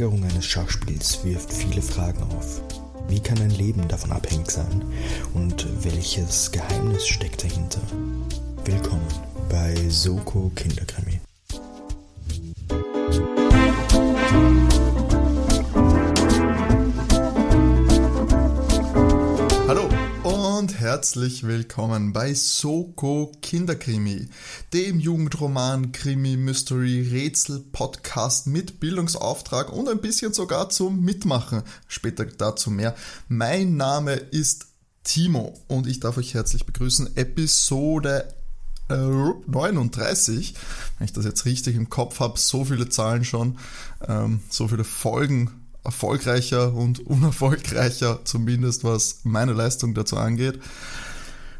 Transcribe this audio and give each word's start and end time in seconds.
Besteigerung 0.00 0.24
eines 0.24 0.46
Schachspiels 0.46 1.22
wirft 1.24 1.52
viele 1.52 1.82
Fragen 1.82 2.22
auf. 2.22 2.62
Wie 3.08 3.20
kann 3.20 3.38
ein 3.42 3.50
Leben 3.50 3.86
davon 3.86 4.12
abhängig 4.12 4.50
sein? 4.50 4.82
Und 5.34 5.66
welches 5.84 6.50
Geheimnis 6.50 7.06
steckt 7.06 7.44
dahinter? 7.44 7.82
Willkommen 8.64 9.06
bei 9.50 9.74
Soko 9.90 10.50
Kinderkrimi. 10.56 11.09
Herzlich 21.00 21.46
willkommen 21.46 22.12
bei 22.12 22.34
Soko 22.34 23.32
Kinderkrimi, 23.40 24.28
dem 24.74 25.00
Jugendroman, 25.00 25.92
Krimi, 25.92 26.36
Mystery, 26.36 27.08
Rätsel, 27.10 27.64
Podcast 27.72 28.46
mit 28.46 28.80
Bildungsauftrag 28.80 29.72
und 29.72 29.88
ein 29.88 30.02
bisschen 30.02 30.34
sogar 30.34 30.68
zum 30.68 31.00
Mitmachen. 31.00 31.62
Später 31.88 32.26
dazu 32.26 32.70
mehr. 32.70 32.94
Mein 33.28 33.78
Name 33.78 34.12
ist 34.12 34.66
Timo 35.02 35.58
und 35.68 35.86
ich 35.86 36.00
darf 36.00 36.18
euch 36.18 36.34
herzlich 36.34 36.66
begrüßen. 36.66 37.16
Episode 37.16 38.34
39, 38.90 40.54
wenn 40.98 41.04
ich 41.06 41.14
das 41.14 41.24
jetzt 41.24 41.46
richtig 41.46 41.76
im 41.76 41.88
Kopf 41.88 42.20
habe, 42.20 42.38
so 42.38 42.66
viele 42.66 42.90
Zahlen 42.90 43.24
schon, 43.24 43.56
ähm, 44.06 44.40
so 44.50 44.68
viele 44.68 44.84
Folgen 44.84 45.59
erfolgreicher 45.84 46.74
und 46.74 47.06
unerfolgreicher, 47.06 48.20
zumindest 48.24 48.84
was 48.84 49.20
meine 49.24 49.52
Leistung 49.52 49.94
dazu 49.94 50.16
angeht. 50.16 50.60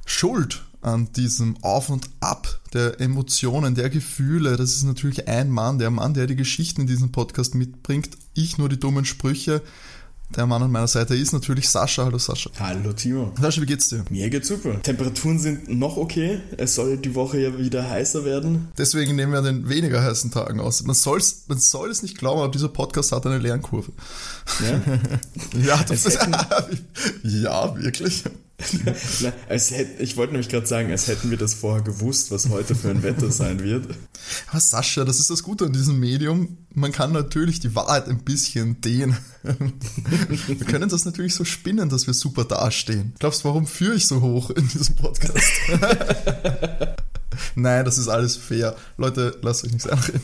Schuld 0.04 0.62
an 0.82 1.12
diesem 1.12 1.56
Auf 1.62 1.90
und 1.90 2.08
Ab 2.20 2.60
der 2.72 3.00
Emotionen, 3.00 3.74
der 3.74 3.90
Gefühle, 3.90 4.56
das 4.56 4.76
ist 4.76 4.84
natürlich 4.84 5.28
ein 5.28 5.50
Mann, 5.50 5.78
der 5.78 5.90
Mann, 5.90 6.14
der 6.14 6.26
die 6.26 6.36
Geschichten 6.36 6.82
in 6.82 6.86
diesem 6.86 7.12
Podcast 7.12 7.54
mitbringt, 7.54 8.10
ich 8.34 8.58
nur 8.58 8.68
die 8.68 8.80
dummen 8.80 9.04
Sprüche. 9.04 9.62
Der 10.36 10.46
Mann 10.46 10.62
an 10.62 10.70
meiner 10.70 10.86
Seite 10.86 11.16
ist 11.16 11.32
natürlich 11.32 11.68
Sascha. 11.68 12.04
Hallo 12.04 12.18
Sascha. 12.18 12.50
Hallo 12.60 12.92
Timo. 12.92 13.32
Sascha, 13.40 13.60
wie 13.62 13.66
geht's 13.66 13.88
dir? 13.88 14.04
Mir 14.10 14.30
geht's 14.30 14.46
super. 14.46 14.80
Temperaturen 14.80 15.40
sind 15.40 15.68
noch 15.68 15.96
okay. 15.96 16.40
Es 16.56 16.76
soll 16.76 16.98
die 16.98 17.16
Woche 17.16 17.40
ja 17.40 17.58
wieder 17.58 17.90
heißer 17.90 18.24
werden. 18.24 18.68
Deswegen 18.78 19.16
nehmen 19.16 19.32
wir 19.32 19.40
an 19.40 19.44
den 19.44 19.68
weniger 19.68 20.02
heißen 20.02 20.30
Tagen 20.30 20.60
aus. 20.60 20.84
Man, 20.84 20.94
soll's, 20.94 21.46
man 21.48 21.58
soll 21.58 21.90
es 21.90 22.02
nicht 22.04 22.16
glauben, 22.16 22.40
aber 22.42 22.52
dieser 22.52 22.68
Podcast 22.68 23.10
hat 23.10 23.26
eine 23.26 23.38
Lernkurve. 23.38 23.90
Ja, 24.60 24.80
ja, 25.66 25.84
das 25.88 26.06
ist, 26.06 26.20
ja, 27.24 27.76
wirklich. 27.82 28.22
Na, 29.20 29.32
als 29.48 29.70
hätte, 29.70 30.02
ich 30.02 30.16
wollte 30.16 30.32
nämlich 30.32 30.48
gerade 30.48 30.66
sagen, 30.66 30.90
als 30.90 31.06
hätten 31.08 31.30
wir 31.30 31.38
das 31.38 31.54
vorher 31.54 31.82
gewusst, 31.82 32.30
was 32.30 32.48
heute 32.48 32.74
für 32.74 32.90
ein 32.90 33.02
Wetter 33.02 33.30
sein 33.30 33.62
wird. 33.62 33.86
Aber 34.48 34.60
Sascha, 34.60 35.04
das 35.04 35.18
ist 35.18 35.30
das 35.30 35.42
Gute 35.42 35.66
an 35.66 35.72
diesem 35.72 35.98
Medium. 35.98 36.58
Man 36.72 36.92
kann 36.92 37.12
natürlich 37.12 37.60
die 37.60 37.74
Wahrheit 37.74 38.08
ein 38.08 38.18
bisschen 38.18 38.80
dehnen. 38.80 39.16
wir 39.42 40.56
können 40.66 40.88
das 40.88 41.04
natürlich 41.04 41.34
so 41.34 41.44
spinnen, 41.44 41.88
dass 41.88 42.06
wir 42.06 42.14
super 42.14 42.44
dastehen. 42.44 43.14
Glaubst 43.18 43.44
du, 43.44 43.48
warum 43.48 43.66
führe 43.66 43.94
ich 43.94 44.06
so 44.06 44.20
hoch 44.20 44.50
in 44.50 44.68
diesem 44.68 44.96
Podcast? 44.96 45.52
Nein, 47.54 47.84
das 47.84 47.98
ist 47.98 48.08
alles 48.08 48.36
fair. 48.36 48.76
Leute, 48.96 49.38
lasst 49.42 49.64
euch 49.64 49.72
nichts 49.72 49.88
einreden. 49.88 50.22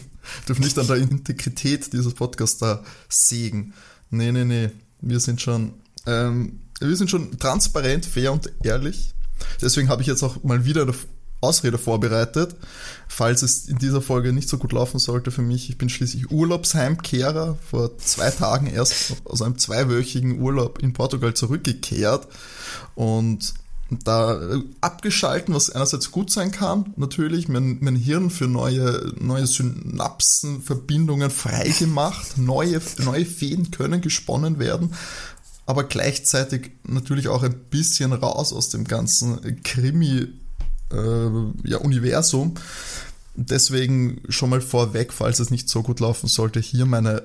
Dürfen 0.48 0.64
nicht 0.64 0.78
an 0.78 0.86
der 0.86 0.96
Integrität 0.96 1.92
dieses 1.92 2.14
Podcasts 2.14 2.58
da 2.58 2.82
sägen. 3.08 3.74
Nee, 4.10 4.32
nee, 4.32 4.44
nee. 4.44 4.70
Wir 5.00 5.20
sind 5.20 5.40
schon 5.40 5.74
ähm, 6.06 6.60
wir 6.80 6.96
sind 6.96 7.10
schon 7.10 7.38
transparent, 7.38 8.06
fair 8.06 8.32
und 8.32 8.52
ehrlich. 8.62 9.14
Deswegen 9.60 9.88
habe 9.88 10.02
ich 10.02 10.08
jetzt 10.08 10.22
auch 10.22 10.42
mal 10.42 10.64
wieder 10.64 10.82
eine 10.82 10.94
Ausrede 11.40 11.78
vorbereitet, 11.78 12.56
falls 13.08 13.42
es 13.42 13.66
in 13.66 13.78
dieser 13.78 14.00
Folge 14.00 14.32
nicht 14.32 14.48
so 14.48 14.58
gut 14.58 14.72
laufen 14.72 14.98
sollte 14.98 15.30
für 15.30 15.42
mich. 15.42 15.68
Ich 15.68 15.78
bin 15.78 15.88
schließlich 15.88 16.30
Urlaubsheimkehrer, 16.30 17.58
vor 17.70 17.98
zwei 17.98 18.30
Tagen 18.30 18.66
erst 18.66 19.16
aus 19.24 19.42
einem 19.42 19.58
zweiwöchigen 19.58 20.40
Urlaub 20.40 20.78
in 20.82 20.92
Portugal 20.92 21.34
zurückgekehrt 21.34 22.26
und 22.94 23.54
da 23.88 24.40
abgeschalten, 24.80 25.54
was 25.54 25.70
einerseits 25.70 26.10
gut 26.10 26.30
sein 26.32 26.50
kann, 26.50 26.92
natürlich, 26.96 27.48
mein, 27.48 27.78
mein 27.80 27.94
Hirn 27.94 28.30
für 28.30 28.48
neue, 28.48 29.12
neue 29.20 29.46
Synapsenverbindungen 29.46 31.30
freigemacht, 31.30 32.36
neue, 32.36 32.80
neue 32.98 33.24
Fäden 33.24 33.70
können 33.70 34.00
gesponnen 34.00 34.58
werden 34.58 34.92
aber 35.66 35.84
gleichzeitig 35.84 36.72
natürlich 36.84 37.28
auch 37.28 37.42
ein 37.42 37.54
bisschen 37.70 38.12
raus 38.12 38.52
aus 38.52 38.68
dem 38.70 38.84
ganzen 38.84 39.62
Krimi-Universum. 39.62 42.48
Äh, 42.48 42.54
ja, 42.54 42.60
Deswegen 43.38 44.22
schon 44.30 44.48
mal 44.48 44.62
vorweg, 44.62 45.12
falls 45.12 45.40
es 45.40 45.50
nicht 45.50 45.68
so 45.68 45.82
gut 45.82 46.00
laufen 46.00 46.26
sollte, 46.26 46.58
hier 46.58 46.86
meine 46.86 47.22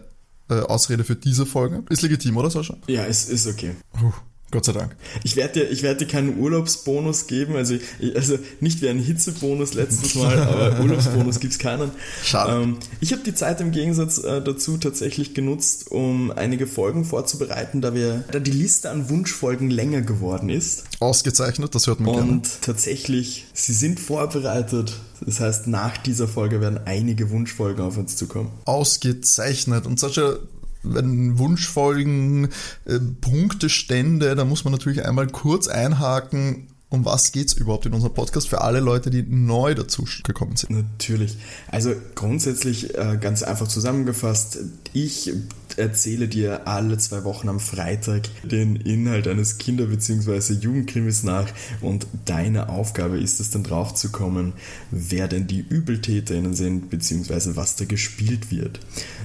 äh, 0.50 0.60
Ausrede 0.60 1.06
für 1.06 1.16
diese 1.16 1.46
Folge. 1.46 1.84
Ist 1.90 2.02
legitim, 2.02 2.36
oder 2.36 2.52
Sascha? 2.52 2.76
Ja, 2.88 3.06
es 3.06 3.30
ist 3.30 3.48
okay. 3.48 3.78
Uh, 4.02 4.12
Gott 4.52 4.66
sei 4.66 4.74
Dank. 4.74 4.96
Ich 5.24 5.38
werde 5.38 5.62
dir, 5.62 5.70
ich 5.72 5.82
werde 5.82 6.06
dir 6.06 6.12
keinen 6.12 6.38
Urlaubsbonus 6.38 7.28
geben, 7.28 7.56
also, 7.56 7.76
also 8.16 8.38
nicht 8.60 8.82
wie 8.82 8.90
ein 8.90 9.00
Hitzebonus 9.00 9.74
letztes 9.74 10.16
Mal, 10.16 10.38
aber 10.42 10.80
Urlaubsbonus 10.82 11.40
gibt 11.40 11.54
es 11.54 11.60
keinen. 11.60 11.92
Schade. 12.24 12.62
Ähm, 12.62 12.78
ich 13.00 13.14
habe 13.14 13.24
die 13.24 13.34
Zeit 13.34 13.62
im 13.62 13.72
Gegensatz 13.72 14.18
äh, 14.18 14.42
dazu 14.42 14.78
tatsächlich 14.78 15.34
genutzt, 15.34 15.90
um 15.90 16.32
einige 16.32 16.68
Folgen 16.68 17.06
vorzubereiten, 17.06 17.80
da 17.80 17.94
wir, 17.94 18.26
da 18.32 18.40
die 18.40 18.52
Liste 18.52 18.90
an 18.90 19.10
Wunschfolgen 19.10 19.70
länger 19.70 20.02
geworden 20.02 20.50
ist. 20.50 20.84
Ausgezeichnet, 21.00 21.74
das 21.74 21.88
hört 21.88 22.02
man 22.02 22.10
Und 22.10 22.16
gerne. 22.16 22.32
Und 22.32 22.62
tatsächlich, 22.62 23.46
sie 23.54 23.74
sind 23.74 24.00
vorbereitet. 24.00 25.00
Das 25.26 25.40
heißt, 25.40 25.68
nach 25.68 25.98
dieser 25.98 26.28
Folge 26.28 26.62
werden 26.62 26.80
einige 26.86 27.30
Wunschfolgen 27.30 27.86
auf 27.86 27.98
uns 27.98 28.18
zukommen. 28.18 28.52
Ausgezeichnet. 28.66 29.86
Und 29.86 30.00
Sascha, 30.00 30.38
wenn 30.84 31.38
Wunschfolgen, 31.38 32.50
äh, 32.86 33.00
Punktestände, 33.22 34.36
da 34.36 34.46
muss 34.46 34.64
man 34.64 34.72
natürlich 34.74 35.06
einmal 35.06 35.28
kurz 35.28 35.68
einhaken, 35.68 36.68
um 36.92 37.06
was 37.06 37.32
geht 37.32 37.48
es 37.48 37.54
überhaupt 37.54 37.86
in 37.86 37.94
unserem 37.94 38.14
Podcast 38.14 38.50
für 38.50 38.62
alle 38.62 38.82
Leute, 38.82 39.10
die 39.10 39.24
neu 39.24 39.74
dazu 39.74 40.06
gekommen 40.24 40.58
sind? 40.58 40.72
Natürlich. 40.72 41.38
Also 41.70 41.94
grundsätzlich 42.16 42.96
äh, 42.98 43.18
ganz 43.20 43.44
einfach 43.44 43.70
zusammengefasst, 43.70 44.60
ich 44.92 45.32
erzähle 45.78 46.28
dir 46.28 46.68
alle 46.68 46.98
zwei 46.98 47.24
Wochen 47.24 47.48
am 47.48 47.62
Freitag 47.62 48.24
den 48.44 48.76
Inhalt 48.76 49.30
eines 49.30 49.58
Kinder- 49.58 49.86
bzw. 49.86 50.54
Jugendkrimis 50.54 51.24
nach 51.24 51.48
und 51.80 52.08
deine 52.26 52.68
Aufgabe 52.68 53.20
ist 53.20 53.40
es 53.40 53.52
dann 53.52 53.64
drauf 53.64 53.94
zu 53.94 54.10
kommen, 54.10 54.52
wer 54.92 55.30
denn 55.30 55.48
die 55.48 55.62
Übeltäterinnen 55.62 56.56
sind 56.56 56.90
bzw. 56.90 57.56
was 57.56 57.78
da 57.78 57.86
gespielt 57.86 58.52
wird. 58.52 58.82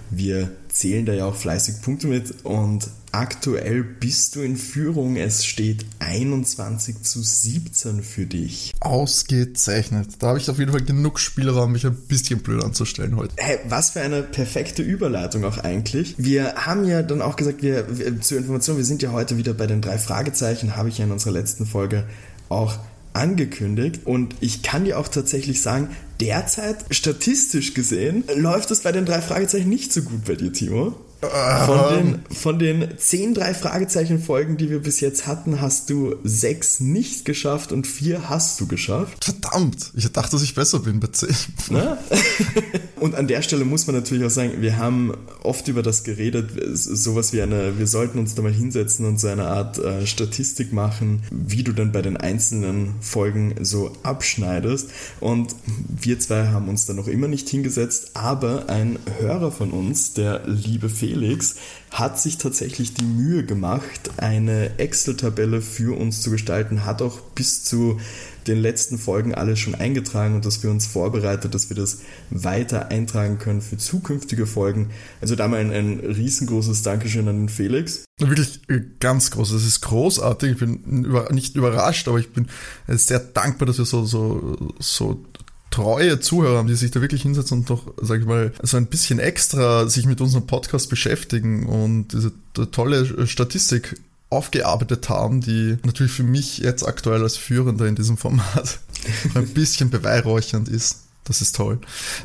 Wir 0.09 0.53
zählen 0.79 1.07
da 1.07 1.13
ja 1.13 1.27
auch 1.27 1.37
fleißig 1.37 1.81
Punkte 1.81 2.07
mit 2.07 2.45
und 2.45 2.89
aktuell 3.13 3.83
bist 3.83 4.37
du 4.37 4.43
in 4.43 4.57
Führung. 4.57 5.17
Es 5.17 5.47
steht 5.47 5.87
21 6.01 7.03
zu 7.03 7.23
17 7.23 8.03
für 8.03 8.27
dich. 8.27 8.75
Ausgezeichnet. 8.81 10.09
Da 10.19 10.29
habe 10.29 10.39
ich 10.39 10.51
auf 10.51 10.59
jeden 10.59 10.73
Fall 10.73 10.83
genug 10.83 11.19
Spielraum, 11.19 11.73
mich 11.73 11.87
ein 11.87 11.95
bisschen 11.95 12.41
blöd 12.41 12.63
anzustellen 12.63 13.17
heute. 13.17 13.35
Hey, 13.39 13.59
was 13.69 13.91
für 13.91 14.03
eine 14.03 14.23
perfekte 14.23 14.83
Überleitung 14.83 15.45
auch 15.45 15.59
eigentlich. 15.59 16.15
Wir 16.19 16.55
haben 16.57 16.85
ja 16.85 17.03
dann 17.03 17.23
auch 17.23 17.37
gesagt, 17.37 17.63
wir, 17.63 17.99
wir 17.99 18.21
zur 18.21 18.39
Information, 18.39 18.77
wir 18.77 18.85
sind 18.85 19.03
ja 19.03 19.13
heute 19.13 19.39
wieder 19.39 19.55
bei 19.55 19.67
den 19.67 19.81
drei 19.81 19.97
Fragezeichen, 19.97 20.77
habe 20.77 20.91
ich 20.91 20.99
ja 20.99 21.07
in 21.07 21.13
unserer 21.13 21.33
letzten 21.33 21.65
Folge 21.65 22.05
auch 22.51 22.79
angekündigt 23.15 24.01
und 24.05 24.35
ich 24.41 24.63
kann 24.63 24.85
dir 24.85 24.99
auch 24.99 25.09
tatsächlich 25.09 25.63
sagen, 25.63 25.89
derzeit 26.21 26.85
statistisch 26.91 27.75
gesehen 27.75 28.25
läuft 28.35 28.71
es 28.71 28.81
bei 28.81 28.93
den 28.93 29.07
drei 29.07 29.21
Fragezeichen 29.21 29.69
nicht 29.69 29.93
so 29.93 30.03
gut 30.03 30.25
bei 30.25 30.35
dir, 30.35 30.53
Timo. 30.53 30.95
Von 31.21 31.95
den, 31.95 32.21
von 32.31 32.59
den 32.59 32.99
zehn 32.99 33.33
drei 33.33 33.55
Fragezeichen 33.55 34.21
Folgen, 34.21 34.59
die 34.59 34.71
wir 34.71 34.81
bis 34.81 35.01
jetzt 35.01 35.27
hatten, 35.27 35.61
hast 35.61 35.89
du 35.89 36.17
sechs 36.25 36.79
nicht 36.79 37.25
geschafft 37.25 37.73
und 37.73 37.87
vier 37.87 38.29
hast 38.29 38.61
du 38.61 38.67
geschafft. 38.67 39.25
Verdammt, 39.25 39.93
ich 39.97 40.11
dachte, 40.13 40.33
dass 40.33 40.43
ich 40.43 40.55
besser 40.55 40.81
bin 40.81 41.01
bei 41.01 41.09
zehn. 41.09 41.35
und 43.01 43.15
an 43.15 43.27
der 43.27 43.43
Stelle 43.43 43.65
muss 43.65 43.87
man 43.87 43.97
natürlich 43.97 44.25
auch 44.25 44.31
sagen, 44.31 44.61
wir 44.61 44.77
haben 44.77 45.15
oft 45.43 45.67
über 45.69 45.83
das 45.83 46.05
geredet, 46.05 46.51
sowas 46.75 47.33
wie 47.33 47.41
eine, 47.41 47.79
wir 47.79 47.87
sollten 47.87 48.19
uns 48.19 48.35
da 48.35 48.43
mal 48.43 48.53
hinsetzen 48.53 49.07
und 49.07 49.19
so 49.19 49.29
eine 49.29 49.47
Art 49.47 49.79
äh, 49.79 50.07
Statistik 50.07 50.73
machen, 50.73 51.23
wie 51.31 51.63
du 51.63 51.73
dann 51.73 51.93
bei 51.93 52.03
den 52.03 52.17
einzelnen 52.17 52.95
Folgen 53.01 53.55
so 53.63 53.93
abschneidest. 54.03 54.91
Und 55.21 55.55
wir 56.01 56.19
zwei 56.19 56.49
haben 56.49 56.69
uns 56.69 56.85
da 56.87 56.93
noch 56.93 57.09
immer 57.09 57.29
nicht 57.29 57.49
hingesetzt, 57.49 58.11
aber 58.15 58.69
ein 58.69 58.99
Hörer 59.19 59.51
von 59.51 59.71
uns, 59.71 60.13
der 60.13 60.47
liebe 60.47 60.89
Felix, 60.89 61.07
Felix 61.17 61.57
hat 61.91 62.21
sich 62.21 62.37
tatsächlich 62.37 62.93
die 62.93 63.05
Mühe 63.05 63.45
gemacht, 63.45 64.11
eine 64.19 64.79
Excel-Tabelle 64.79 65.63
für 65.63 65.99
uns 65.99 66.21
zu 66.21 66.31
gestalten, 66.31 66.85
hat 66.85 67.01
auch 67.01 67.21
bis 67.35 67.65
zu 67.65 67.99
den 68.47 68.59
letzten 68.59 68.99
Folgen 68.99 69.35
alles 69.35 69.59
schon 69.59 69.75
eingetragen 69.75 70.37
und 70.37 70.45
das 70.45 70.59
für 70.59 70.71
uns 70.71 70.87
vorbereitet, 70.87 71.55
dass 71.55 71.69
wir 71.69 71.77
das 71.77 72.01
weiter 72.31 72.91
eintragen 72.91 73.39
können 73.39 73.61
für 73.61 73.77
zukünftige 73.77 74.47
Folgen. 74.47 74.91
Also 75.21 75.35
da 75.37 75.49
mal 75.49 75.59
ein, 75.59 75.73
ein 75.73 76.01
riesengroßes 76.01 76.83
Dankeschön 76.83 77.27
an 77.29 77.37
den 77.37 77.49
Felix. 77.49 78.05
Wirklich 78.19 78.61
äh, 78.69 78.83
ganz 79.01 79.31
groß. 79.31 79.53
Das 79.53 79.65
ist 79.65 79.81
großartig. 79.81 80.53
Ich 80.53 80.59
bin 80.59 81.05
über, 81.05 81.33
nicht 81.33 81.57
überrascht, 81.57 82.07
aber 82.09 82.19
ich 82.19 82.33
bin 82.33 82.47
äh, 82.87 82.97
sehr 82.97 83.19
dankbar, 83.19 83.67
dass 83.67 83.79
wir 83.79 83.85
so, 83.85 84.05
so, 84.05 84.75
so 84.79 85.25
treue 85.71 86.21
Zuhörer 86.21 86.59
haben, 86.59 86.69
die 86.69 86.75
sich 86.75 86.91
da 86.91 87.01
wirklich 87.01 87.23
hinsetzen 87.23 87.59
und 87.59 87.71
doch, 87.71 87.93
sag 88.01 88.21
ich 88.21 88.27
mal, 88.27 88.53
so 88.63 88.77
ein 88.77 88.87
bisschen 88.87 89.19
extra 89.19 89.89
sich 89.89 90.07
mit 90.07 90.21
unserem 90.21 90.47
Podcast 90.47 90.89
beschäftigen 90.89 91.67
und 91.67 92.09
diese 92.13 92.33
tolle 92.71 93.27
Statistik 93.27 94.01
aufgearbeitet 94.31 95.09
haben, 95.09 95.41
die 95.41 95.77
natürlich 95.85 96.13
für 96.13 96.23
mich 96.23 96.59
jetzt 96.59 96.87
aktuell 96.87 97.23
als 97.23 97.37
Führender 97.37 97.87
in 97.87 97.95
diesem 97.95 98.17
Format 98.17 98.81
ein 99.35 99.49
bisschen 99.49 99.91
beweihräuchernd 99.91 100.69
ist. 100.69 101.03
Das 101.25 101.41
ist 101.41 101.57
toll. 101.57 101.81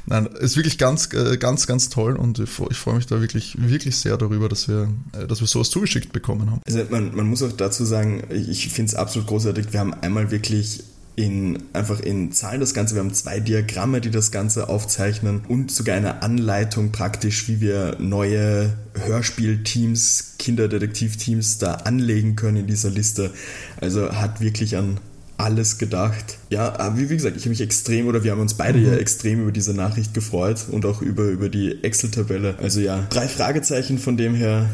Nein, 0.06 0.28
ist 0.28 0.56
wirklich 0.56 0.78
ganz, 0.78 1.12
äh, 1.14 1.38
ganz, 1.38 1.66
ganz 1.66 1.90
toll 1.90 2.16
und 2.16 2.38
ich 2.38 2.50
freue 2.50 2.96
mich 2.96 3.08
da 3.08 3.20
wirklich, 3.20 3.58
wirklich 3.60 3.96
sehr 3.96 4.16
darüber, 4.16 4.48
dass 4.48 4.68
wir, 4.68 4.90
äh, 5.14 5.26
dass 5.26 5.42
wir 5.42 5.48
sowas 5.48 5.72
zugeschickt 5.72 6.14
bekommen 6.14 6.52
haben. 6.52 6.62
Also 6.68 6.86
man, 6.92 7.16
man 7.16 7.26
muss 7.26 7.42
auch 7.42 7.52
dazu 7.52 7.84
sagen, 7.84 8.24
ich 8.30 8.70
finde 8.70 8.92
es 8.92 8.96
absolut 8.96 9.28
großartig. 9.28 9.74
Wir 9.74 9.80
haben 9.80 9.96
einmal 9.96 10.30
wirklich 10.30 10.84
in, 11.22 11.64
einfach 11.74 12.00
in 12.00 12.32
Zahlen 12.32 12.60
das 12.60 12.74
Ganze. 12.74 12.96
Wir 12.96 13.02
haben 13.02 13.14
zwei 13.14 13.40
Diagramme, 13.40 14.02
die 14.02 14.10
das 14.10 14.32
Ganze 14.32 14.70
aufzeichnen 14.70 15.42
und 15.48 15.72
sogar 15.72 15.96
eine 15.96 16.24
Anleitung 16.24 16.92
praktisch, 16.92 17.48
wie 17.48 17.62
wir 17.62 17.98
neue 18.00 18.74
Hörspielteams, 18.96 20.36
Kinderdetektivteams 20.40 21.60
da 21.60 21.74
anlegen 21.76 22.36
können 22.36 22.58
in 22.58 22.68
dieser 22.68 22.90
Liste. 22.90 23.32
Also 23.80 24.12
hat 24.14 24.42
wirklich 24.42 24.78
an 24.78 25.00
alles 25.38 25.78
gedacht. 25.78 26.38
Ja, 26.50 26.80
aber 26.80 26.98
wie, 26.98 27.10
wie 27.12 27.18
gesagt, 27.18 27.38
ich 27.38 27.44
habe 27.44 27.52
mich 27.52 27.62
extrem, 27.62 28.08
oder 28.08 28.24
wir 28.24 28.32
haben 28.32 28.42
uns 28.42 28.56
beide 28.56 28.80
mhm. 28.80 28.88
ja 28.88 28.94
extrem 28.94 29.44
über 29.44 29.52
diese 29.52 29.76
Nachricht 29.76 30.16
gefreut 30.16 30.66
und 30.72 30.86
auch 30.86 31.04
über, 31.04 31.26
über 31.26 31.50
die 31.50 31.84
Excel-Tabelle. 31.84 32.56
Also 32.62 32.80
ja, 32.80 33.06
drei 33.10 33.28
Fragezeichen 33.28 34.00
von 34.00 34.18
dem 34.18 34.34
her 34.34 34.70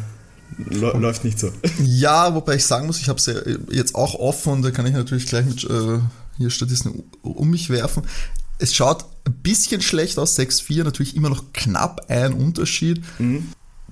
läuft 0.70 1.26
nicht 1.26 1.40
so. 1.40 1.52
Ja, 1.84 2.34
wobei 2.34 2.56
ich 2.56 2.66
sagen 2.66 2.88
muss, 2.88 3.00
ich 3.00 3.10
habe 3.10 3.20
es 3.20 3.26
ja 3.26 3.36
jetzt 3.70 3.96
auch 3.96 4.16
offen 4.16 4.54
und 4.54 4.62
da 4.62 4.72
kann 4.72 4.86
ich 4.86 4.94
natürlich 4.94 5.28
gleich 5.28 5.46
mit 5.46 5.64
äh, 5.66 6.00
hier 6.38 6.50
Statistiken 6.50 7.04
um 7.22 7.50
mich 7.50 7.70
werfen. 7.70 8.04
Es 8.60 8.74
schaut 8.74 9.06
ein 9.26 9.34
bisschen 9.34 9.82
schlecht 9.82 10.18
aus, 10.18 10.38
6-4, 10.38 10.84
natürlich 10.84 11.16
immer 11.16 11.30
noch 11.30 11.54
knapp 11.54 12.06
ein 12.10 12.34
Unterschied. 12.34 13.04
Mhm. 13.20 13.50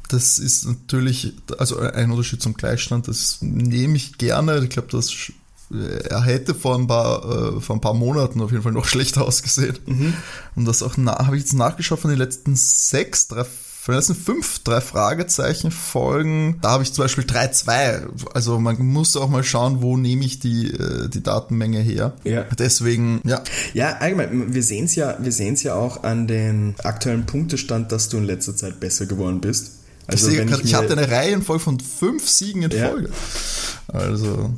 Das 0.08 0.40
ist 0.40 0.66
natürlich, 0.66 1.34
also 1.58 1.80
ein 1.80 2.12
Unterschied 2.12 2.42
zum 2.42 2.54
Gleichstand, 2.54 3.08
das 3.08 3.40
nehme 3.42 3.96
ich 3.98 4.18
gerne. 4.18 4.64
Ich 4.64 4.70
glaube, 4.70 4.88
das 4.92 5.12
er 5.72 6.24
hätte 6.24 6.54
vor 6.54 6.78
ein 6.78 6.88
paar, 6.88 7.56
äh, 7.56 7.62
vor 7.62 7.76
ein 7.76 7.82
paar 7.82 7.94
Monaten 7.94 8.42
auf 8.42 8.52
jeden 8.52 8.64
Fall 8.64 8.72
noch 8.72 8.86
schlechter 8.86 9.26
ausgesehen. 9.26 9.78
Mhm. 9.86 10.14
Und 10.56 10.66
das 10.66 10.84
auch 10.84 10.96
habe 10.98 11.38
ich 11.38 11.44
jetzt 11.44 11.54
nachgeschaut 11.54 12.00
von 12.00 12.10
den 12.10 12.20
letzten 12.20 12.56
sechs, 12.56 13.28
drei, 13.28 13.46
von 13.86 13.94
den 13.94 14.00
letzten 14.00 14.16
fünf, 14.16 14.64
drei 14.64 14.82
Fragezeichen 14.82 15.70
Folgen. 15.70 16.58
Da 16.64 16.72
habe 16.72 16.82
ich 16.82 16.92
zum 16.92 17.04
Beispiel 17.04 17.24
3-2. 17.24 18.08
Also 18.34 18.60
man 18.60 18.84
muss 18.84 19.16
auch 19.16 19.30
mal 19.30 19.44
schauen, 19.44 19.84
wo 19.84 19.96
nehme 19.96 20.26
ich 20.26 20.40
die, 20.40 20.72
äh, 20.72 21.08
die 21.08 21.22
Datenmenge 21.22 21.82
her. 21.82 22.14
Ja. 22.24 22.48
Deswegen, 22.58 23.22
ja. 23.26 23.44
Ja, 23.76 23.98
allgemein, 24.00 24.56
wir 24.56 24.64
sehen 24.64 24.86
es 24.86 24.96
ja, 24.96 25.16
wir 25.20 25.32
sehen 25.32 25.54
es 25.54 25.62
ja 25.62 25.76
auch 25.76 26.02
an 26.02 26.26
den 26.26 26.74
aktuellen 26.84 27.28
Punktestand, 27.28 27.92
dass 27.92 28.10
du 28.10 28.18
in 28.18 28.24
letzter 28.24 28.56
Zeit 28.56 28.80
besser 28.80 29.06
geworden 29.06 29.40
bist. 29.40 29.74
Also 30.08 30.30
ich, 30.30 30.40
ich, 30.40 30.64
ich 30.64 30.74
hatte 30.74 30.94
eine 30.94 31.12
Reihe 31.12 31.40
voll 31.42 31.60
von 31.60 31.80
fünf 31.80 32.28
Siegen 32.28 32.64
in 32.64 32.72
ja. 32.72 32.90
Folge. 32.90 33.12
Also 33.88 34.52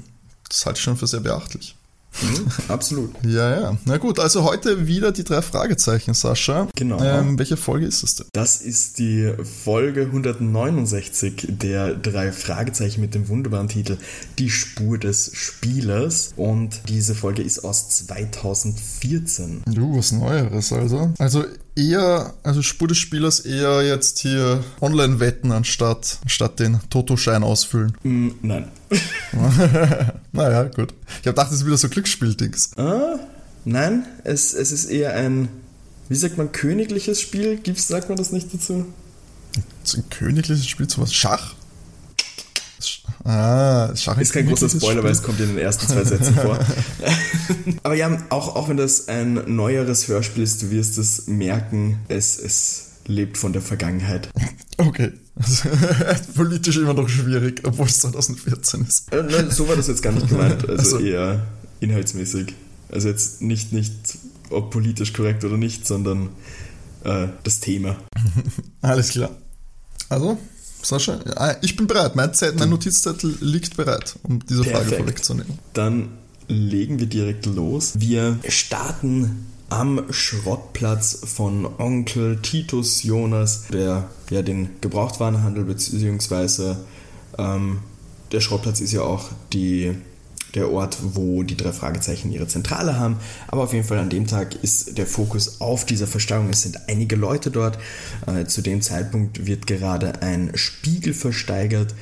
das 0.47 0.65
halte 0.65 0.77
ich 0.77 0.83
schon 0.83 0.95
für 0.95 1.07
sehr 1.07 1.19
beachtlich. 1.19 1.76
Mhm, 2.21 2.47
absolut. 2.67 3.11
ja, 3.23 3.61
ja. 3.61 3.77
Na 3.85 3.97
gut, 3.97 4.19
also 4.19 4.43
heute 4.43 4.87
wieder 4.87 5.11
die 5.11 5.23
drei 5.23 5.41
Fragezeichen, 5.41 6.13
Sascha. 6.13 6.67
Genau. 6.75 7.01
Ähm, 7.01 7.37
welche 7.37 7.57
Folge 7.57 7.85
ist 7.85 8.03
es 8.03 8.15
denn? 8.15 8.27
Das 8.33 8.61
ist 8.61 8.99
die 8.99 9.33
Folge 9.63 10.01
169 10.01 11.47
der 11.49 11.93
drei 11.93 12.31
Fragezeichen 12.31 13.01
mit 13.01 13.15
dem 13.15 13.27
wunderbaren 13.29 13.67
Titel 13.67 13.97
Die 14.39 14.49
Spur 14.49 14.97
des 14.97 15.31
Spielers. 15.33 16.33
Und 16.35 16.81
diese 16.89 17.15
Folge 17.15 17.41
ist 17.41 17.59
aus 17.59 17.89
2014. 17.89 19.63
Du, 19.65 19.97
was 19.97 20.11
Neueres 20.11 20.71
also. 20.73 21.11
Also 21.19 21.43
eher, 21.77 22.33
also 22.43 22.61
Spur 22.61 22.87
des 22.87 22.97
Spielers 22.97 23.39
eher 23.41 23.83
jetzt 23.83 24.19
hier 24.19 24.63
Online-Wetten 24.81 25.51
anstatt, 25.51 26.19
anstatt 26.23 26.59
den 26.59 26.79
Toto-Schein 26.89 27.43
ausfüllen. 27.43 27.95
Mm, 28.03 28.29
nein. 28.41 28.71
naja, 30.31 30.63
gut. 30.63 30.93
Ich 31.07 31.13
habe 31.15 31.23
gedacht, 31.23 31.47
das 31.47 31.57
ist 31.57 31.65
wieder 31.65 31.77
so 31.77 31.87
Glücksspiel-Dings. 31.87 32.77
Ah, 32.77 33.19
nein, 33.63 34.05
es, 34.23 34.53
es 34.53 34.71
ist 34.71 34.85
eher 34.85 35.13
ein, 35.13 35.49
wie 36.09 36.15
sagt 36.15 36.37
man, 36.37 36.51
königliches 36.51 37.21
Spiel. 37.21 37.57
Gibt's, 37.57 37.87
sagt 37.87 38.09
man 38.09 38.17
das 38.17 38.31
nicht 38.31 38.53
dazu? 38.53 38.85
Ein 39.95 40.09
königliches 40.09 40.67
Spiel 40.67 40.87
zu 40.87 41.01
was? 41.01 41.13
Schach? 41.13 41.53
Ah, 43.27 43.93
Schach 43.93 44.17
ist 44.19 44.31
kein 44.31 44.47
großer 44.47 44.69
Spoiler, 44.69 45.03
weil 45.03 45.11
es 45.11 45.21
kommt 45.21 45.41
in 45.41 45.47
den 45.47 45.57
ersten 45.57 45.85
zwei 45.85 46.05
Sätzen 46.05 46.33
vor. 46.33 46.57
Aber 47.83 47.93
ja, 47.93 48.23
auch, 48.29 48.55
auch 48.55 48.69
wenn 48.69 48.77
das 48.77 49.09
ein 49.09 49.33
neueres 49.53 50.07
Hörspiel 50.07 50.43
ist, 50.43 50.61
du 50.61 50.71
wirst 50.71 50.97
es 50.97 51.27
merken, 51.27 51.99
es, 52.07 52.39
es 52.39 52.91
lebt 53.05 53.37
von 53.37 53.51
der 53.51 53.61
Vergangenheit. 53.61 54.29
Okay. 54.77 55.11
Also, 55.35 55.69
politisch 56.35 56.77
immer 56.77 56.93
noch 56.93 57.09
schwierig, 57.09 57.61
obwohl 57.65 57.87
es 57.87 57.99
2014 57.99 58.85
ist. 58.87 59.11
Äh, 59.11 59.23
nein, 59.23 59.51
so 59.51 59.67
war 59.67 59.75
das 59.75 59.87
jetzt 59.87 60.01
gar 60.01 60.13
nicht 60.13 60.29
gemeint. 60.29 60.67
Also, 60.69 60.95
also 60.95 60.99
eher 60.99 61.45
inhaltsmäßig. 61.81 62.55
Also 62.89 63.09
jetzt 63.09 63.41
nicht, 63.41 63.73
nicht 63.73 63.91
ob 64.49 64.71
politisch 64.71 65.11
korrekt 65.11 65.43
oder 65.43 65.57
nicht, 65.57 65.85
sondern 65.85 66.29
äh, 67.03 67.27
das 67.43 67.59
Thema. 67.59 67.97
Alles 68.81 69.09
klar. 69.09 69.31
Also, 70.07 70.37
Sascha, 70.87 71.19
ich 71.61 71.75
bin 71.75 71.85
bereit. 71.85 72.15
Mein, 72.15 72.33
Zeit, 72.33 72.57
mein 72.57 72.69
Notizzettel 72.69 73.35
liegt 73.41 73.75
bereit, 73.75 74.15
um 74.23 74.39
diese 74.45 74.61
Perfekt. 74.61 74.85
Frage 74.85 74.95
vorwegzunehmen. 75.03 75.59
Dann 75.73 76.09
legen 76.47 76.99
wir 76.99 77.07
direkt 77.07 77.45
los. 77.45 77.91
Wir 77.95 78.39
starten 78.47 79.47
am 79.67 80.05
Schrottplatz 80.13 81.19
von 81.25 81.67
Onkel 81.77 82.41
Titus 82.41 83.03
Jonas, 83.03 83.65
der 83.67 84.09
ja 84.29 84.41
den 84.41 84.69
Gebrauchtwarenhandel 84.79 85.65
beziehungsweise 85.65 86.77
ähm, 87.37 87.79
der 88.31 88.39
Schrottplatz 88.39 88.79
ist 88.79 88.93
ja 88.93 89.01
auch 89.01 89.25
die 89.51 89.93
der 90.55 90.71
Ort, 90.71 90.97
wo 91.01 91.43
die 91.43 91.57
drei 91.57 91.71
Fragezeichen 91.71 92.31
ihre 92.31 92.47
Zentrale 92.47 92.97
haben. 92.99 93.17
Aber 93.47 93.63
auf 93.63 93.73
jeden 93.73 93.85
Fall 93.85 93.99
an 93.99 94.09
dem 94.09 94.27
Tag 94.27 94.55
ist 94.63 94.97
der 94.97 95.07
Fokus 95.07 95.61
auf 95.61 95.85
dieser 95.85 96.07
Versteigerung. 96.07 96.49
Es 96.49 96.61
sind 96.61 96.89
einige 96.89 97.15
Leute 97.15 97.51
dort. 97.51 97.77
Äh, 98.25 98.45
zu 98.45 98.61
dem 98.61 98.81
Zeitpunkt 98.81 99.45
wird 99.45 99.67
gerade 99.67 100.21
ein 100.21 100.51
Spiegel 100.55 101.13
versteigert 101.13 101.93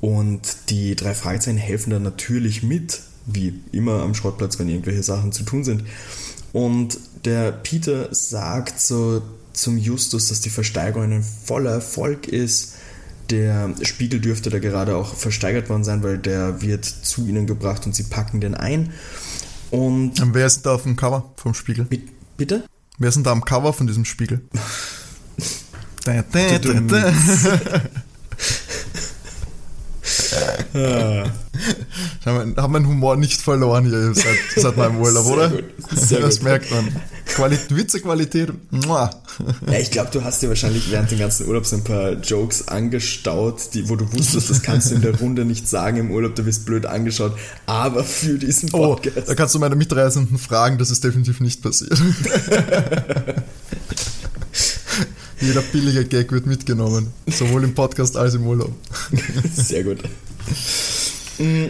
und 0.00 0.40
die 0.68 0.96
drei 0.96 1.14
Fragezeichen 1.14 1.56
helfen 1.56 1.90
dann 1.90 2.02
natürlich 2.02 2.62
mit, 2.62 3.00
wie 3.26 3.54
immer 3.72 4.02
am 4.02 4.14
Schrottplatz, 4.14 4.58
wenn 4.58 4.68
irgendwelche 4.68 5.02
Sachen 5.02 5.32
zu 5.32 5.44
tun 5.44 5.64
sind. 5.64 5.84
Und 6.52 6.98
der 7.24 7.52
Peter 7.52 8.14
sagt 8.14 8.80
so 8.80 9.22
zum 9.54 9.78
Justus, 9.78 10.28
dass 10.28 10.40
die 10.40 10.50
Versteigerung 10.50 11.10
ein 11.10 11.22
voller 11.22 11.70
Erfolg 11.70 12.28
ist 12.28 12.73
der 13.30 13.74
Spiegel 13.82 14.20
dürfte 14.20 14.50
da 14.50 14.58
gerade 14.58 14.96
auch 14.96 15.14
versteigert 15.14 15.68
worden 15.68 15.84
sein, 15.84 16.02
weil 16.02 16.18
der 16.18 16.60
wird 16.60 16.84
zu 16.84 17.26
ihnen 17.26 17.46
gebracht 17.46 17.86
und 17.86 17.94
sie 17.94 18.04
packen 18.04 18.40
den 18.40 18.54
ein. 18.54 18.92
Und, 19.70 20.20
und 20.20 20.34
wer 20.34 20.46
ist 20.46 20.62
da 20.66 20.74
auf 20.74 20.82
dem 20.84 20.96
Cover 20.96 21.32
vom 21.36 21.54
Spiegel? 21.54 21.86
Bitte? 22.36 22.64
Wer 22.98 23.08
ist 23.08 23.16
denn 23.16 23.24
da 23.24 23.32
am 23.32 23.44
Cover 23.44 23.72
von 23.72 23.86
diesem 23.86 24.04
Spiegel? 24.04 24.42
da, 26.04 26.22
da, 26.30 26.58
da, 26.58 26.80
da. 26.80 27.12
ja. 30.74 31.24
Ich 32.20 32.26
habe 32.26 32.68
meinen 32.68 32.86
Humor 32.86 33.16
nicht 33.16 33.40
verloren 33.40 33.86
hier 33.86 34.14
seit, 34.14 34.38
seit 34.56 34.76
meinem 34.76 35.00
Urlaub, 35.00 35.24
Sehr 35.24 35.34
oder? 35.34 35.48
Gut. 35.50 35.64
Sehr 35.92 36.20
das 36.20 36.36
gut. 36.36 36.44
merkt 36.44 36.70
man. 36.70 36.88
Quali 37.34 37.58
Witzequalität. 37.70 38.50
Ja, 38.86 39.10
ich 39.80 39.90
glaube, 39.90 40.10
du 40.12 40.22
hast 40.22 40.40
dir 40.40 40.48
wahrscheinlich 40.48 40.88
während 40.92 41.10
dem 41.10 41.18
ganzen 41.18 41.48
Urlaub 41.48 41.66
so 41.66 41.74
ein 41.74 41.82
paar 41.82 42.12
Jokes 42.12 42.68
angestaut, 42.68 43.74
die, 43.74 43.88
wo 43.88 43.96
du 43.96 44.10
wusstest, 44.12 44.50
das 44.50 44.62
kannst 44.62 44.92
du 44.92 44.94
in 44.94 45.02
der 45.02 45.18
Runde 45.18 45.44
nicht 45.44 45.68
sagen 45.68 45.96
im 45.96 46.12
Urlaub, 46.12 46.36
du 46.36 46.46
wirst 46.46 46.64
blöd 46.64 46.86
angeschaut, 46.86 47.36
aber 47.66 48.04
für 48.04 48.38
diesen 48.38 48.70
oh, 48.72 48.94
Podcast. 48.94 49.16
Oh, 49.16 49.22
da 49.26 49.34
kannst 49.34 49.54
du 49.54 49.58
meine 49.58 49.74
Mitreisenden 49.74 50.38
fragen, 50.38 50.78
das 50.78 50.92
ist 50.92 51.02
definitiv 51.02 51.40
nicht 51.40 51.60
passiert. 51.60 51.98
Jeder 55.40 55.62
billige 55.62 56.04
Gag 56.04 56.30
wird 56.30 56.46
mitgenommen, 56.46 57.12
sowohl 57.26 57.64
im 57.64 57.74
Podcast 57.74 58.16
als 58.16 58.34
im 58.34 58.46
Urlaub. 58.46 58.72
Sehr 59.52 59.82
gut. 59.82 59.98
Mm, 61.38 61.66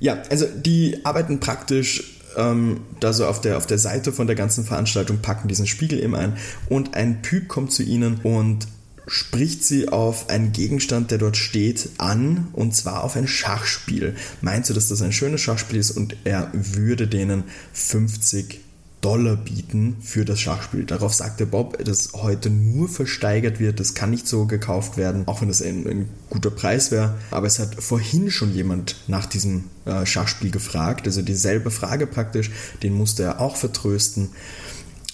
ja, 0.00 0.20
also 0.30 0.46
die 0.46 0.98
arbeiten 1.04 1.38
praktisch 1.38 2.19
ähm, 2.40 2.80
da 2.98 3.12
so 3.12 3.26
auf 3.26 3.40
der, 3.40 3.56
auf 3.56 3.66
der 3.66 3.78
Seite 3.78 4.12
von 4.12 4.26
der 4.26 4.36
ganzen 4.36 4.64
Veranstaltung, 4.64 5.18
packen 5.18 5.48
diesen 5.48 5.66
Spiegel 5.66 6.02
eben 6.02 6.14
ein 6.14 6.36
und 6.68 6.94
ein 6.94 7.22
Typ 7.22 7.48
kommt 7.48 7.72
zu 7.72 7.82
ihnen 7.82 8.20
und 8.22 8.66
spricht 9.06 9.64
sie 9.64 9.88
auf 9.88 10.30
einen 10.30 10.52
Gegenstand, 10.52 11.10
der 11.10 11.18
dort 11.18 11.36
steht, 11.36 11.90
an, 11.98 12.48
und 12.52 12.76
zwar 12.76 13.02
auf 13.02 13.16
ein 13.16 13.26
Schachspiel. 13.26 14.14
Meint 14.40 14.66
sie, 14.66 14.74
dass 14.74 14.88
das 14.88 15.02
ein 15.02 15.12
schönes 15.12 15.40
Schachspiel 15.40 15.78
ist 15.78 15.90
und 15.90 16.16
er 16.24 16.50
würde 16.52 17.08
denen 17.08 17.44
50 17.72 18.60
Dollar 19.00 19.36
bieten 19.36 19.96
für 20.02 20.24
das 20.24 20.40
Schachspiel. 20.40 20.84
Darauf 20.84 21.14
sagte 21.14 21.46
Bob, 21.46 21.82
dass 21.82 22.12
heute 22.12 22.50
nur 22.50 22.88
versteigert 22.88 23.58
wird, 23.58 23.80
das 23.80 23.94
kann 23.94 24.10
nicht 24.10 24.28
so 24.28 24.46
gekauft 24.46 24.96
werden, 24.96 25.26
auch 25.26 25.40
wenn 25.40 25.48
das 25.48 25.62
ein, 25.62 25.86
ein 25.86 26.08
guter 26.28 26.50
Preis 26.50 26.90
wäre. 26.90 27.14
Aber 27.30 27.46
es 27.46 27.58
hat 27.58 27.82
vorhin 27.82 28.30
schon 28.30 28.52
jemand 28.52 28.96
nach 29.06 29.26
diesem 29.26 29.64
äh, 29.86 30.04
Schachspiel 30.04 30.50
gefragt, 30.50 31.06
also 31.06 31.22
dieselbe 31.22 31.70
Frage 31.70 32.06
praktisch, 32.06 32.50
den 32.82 32.92
musste 32.92 33.22
er 33.22 33.40
auch 33.40 33.56
vertrösten. 33.56 34.30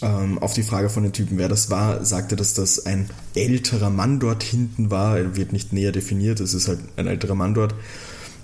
ähm, 0.03 0.39
auf 0.39 0.53
die 0.53 0.65
Frage 0.65 0.91
von 0.91 1.05
den 1.05 1.13
Typen, 1.13 1.39
wer 1.39 1.49
das 1.49 1.71
war, 1.71 2.05
sagte, 2.05 2.35
dass 2.37 2.55
das 2.55 2.87
ein 2.87 3.09
älterer 3.35 3.91
Mann 3.91 4.19
dort 4.21 4.43
hinten 4.43 4.91
war. 4.91 5.17
Er 5.17 5.37
wird 5.37 5.53
nicht 5.53 5.73
näher 5.73 5.93
definiert, 5.93 6.41
es 6.41 6.55
ist 6.55 6.69
halt 6.69 6.81
ein 6.97 7.07
älterer 7.07 7.35
Mann 7.35 7.55
dort. 7.55 7.75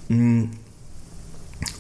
Mm. 0.08 0.44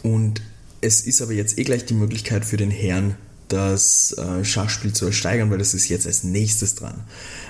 Und 0.02 0.42
es 0.80 1.02
ist 1.02 1.22
aber 1.22 1.32
jetzt 1.32 1.58
eh 1.58 1.64
gleich 1.64 1.86
die 1.86 1.94
Möglichkeit 1.94 2.44
für 2.44 2.56
den 2.56 2.70
Herrn, 2.70 3.14
das 3.52 4.16
äh, 4.18 4.44
Schachspiel 4.44 4.92
zu 4.92 5.06
ersteigern, 5.06 5.50
weil 5.50 5.58
das 5.58 5.74
ist 5.74 5.88
jetzt 5.88 6.06
als 6.06 6.24
nächstes 6.24 6.74
dran. 6.74 6.94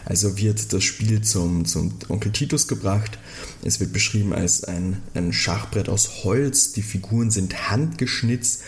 Also 0.04 0.36
wird 0.36 0.72
das 0.72 0.82
Spiel 0.82 1.22
zum, 1.22 1.64
zum 1.64 1.94
Onkel 2.08 2.32
Titus 2.32 2.66
gebracht. 2.66 3.18
Es 3.64 3.78
wird 3.80 3.92
beschrieben 3.92 4.32
als 4.32 4.64
ein, 4.64 4.98
ein 5.14 5.32
Schachbrett 5.32 5.88
aus 5.88 6.24
Holz. 6.24 6.72
Die 6.72 6.82
Figuren 6.82 7.30
sind 7.30 7.70
handgeschnitzt 7.70 8.62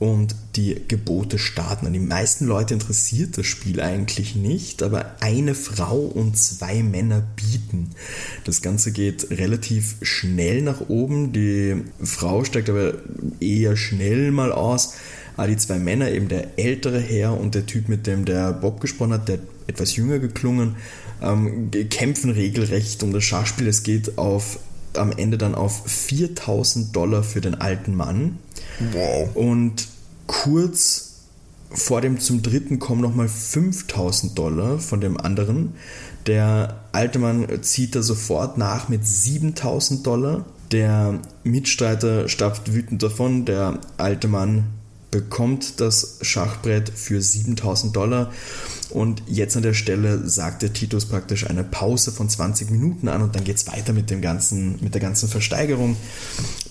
und 0.00 0.34
die 0.56 0.80
Gebote 0.88 1.38
starten. 1.38 1.92
die 1.92 1.98
meisten 1.98 2.46
Leute 2.46 2.72
interessiert 2.72 3.36
das 3.36 3.46
Spiel 3.46 3.82
eigentlich 3.82 4.34
nicht, 4.34 4.82
aber 4.82 5.16
eine 5.20 5.54
Frau 5.54 5.98
und 5.98 6.38
zwei 6.38 6.82
Männer 6.82 7.22
bieten. 7.36 7.90
Das 8.44 8.62
Ganze 8.62 8.92
geht 8.92 9.30
relativ 9.30 9.96
schnell 10.00 10.62
nach 10.62 10.88
oben. 10.88 11.34
Die 11.34 11.82
Frau 12.02 12.44
steigt 12.44 12.70
aber 12.70 12.94
eher 13.40 13.76
schnell 13.76 14.30
mal 14.30 14.52
aus. 14.52 14.94
Aber 15.40 15.48
die 15.48 15.56
zwei 15.56 15.78
Männer, 15.78 16.10
eben 16.10 16.28
der 16.28 16.58
ältere 16.58 17.00
Herr 17.00 17.40
und 17.40 17.54
der 17.54 17.64
Typ, 17.64 17.88
mit 17.88 18.06
dem 18.06 18.26
der 18.26 18.52
Bob 18.52 18.78
gesprochen 18.78 19.14
hat, 19.14 19.28
der 19.28 19.38
etwas 19.68 19.96
jünger 19.96 20.18
geklungen, 20.18 20.76
ähm, 21.22 21.70
kämpfen 21.88 22.28
regelrecht 22.28 23.02
um 23.02 23.14
das 23.14 23.24
Schachspiel. 23.24 23.66
Es 23.66 23.82
geht 23.82 24.18
auf, 24.18 24.58
am 24.92 25.12
Ende 25.12 25.38
dann 25.38 25.54
auf 25.54 25.86
4000 25.86 26.94
Dollar 26.94 27.22
für 27.22 27.40
den 27.40 27.54
alten 27.54 27.94
Mann. 27.94 28.38
Wow. 28.92 29.30
Und 29.34 29.88
kurz 30.26 31.12
vor 31.70 32.02
dem 32.02 32.20
zum 32.20 32.42
dritten 32.42 32.78
kommen 32.78 33.00
nochmal 33.00 33.28
5000 33.28 34.38
Dollar 34.38 34.78
von 34.78 35.00
dem 35.00 35.16
anderen. 35.16 35.72
Der 36.26 36.80
alte 36.92 37.18
Mann 37.18 37.48
zieht 37.62 37.94
da 37.94 38.02
sofort 38.02 38.58
nach 38.58 38.90
mit 38.90 39.06
7000 39.06 40.06
Dollar. 40.06 40.44
Der 40.70 41.18
Mitstreiter 41.44 42.28
stapft 42.28 42.74
wütend 42.74 43.02
davon. 43.02 43.46
Der 43.46 43.78
alte 43.96 44.28
Mann 44.28 44.64
bekommt 45.10 45.80
das 45.80 46.18
Schachbrett 46.22 46.90
für 46.94 47.20
7000 47.20 47.94
Dollar. 47.94 48.32
Und 48.90 49.22
jetzt 49.28 49.56
an 49.56 49.62
der 49.62 49.74
Stelle 49.74 50.28
sagt 50.28 50.62
der 50.62 50.72
Titus 50.72 51.06
praktisch 51.06 51.48
eine 51.48 51.62
Pause 51.62 52.10
von 52.10 52.28
20 52.28 52.70
Minuten 52.70 53.08
an 53.08 53.22
und 53.22 53.36
dann 53.36 53.44
geht 53.44 53.56
es 53.56 53.66
weiter 53.68 53.92
mit, 53.92 54.10
dem 54.10 54.20
ganzen, 54.20 54.78
mit 54.82 54.94
der 54.94 55.00
ganzen 55.00 55.28
Versteigerung. 55.28 55.96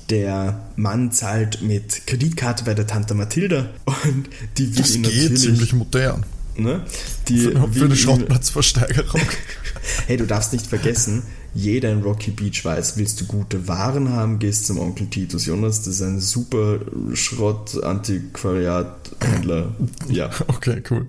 Der 0.10 0.60
Mann 0.76 1.12
zahlt 1.12 1.62
mit 1.62 2.08
Kreditkarte 2.08 2.66
bei 2.66 2.74
der 2.74 2.88
Tante 2.88 3.14
Mathilda 3.14 3.70
und 3.86 4.30
die 4.58 4.76
will 4.76 4.82
das 4.82 4.96
ihn 4.96 5.04
geht 5.04 5.40
ziemlich 5.40 5.74
modern. 5.74 6.26
Ne? 6.58 6.84
Die 7.30 7.40
für, 7.40 7.72
für 7.72 7.86
eine 7.86 7.96
Schrottplatzversteigerung. 7.96 9.22
hey, 10.08 10.18
du 10.18 10.26
darfst 10.26 10.52
nicht 10.52 10.68
vergessen, 10.68 11.24
jeder 11.54 11.92
in 11.92 12.02
Rocky 12.02 12.32
Beach 12.32 12.64
weiß, 12.64 12.98
willst 12.98 13.20
du 13.22 13.26
gute 13.26 13.68
Waren 13.68 14.10
haben, 14.10 14.40
gehst 14.40 14.68
zum 14.68 14.80
Onkel 14.80 15.08
Titus 15.08 15.46
Jonas, 15.46 15.84
das 15.84 15.96
ist 15.96 16.02
ein 16.02 16.20
super 16.20 16.80
Schrott-Antiquariat-Händler. 17.14 19.76
Ja. 20.10 20.30
Okay, 20.48 20.82
cool. 20.90 21.08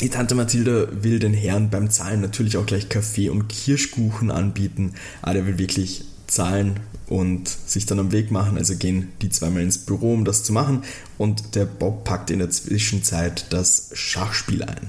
Die 0.00 0.08
Tante 0.08 0.34
Mathilda 0.34 0.88
will 1.02 1.18
den 1.18 1.34
Herrn 1.34 1.70
beim 1.70 1.90
Zahlen 1.90 2.20
natürlich 2.20 2.56
auch 2.56 2.66
gleich 2.66 2.88
Kaffee 2.88 3.28
und 3.28 3.48
Kirschkuchen 3.48 4.30
anbieten, 4.30 4.94
aber 5.20 5.34
der 5.34 5.46
will 5.46 5.58
wirklich 5.58 6.04
zahlen 6.26 6.80
und 7.08 7.48
sich 7.48 7.86
dann 7.86 7.98
am 7.98 8.12
Weg 8.12 8.30
machen. 8.30 8.56
Also 8.56 8.76
gehen 8.76 9.08
die 9.20 9.30
zweimal 9.30 9.62
ins 9.62 9.78
Büro, 9.78 10.14
um 10.14 10.24
das 10.24 10.44
zu 10.44 10.52
machen. 10.52 10.84
Und 11.18 11.56
der 11.56 11.66
Bob 11.66 12.04
packt 12.04 12.30
in 12.30 12.38
der 12.38 12.50
Zwischenzeit 12.50 13.52
das 13.52 13.90
Schachspiel 13.92 14.62
ein. 14.62 14.88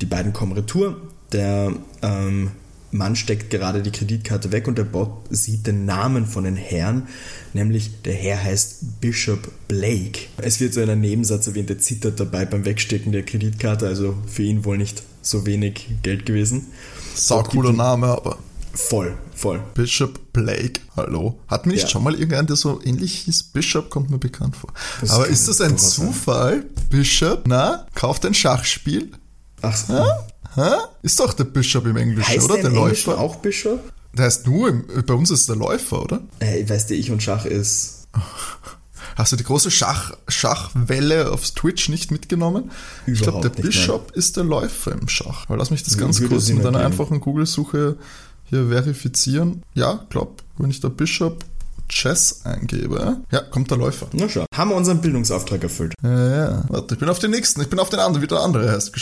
Die 0.00 0.06
beiden 0.06 0.32
kommen 0.32 0.52
retour. 0.52 0.96
Der 1.32 1.72
ähm, 2.02 2.52
Mann 2.94 3.16
steckt 3.16 3.50
gerade 3.50 3.82
die 3.82 3.90
Kreditkarte 3.90 4.52
weg 4.52 4.68
und 4.68 4.78
der 4.78 4.84
Bob 4.84 5.26
sieht 5.28 5.66
den 5.66 5.84
Namen 5.84 6.26
von 6.26 6.44
den 6.44 6.54
Herrn, 6.54 7.08
nämlich 7.52 8.02
der 8.02 8.14
Herr 8.14 8.42
heißt 8.42 9.00
Bishop 9.00 9.50
Blake. 9.66 10.20
Es 10.36 10.60
wird 10.60 10.74
so 10.74 10.80
in 10.80 10.88
einem 10.88 11.00
Nebensatz 11.00 11.48
erwähnt, 11.48 11.70
er 11.70 11.80
zittert 11.80 12.20
dabei 12.20 12.44
beim 12.44 12.64
Wegstecken 12.64 13.10
der 13.10 13.24
Kreditkarte, 13.24 13.88
also 13.88 14.14
für 14.28 14.44
ihn 14.44 14.64
wohl 14.64 14.78
nicht 14.78 15.02
so 15.22 15.44
wenig 15.44 15.88
Geld 16.02 16.24
gewesen. 16.24 16.66
Sau 17.16 17.42
cooler 17.42 17.72
Name, 17.72 18.06
aber. 18.06 18.38
Voll, 18.72 19.16
voll. 19.34 19.60
Bishop 19.74 20.32
Blake, 20.32 20.80
hallo. 20.96 21.38
Hat 21.48 21.66
mir 21.66 21.72
nicht 21.72 21.82
ja. 21.82 21.88
schon 21.88 22.04
mal 22.04 22.14
irgendein, 22.14 22.46
der 22.46 22.56
so 22.56 22.80
ähnlich 22.84 23.20
hieß? 23.20 23.42
Bishop 23.52 23.90
kommt 23.90 24.10
mir 24.10 24.18
bekannt 24.18 24.56
vor. 24.56 24.72
Das 25.00 25.10
Aber 25.10 25.26
ist 25.26 25.48
das 25.48 25.60
ein 25.60 25.78
Zufall? 25.78 26.60
Sein. 26.60 26.88
Bishop, 26.90 27.42
na, 27.46 27.86
kauft 27.94 28.24
ein 28.24 28.34
Schachspiel? 28.34 29.10
Ach 29.62 29.76
so. 29.76 29.94
Ha? 29.94 30.26
Ha? 30.56 30.88
Ist 31.02 31.18
doch 31.20 31.32
der 31.34 31.44
Bishop 31.44 31.86
im 31.86 31.96
Englischen, 31.96 32.28
heißt 32.28 32.44
oder? 32.44 32.54
Der, 32.54 32.64
der 32.64 32.72
Läufer. 32.72 33.18
auch 33.18 33.36
Bishop? 33.36 33.80
Der 34.12 34.26
heißt 34.26 34.46
nur, 34.46 34.68
im, 34.68 34.84
bei 35.06 35.14
uns 35.14 35.30
ist 35.30 35.40
es 35.40 35.46
der 35.46 35.56
Läufer, 35.56 36.02
oder? 36.02 36.20
Äh, 36.38 36.68
weißt 36.68 36.90
du, 36.90 36.94
ich 36.94 37.10
und 37.10 37.22
Schach 37.22 37.44
ist. 37.44 38.06
Hast 39.16 39.30
du 39.32 39.36
die 39.36 39.44
große 39.44 39.70
Schach, 39.70 40.12
Schachwelle 40.28 41.30
auf 41.30 41.48
Twitch 41.50 41.88
nicht 41.88 42.10
mitgenommen? 42.10 42.70
Überhaupt 43.06 43.06
ich 43.06 43.20
glaube, 43.20 43.50
der 43.50 43.62
Bishop 43.62 44.08
mehr. 44.08 44.16
ist 44.16 44.36
der 44.36 44.44
Läufer 44.44 44.92
im 44.92 45.08
Schach. 45.08 45.44
Aber 45.46 45.56
lass 45.56 45.70
mich 45.70 45.84
das 45.84 45.98
ganz 45.98 46.20
kurz 46.26 46.48
mit 46.48 46.66
einer 46.66 46.80
einfachen 46.80 47.20
Google-Suche 47.20 47.96
hier 48.44 48.68
verifizieren. 48.68 49.62
Ja, 49.74 50.04
glaub, 50.10 50.42
wenn 50.58 50.70
ich 50.70 50.80
da 50.80 50.88
Bishop 50.88 51.44
Chess 51.88 52.40
eingebe, 52.44 53.18
ja, 53.30 53.40
kommt 53.40 53.70
der 53.70 53.78
Läufer. 53.78 54.08
Na 54.12 54.28
schau. 54.28 54.46
Haben 54.54 54.70
wir 54.70 54.76
unseren 54.76 55.00
Bildungsauftrag 55.00 55.62
erfüllt. 55.62 55.94
Ja, 56.02 56.36
ja. 56.36 56.64
Warte, 56.68 56.94
ich 56.94 57.00
bin 57.00 57.08
auf 57.08 57.18
den 57.18 57.30
nächsten, 57.30 57.60
ich 57.60 57.68
bin 57.68 57.78
auf 57.78 57.90
den 57.90 58.00
anderen, 58.00 58.22
wie 58.22 58.26
der 58.26 58.40
andere 58.40 58.72
heißt. 58.72 58.92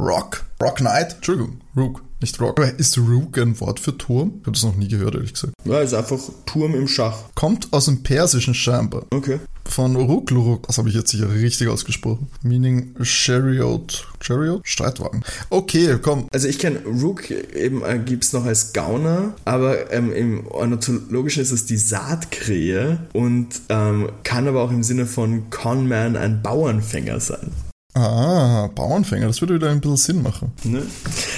Rock. 0.00 0.44
Rock 0.62 0.76
Knight. 0.76 1.16
Entschuldigung, 1.16 1.60
Rook. 1.76 2.02
Nicht 2.20 2.40
Rock. 2.40 2.58
Aber 2.58 2.78
ist 2.78 2.98
Rook 2.98 3.38
ein 3.38 3.58
Wort 3.60 3.80
für 3.80 3.96
Turm? 3.96 4.34
Ich 4.40 4.46
habe 4.46 4.52
das 4.52 4.62
noch 4.62 4.76
nie 4.76 4.88
gehört, 4.88 5.14
ehrlich 5.14 5.32
gesagt. 5.32 5.54
Ja, 5.64 5.80
ist 5.80 5.94
einfach 5.94 6.18
Turm 6.44 6.74
im 6.74 6.86
Schach. 6.86 7.16
Kommt 7.34 7.72
aus 7.72 7.86
dem 7.86 8.02
Persischen 8.02 8.54
scheinbar. 8.54 9.06
Okay. 9.12 9.40
Von 9.64 9.96
Rukluruk, 9.96 10.66
das 10.66 10.78
habe 10.78 10.88
ich 10.88 10.94
jetzt 10.94 11.10
sicher 11.10 11.32
richtig 11.32 11.68
ausgesprochen. 11.68 12.28
Meaning 12.42 12.94
Chariot. 13.02 14.06
Chariot? 14.20 14.60
Streitwagen. 14.64 15.22
Okay, 15.48 15.96
komm. 16.02 16.26
Also 16.32 16.48
ich 16.48 16.58
kenne 16.58 16.80
Rook 16.84 17.30
eben 17.30 17.82
äh, 17.84 17.98
gibt 17.98 18.24
es 18.24 18.32
noch 18.32 18.44
als 18.44 18.72
Gauner, 18.72 19.34
aber 19.44 19.92
ähm, 19.92 20.12
im 20.12 20.46
Ornithologischen 20.46 21.42
ist 21.42 21.52
es 21.52 21.66
die 21.66 21.76
Saatkrähe 21.76 23.06
und 23.12 23.48
ähm, 23.68 24.10
kann 24.24 24.48
aber 24.48 24.62
auch 24.62 24.72
im 24.72 24.82
Sinne 24.82 25.06
von 25.06 25.50
Conman 25.50 26.16
ein 26.16 26.42
Bauernfänger 26.42 27.20
sein. 27.20 27.52
Ah, 27.94 28.68
Bauernfänger, 28.68 29.26
das 29.26 29.40
würde 29.40 29.54
wieder 29.54 29.70
ein 29.70 29.80
bisschen 29.80 29.96
Sinn 29.96 30.22
machen. 30.22 30.52
Ne? 30.62 30.82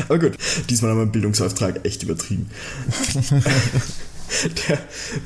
Aber 0.09 0.19
gut, 0.19 0.37
diesmal 0.69 0.91
haben 0.91 0.99
wir 0.99 1.03
einen 1.03 1.13
Bildungsauftrag 1.13 1.85
echt 1.87 2.03
übertrieben. 2.03 2.51
der 4.69 4.79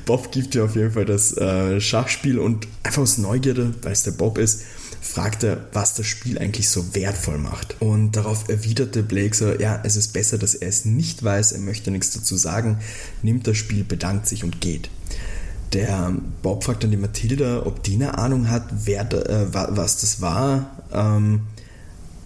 Bob 0.04 0.30
gibt 0.30 0.54
dir 0.54 0.64
auf 0.64 0.76
jeden 0.76 0.92
Fall 0.92 1.04
das 1.04 1.36
äh, 1.36 1.80
Schachspiel 1.80 2.38
und 2.38 2.68
einfach 2.84 3.02
aus 3.02 3.18
Neugierde, 3.18 3.74
weil 3.82 3.92
es 3.92 4.04
der 4.04 4.12
Bob 4.12 4.38
ist, 4.38 4.62
fragt 5.00 5.42
er, 5.42 5.66
was 5.72 5.94
das 5.94 6.06
Spiel 6.06 6.38
eigentlich 6.38 6.68
so 6.68 6.94
wertvoll 6.94 7.38
macht. 7.38 7.76
Und 7.80 8.12
darauf 8.16 8.48
erwiderte 8.48 9.02
Blake 9.02 9.34
so, 9.34 9.52
ja, 9.52 9.80
es 9.84 9.96
ist 9.96 10.12
besser, 10.12 10.38
dass 10.38 10.54
er 10.54 10.68
es 10.68 10.84
nicht 10.84 11.24
weiß, 11.24 11.52
er 11.52 11.60
möchte 11.60 11.90
nichts 11.90 12.12
dazu 12.12 12.36
sagen, 12.36 12.78
nimmt 13.22 13.46
das 13.46 13.56
Spiel, 13.56 13.84
bedankt 13.84 14.28
sich 14.28 14.44
und 14.44 14.60
geht. 14.60 14.90
Der 15.72 16.14
Bob 16.42 16.64
fragt 16.64 16.84
dann 16.84 16.90
die 16.90 16.96
Mathilda, 16.96 17.66
ob 17.66 17.82
die 17.82 17.94
eine 17.94 18.16
Ahnung 18.18 18.48
hat, 18.48 18.64
wer, 18.84 19.02
äh, 19.12 19.46
was 19.52 20.00
das 20.00 20.20
war. 20.20 20.75
Ähm, 20.92 21.40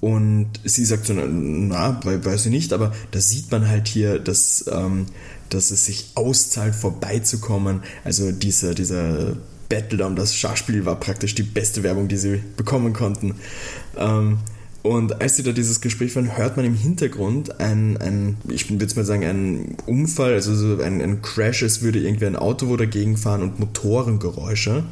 und 0.01 0.49
sie 0.65 0.85
sagt 0.85 1.07
so, 1.07 1.13
na, 1.13 2.01
weiß 2.03 2.47
ich 2.47 2.53
nicht, 2.53 2.73
aber 2.73 2.93
da 3.11 3.21
sieht 3.21 3.51
man 3.51 3.69
halt 3.69 3.87
hier, 3.87 4.19
dass, 4.19 4.65
ähm, 4.73 5.07
dass 5.51 5.71
es 5.71 5.85
sich 5.85 6.13
auszahlt, 6.15 6.75
vorbeizukommen. 6.75 7.83
Also 8.03 8.33
dieser, 8.33 8.75
dieser 8.75 9.37
Battle 9.69 10.07
um 10.07 10.17
das 10.17 10.35
Schachspiel 10.35 10.87
war 10.87 10.99
praktisch 10.99 11.35
die 11.35 11.43
beste 11.43 11.83
Werbung, 11.83 12.09
die 12.09 12.17
sie 12.17 12.43
bekommen 12.57 12.95
konnten. 12.95 13.37
Ähm, 13.97 14.39
und 14.83 15.21
als 15.21 15.37
sie 15.37 15.43
da 15.43 15.53
dieses 15.53 15.83
Gespräch 15.83 16.13
führen, 16.13 16.39
hört 16.39 16.57
man 16.57 16.65
im 16.65 16.75
Hintergrund 16.75 17.61
ein, 17.61 17.99
ein 17.99 18.39
ich 18.49 18.71
würde 18.71 18.95
mal 18.95 19.05
sagen, 19.05 19.25
ein 19.25 19.77
Unfall, 19.85 20.33
also 20.33 20.55
so 20.55 20.83
ein, 20.83 21.03
ein 21.03 21.21
Crash, 21.21 21.63
es 21.63 21.83
würde 21.83 22.01
irgendwie 22.01 22.25
ein 22.25 22.37
Auto 22.37 22.69
wo 22.69 22.79
dagegen 22.79 23.19
fahren 23.19 23.43
und 23.43 23.61
Motorengeräusche. 23.61 24.85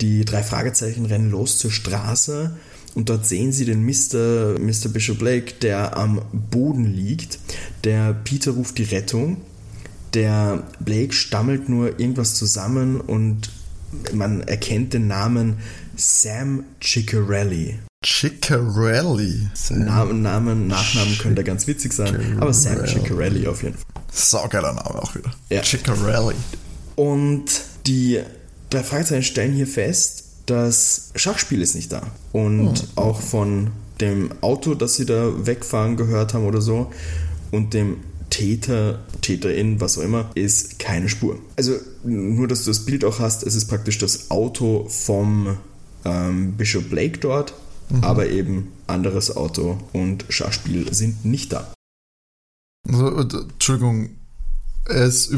Die 0.00 0.24
drei 0.24 0.42
Fragezeichen 0.42 1.06
rennen 1.06 1.30
los 1.30 1.58
zur 1.58 1.70
Straße 1.70 2.56
und 2.94 3.08
dort 3.08 3.26
sehen 3.26 3.52
sie 3.52 3.64
den 3.64 3.84
Mr. 3.84 4.58
Mr. 4.58 4.88
Bishop 4.88 5.18
Blake, 5.18 5.54
der 5.62 5.96
am 5.96 6.22
Boden 6.32 6.84
liegt. 6.84 7.38
Der 7.82 8.14
Peter 8.14 8.52
ruft 8.52 8.78
die 8.78 8.84
Rettung. 8.84 9.38
Der 10.14 10.62
Blake 10.78 11.12
stammelt 11.12 11.68
nur 11.68 11.98
irgendwas 11.98 12.34
zusammen 12.34 13.00
und 13.00 13.50
man 14.12 14.42
erkennt 14.42 14.94
den 14.94 15.08
Namen 15.08 15.56
Sam 15.96 16.64
Ciccarelli. 16.82 17.78
Ciccarelli. 18.04 19.48
Namen, 19.70 20.22
Namen, 20.22 20.66
Nachnamen 20.66 21.18
können 21.18 21.36
da 21.36 21.42
ganz 21.42 21.66
witzig 21.66 21.92
sein, 21.92 22.38
aber 22.38 22.52
Sam 22.52 22.86
Ciccarelli 22.86 23.46
auf 23.46 23.62
jeden 23.62 23.76
Fall. 23.76 24.02
Saugeiler 24.12 24.72
Name 24.72 25.02
auch 25.02 25.14
wieder. 25.14 25.34
Ja. 25.50 25.62
Ciccarelli. 25.64 26.34
Und 26.96 27.44
die 27.86 28.20
drei 28.70 28.82
Fragezeichen 28.82 29.24
stellen 29.24 29.52
hier 29.52 29.66
fest, 29.66 30.23
das 30.46 31.10
Schachspiel 31.14 31.62
ist 31.62 31.74
nicht 31.74 31.92
da. 31.92 32.02
Und 32.32 32.88
oh. 32.96 33.00
auch 33.00 33.20
von 33.20 33.70
dem 34.00 34.30
Auto, 34.40 34.74
das 34.74 34.96
sie 34.96 35.06
da 35.06 35.46
wegfahren 35.46 35.96
gehört 35.96 36.34
haben 36.34 36.46
oder 36.46 36.60
so 36.60 36.90
und 37.50 37.74
dem 37.74 37.98
Täter, 38.30 38.98
Täterin, 39.20 39.80
was 39.80 39.96
auch 39.96 40.02
immer, 40.02 40.30
ist 40.34 40.80
keine 40.80 41.08
Spur. 41.08 41.38
Also 41.56 41.74
nur, 42.02 42.48
dass 42.48 42.64
du 42.64 42.70
das 42.70 42.84
Bild 42.84 43.04
auch 43.04 43.20
hast, 43.20 43.44
es 43.44 43.54
ist 43.54 43.66
praktisch 43.66 43.98
das 43.98 44.30
Auto 44.30 44.88
vom 44.88 45.56
ähm, 46.04 46.54
Bishop 46.54 46.90
Blake 46.90 47.18
dort, 47.18 47.54
mhm. 47.90 48.02
aber 48.02 48.28
eben 48.28 48.72
anderes 48.88 49.36
Auto 49.36 49.78
und 49.92 50.24
Schachspiel 50.28 50.92
sind 50.92 51.24
nicht 51.24 51.52
da. 51.52 51.72
Also, 52.88 53.20
Entschuldigung, 53.20 54.10
er 54.86 55.06
ist 55.06 55.28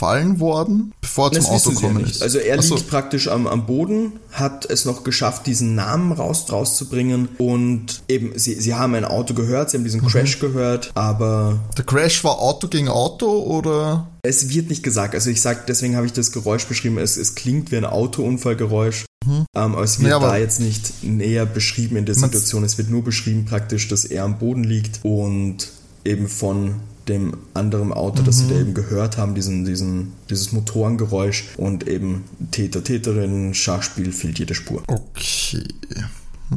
überfallen 0.00 0.40
worden, 0.40 0.92
bevor 1.00 1.32
er 1.32 1.40
zum 1.40 1.52
Auto 1.52 1.70
gekommen 1.70 2.04
ist. 2.04 2.22
Also 2.22 2.38
er 2.38 2.58
Achso. 2.58 2.74
liegt 2.74 2.88
praktisch 2.88 3.28
am, 3.28 3.46
am 3.46 3.66
Boden, 3.66 4.12
hat 4.32 4.64
es 4.70 4.84
noch 4.84 5.04
geschafft, 5.04 5.46
diesen 5.46 5.74
Namen 5.74 6.12
raus, 6.12 6.46
rauszubringen 6.50 7.28
und 7.38 8.02
eben, 8.08 8.38
sie, 8.38 8.54
sie 8.54 8.74
haben 8.74 8.94
ein 8.94 9.04
Auto 9.04 9.34
gehört, 9.34 9.70
sie 9.70 9.76
haben 9.76 9.84
diesen 9.84 10.02
mhm. 10.02 10.06
Crash 10.06 10.38
gehört, 10.38 10.90
aber... 10.94 11.60
Der 11.76 11.84
Crash 11.84 12.24
war 12.24 12.38
Auto 12.38 12.68
gegen 12.68 12.88
Auto 12.88 13.26
oder... 13.40 14.08
Es 14.22 14.50
wird 14.50 14.68
nicht 14.68 14.82
gesagt, 14.82 15.14
also 15.14 15.30
ich 15.30 15.40
sag, 15.40 15.66
deswegen 15.66 15.96
habe 15.96 16.06
ich 16.06 16.12
das 16.12 16.32
Geräusch 16.32 16.66
beschrieben, 16.66 16.98
es, 16.98 17.16
es 17.16 17.34
klingt 17.34 17.70
wie 17.70 17.76
ein 17.76 17.86
Autounfallgeräusch, 17.86 19.06
mhm. 19.24 19.32
ähm, 19.32 19.46
aber 19.54 19.82
es 19.82 20.00
wird 20.00 20.10
ja, 20.10 20.18
da 20.18 20.36
jetzt 20.36 20.60
nicht 20.60 21.02
näher 21.02 21.46
beschrieben 21.46 21.96
in 21.96 22.06
der 22.06 22.14
Situation, 22.14 22.64
es 22.64 22.76
wird 22.78 22.90
nur 22.90 23.02
beschrieben 23.02 23.44
praktisch, 23.46 23.88
dass 23.88 24.04
er 24.04 24.24
am 24.24 24.38
Boden 24.38 24.64
liegt 24.64 25.00
und 25.02 25.68
eben 26.04 26.28
von 26.28 26.76
dem 27.08 27.36
anderen 27.54 27.92
Auto, 27.92 28.22
mhm. 28.22 28.26
das 28.26 28.38
sie 28.38 28.48
da 28.48 28.54
mhm. 28.54 28.60
eben 28.60 28.74
gehört 28.74 29.16
haben, 29.16 29.34
diesen, 29.34 29.64
diesen, 29.64 30.12
dieses 30.28 30.52
Motorengeräusch 30.52 31.44
und 31.56 31.88
eben 31.88 32.24
Täter, 32.50 32.84
Täterin, 32.84 33.54
Schachspiel 33.54 34.12
fehlt 34.12 34.38
jede 34.38 34.54
Spur. 34.54 34.82
Okay. 34.86 35.64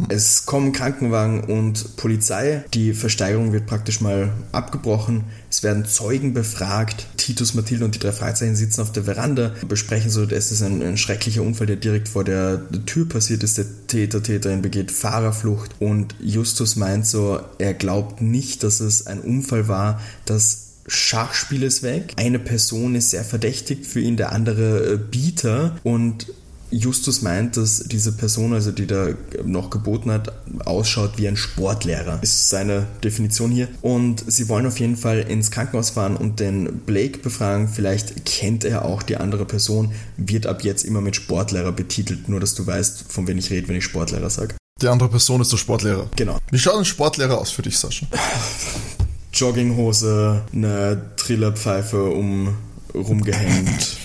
Es 0.10 0.46
kommen 0.46 0.72
Krankenwagen 0.72 1.42
und 1.42 1.96
Polizei. 1.98 2.64
Die 2.74 2.94
Versteigerung 2.94 3.54
wird 3.54 3.68
praktisch 3.68 4.02
mal 4.02 4.32
abgebrochen. 4.52 5.26
Es 5.50 5.64
werden 5.64 5.86
Zeugen 5.86 6.34
befragt. 6.34 7.08
Titus, 7.18 7.54
Mathilde 7.54 7.86
und 7.86 7.96
die 7.96 8.00
drei 8.00 8.12
Fragezeichen 8.12 8.56
sitzen 8.56 8.82
auf 8.82 8.92
der 8.92 9.04
Veranda, 9.04 9.54
besprechen 9.68 10.10
so, 10.10 10.24
es 10.24 10.52
ist 10.52 10.62
ein, 10.62 10.82
ein 10.82 10.98
schrecklicher 10.98 11.44
Unfall, 11.44 11.68
der 11.68 11.76
direkt 11.76 12.10
vor 12.10 12.24
der 12.24 12.62
Tür 12.86 13.08
passiert 13.08 13.44
ist. 13.44 13.58
Der 13.58 13.66
Täter, 13.88 14.24
Täterin 14.24 14.62
begeht 14.62 14.92
Fahrerflucht 14.92 15.72
und 15.80 16.16
Justus 16.20 16.76
meint 16.76 17.06
so, 17.06 17.40
er 17.60 17.74
glaubt 17.74 18.22
nicht, 18.22 18.64
dass 18.64 18.80
es 18.80 19.08
ein 19.08 19.20
Unfall 19.20 19.68
war, 19.68 20.02
das 20.26 20.64
Schachspiel 20.88 21.64
ist 21.64 21.84
weg. 21.84 22.14
Eine 22.18 22.40
Person 22.40 22.96
ist 22.96 23.12
sehr 23.12 23.24
verdächtig 23.24 23.86
für 23.86 24.02
ihn, 24.02 24.18
der 24.18 24.32
andere 24.32 24.94
äh, 24.94 24.98
Bieter 24.98 25.78
und 25.84 26.28
Justus 26.74 27.22
meint, 27.22 27.56
dass 27.56 27.84
diese 27.84 28.12
Person, 28.13 28.53
also 28.53 28.72
die 28.72 28.88
da 28.88 29.10
noch 29.46 29.70
geboten 29.70 30.12
hat, 30.12 30.34
ausschaut 30.65 31.18
wie 31.18 31.27
ein 31.27 31.38
Sportlehrer. 31.38 32.20
Ist 32.22 32.50
seine 32.50 32.88
Definition 33.03 33.51
hier. 33.51 33.68
Und 33.82 34.24
sie 34.27 34.50
wollen 34.50 34.65
auf 34.65 34.80
jeden 34.80 34.98
Fall 34.98 35.20
ins 35.20 35.51
Krankenhaus 35.51 35.92
fahren 35.92 36.18
und 36.18 36.39
den 36.39 36.80
Blake 36.80 37.20
befragen. 37.20 37.68
Vielleicht 37.68 38.25
kennt 38.25 38.63
er 38.63 38.86
auch 38.86 39.03
die 39.03 39.18
andere 39.18 39.46
Person, 39.46 39.92
wird 40.18 40.48
ab 40.48 40.63
jetzt 40.63 40.84
immer 40.84 41.01
mit 41.01 41.15
Sportlehrer 41.15 41.72
betitelt. 41.72 42.27
Nur, 42.27 42.39
dass 42.39 42.56
du 42.56 42.65
weißt, 42.65 43.06
von 43.08 43.27
wem 43.27 43.38
ich 43.38 43.51
rede, 43.51 43.68
wenn 43.68 43.75
ich 43.75 43.84
Sportlehrer 43.84 44.30
sage. 44.30 44.56
Die 44.82 44.88
andere 44.88 45.10
Person 45.10 45.42
ist 45.42 45.51
der 45.51 45.58
Sportlehrer. 45.58 46.10
Genau. 46.15 46.39
Wie 46.50 46.58
schaut 46.58 46.77
ein 46.77 46.86
Sportlehrer 46.86 47.38
aus 47.38 47.51
für 47.51 47.62
dich, 47.62 47.77
Sascha? 47.77 48.08
Jogginghose, 49.34 50.44
eine 50.51 51.01
Trillerpfeife 51.18 52.03
um 52.03 52.56
rumgehängt. 52.94 53.98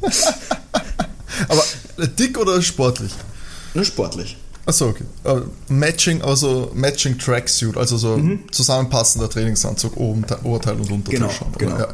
Aber 1.48 1.64
dick 2.06 2.38
oder 2.38 2.60
sportlich? 2.62 3.12
Nur 3.74 3.84
sportlich. 3.84 4.36
Achso, 4.66 4.88
okay. 4.88 5.04
Uh, 5.24 5.42
Matching, 5.68 6.22
also 6.22 6.70
Matching 6.74 7.18
Tracksuit, 7.18 7.76
also 7.76 7.96
so 7.96 8.16
mhm. 8.16 8.40
zusammenpassender 8.52 9.28
Trainingsanzug, 9.28 9.96
oben, 9.96 10.24
Oberteil 10.44 10.74
und 10.74 10.90
Unterteil 10.90 11.20
genau, 11.20 11.30
schon. 11.30 11.52
Genau. 11.58 11.78
Ja. 11.78 11.88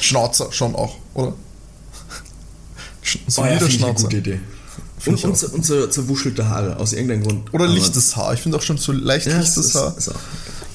Schnauzer 0.00 0.52
schon 0.52 0.74
auch, 0.76 0.96
oder? 1.14 1.34
So 3.26 3.42
oh, 3.42 3.46
ja, 3.46 3.58
Schnauzer. 3.58 3.86
Eine 3.86 3.94
gute 3.94 4.16
Idee. 4.16 4.40
Und, 5.06 5.24
und, 5.24 5.42
und 5.42 5.64
so 5.64 5.86
zerwuschelte 5.86 6.48
Haare, 6.48 6.76
aus 6.76 6.92
irgendeinem 6.92 7.22
Grund. 7.22 7.54
Oder 7.54 7.66
lichtes 7.66 8.16
Haar. 8.16 8.34
Ich 8.34 8.40
finde 8.40 8.58
auch 8.58 8.62
schon 8.62 8.78
so 8.78 8.92
leicht 8.92 9.26
ja, 9.26 9.38
lichtes 9.38 9.74
Haar. 9.74 9.96
Ist, 9.96 10.08
ist 10.08 10.14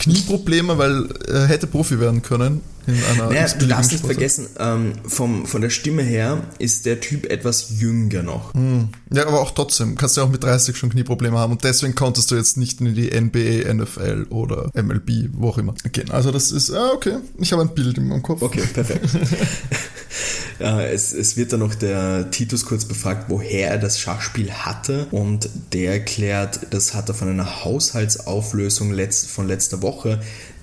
Knieprobleme, 0.04 0.78
weil 0.78 1.10
er 1.28 1.48
hätte 1.48 1.68
Profi 1.68 2.00
werden 2.00 2.22
können 2.22 2.62
in 2.86 3.02
einer 3.04 3.30
naja, 3.30 3.48
Du 3.58 3.66
darfst 3.68 3.92
nicht 3.94 4.06
vergessen, 4.06 4.48
ähm, 4.60 4.94
vom, 5.06 5.46
von 5.46 5.62
der 5.62 5.70
Stimme 5.70 6.04
her 6.04 6.42
ist 6.60 6.86
der 6.86 7.00
Typ 7.00 7.30
etwas 7.30 7.80
jünger 7.80 8.24
noch. 8.24 8.54
Hm. 8.54 8.90
Ja, 9.12 9.26
aber 9.26 9.42
auch 9.42 9.52
trotzdem, 9.52 9.96
kannst 9.96 10.18
du 10.18 10.22
ja 10.22 10.28
auch 10.28 10.32
mit 10.32 10.44
30 10.44 10.76
schon 10.76 10.90
Knieprobleme 10.90 11.38
haben 11.38 11.54
und 11.54 11.64
deswegen 11.64 11.96
konntest 11.96 12.32
du 12.32 12.36
jetzt 12.36 12.58
nicht 12.58 12.82
in 12.82 12.94
die 12.94 13.10
NBA, 13.10 13.74
NFL 13.74 14.28
oder 14.30 14.70
MLB, 14.74 15.30
wo 15.34 15.50
auch 15.50 15.58
immer 15.58 15.74
gehen. 15.92 16.12
Also 16.12 16.32
das 16.32 16.52
ist, 16.52 16.72
ah, 16.72 16.92
okay, 16.94 17.18
ich 17.38 17.54
habe 17.54 17.62
ein 17.62 17.74
Bild 17.74 17.98
in 17.98 18.08
meinem 18.10 18.24
Kopf. 18.24 18.42
Okay, 18.42 18.64
perfekt. 18.74 19.06
es, 20.60 21.14
es 21.14 21.38
wird 21.38 21.54
dann 21.54 21.60
noch 21.62 21.76
der 21.76 22.32
Titus 22.32 22.66
kurz 22.66 22.86
befragt, 22.86 23.26
woher 23.30 23.72
er 23.72 23.78
das 23.78 24.00
Schachspiel 24.00 24.52
hatte. 24.52 25.08
Und 25.12 25.50
der 25.72 25.94
erklärt, 25.94 26.68
das 26.72 26.94
hat 26.94 27.10
er 27.10 27.16
von 27.16 27.30
einer 27.30 27.64
Haushaltsauflösung 27.64 28.92
letzt, 28.92 29.30
von 29.30 29.48
letzter 29.48 29.82
Woche, 29.82 30.22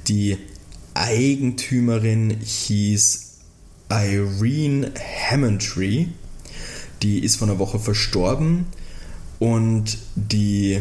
die 0.08 0.38
Eigentümerin 0.94 2.36
hieß 2.40 3.30
Irene 3.90 4.92
Hammondtree. 5.30 6.06
Die 7.02 7.20
ist 7.20 7.36
vor 7.36 7.48
einer 7.48 7.58
Woche 7.58 7.78
verstorben. 7.78 8.66
Und 9.38 9.98
die 10.14 10.80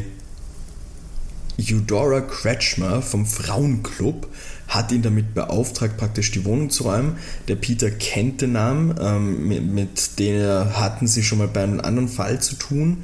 Eudora 1.59 2.21
Kretschmer 2.21 3.01
vom 3.01 3.25
Frauenclub 3.25 4.27
hat 4.69 4.91
ihn 4.91 5.01
damit 5.01 5.33
beauftragt, 5.33 5.97
praktisch 5.97 6.31
die 6.31 6.45
Wohnung 6.45 6.69
zu 6.69 6.83
räumen. 6.83 7.17
Der 7.47 7.55
Peter 7.55 7.89
kennt 7.91 8.41
den 8.41 8.53
Namen, 8.53 8.95
ähm, 9.01 9.47
mit, 9.47 9.63
mit 9.63 10.19
denen 10.19 10.77
hatten 10.77 11.07
sie 11.07 11.23
schon 11.23 11.39
mal 11.39 11.47
bei 11.47 11.63
einem 11.63 11.81
anderen 11.81 12.07
Fall 12.07 12.39
zu 12.39 12.55
tun. 12.55 13.03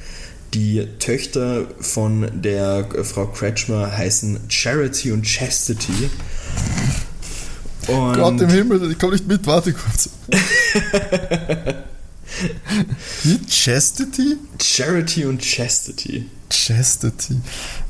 Die 0.54 0.88
Töchter 1.00 1.66
von 1.82 2.30
der 2.42 2.88
Frau 3.04 3.26
Kretschmer 3.26 3.92
heißen 3.98 4.40
Charity 4.48 5.12
und 5.12 5.24
Chastity. 5.24 6.10
Und 7.88 8.14
Gott 8.14 8.40
im 8.40 8.50
Himmel, 8.50 8.92
ich 8.92 8.98
komme 8.98 9.14
nicht 9.14 9.28
mit, 9.28 9.46
warte 9.46 9.74
kurz. 9.74 10.10
Wie? 13.24 13.40
Chastity? 13.48 14.38
Charity 14.62 15.26
und 15.26 15.42
Chastity. 15.42 16.30
Chastity. 16.50 17.42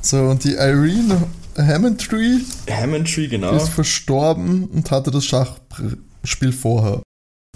So, 0.02 0.18
und 0.24 0.44
die 0.44 0.54
Irene 0.54 1.28
Hammondtree? 1.58 2.40
Hammondtree, 2.70 3.28
genau. 3.28 3.56
Ist 3.56 3.70
verstorben 3.70 4.66
und 4.66 4.92
hatte 4.92 5.12
das 5.12 5.26
Schachspiel 5.26 6.52
vorher. 6.52 7.02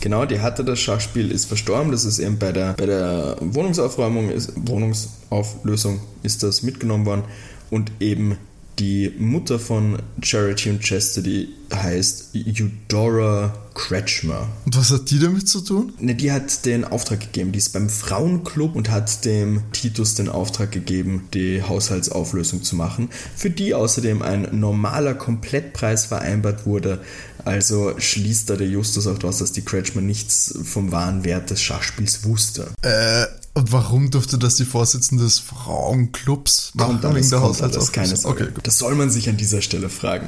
Genau, 0.02 0.26
die 0.26 0.40
hatte 0.40 0.64
das 0.64 0.80
Schachspiel, 0.80 1.30
ist 1.30 1.46
verstorben. 1.46 1.92
Das 1.92 2.06
ist 2.06 2.20
eben 2.20 2.40
bei 2.40 2.52
der, 2.52 2.74
bei 2.74 2.86
der 2.86 3.36
Wohnungsaufräumung, 3.42 4.30
ist, 4.30 4.54
Wohnungsauflösung 4.56 6.00
ist 6.24 6.44
das 6.44 6.64
mitgenommen 6.64 7.06
worden. 7.06 7.24
Und 7.70 7.92
eben 8.00 8.38
die 8.80 9.14
Mutter 9.18 9.60
von 9.60 9.98
Charity 10.22 10.70
und 10.70 10.82
Chastity 10.82 11.50
heißt 11.74 12.30
Eudora 12.36 13.54
Kretschmer. 13.74 14.48
Und 14.66 14.78
was 14.78 14.92
hat 14.92 15.12
die 15.12 15.20
damit 15.20 15.48
zu 15.48 15.62
tun? 15.62 15.94
Ne, 16.00 16.16
die 16.16 16.32
hat 16.32 16.66
den 16.66 16.84
Auftrag 16.84 17.20
gegeben. 17.20 17.52
Die 17.52 17.60
ist 17.60 17.74
beim 17.74 17.90
Frauenclub 17.90 18.76
und 18.76 18.90
hat 18.90 19.24
dem 19.26 19.64
Titus 19.72 20.16
den 20.16 20.30
Auftrag 20.30 20.72
gegeben, 20.72 21.28
die 21.34 21.62
Haushaltsauflösung 21.62 22.64
zu 22.64 22.76
machen, 22.76 23.10
für 23.36 23.50
die 23.50 23.74
außerdem 23.74 24.22
ein 24.22 24.48
normaler 24.52 25.14
Komplettpreis 25.14 26.06
vereinbart 26.06 26.66
wurde. 26.66 27.02
Also 27.50 27.94
schließt 27.98 28.50
da 28.50 28.56
der 28.56 28.68
Justus 28.68 29.08
auch 29.08 29.18
daraus, 29.18 29.40
dass 29.40 29.52
die 29.52 29.64
Kretschmer 29.64 30.02
nichts 30.02 30.54
vom 30.64 30.92
wahren 30.92 31.24
Wert 31.24 31.50
des 31.50 31.62
Schachspiels 31.62 32.24
wusste. 32.24 32.68
Äh, 32.84 33.26
und 33.56 33.72
warum 33.72 34.12
durfte 34.12 34.38
das 34.38 34.56
die 34.56 34.66
Vorsitzende 34.66 35.24
des 35.24 35.40
Frauenclubs 35.40 36.72
machen? 36.76 37.02
Kommt 37.02 37.16
wegen 37.16 37.30
der 37.30 37.42
Haushaltsauflösung? 37.42 38.32
Okay. 38.32 38.48
Das 38.62 38.78
soll 38.78 38.94
man 38.94 39.10
sich 39.10 39.28
an 39.28 39.38
dieser 39.38 39.62
Stelle 39.62 39.90
fragen. 39.90 40.28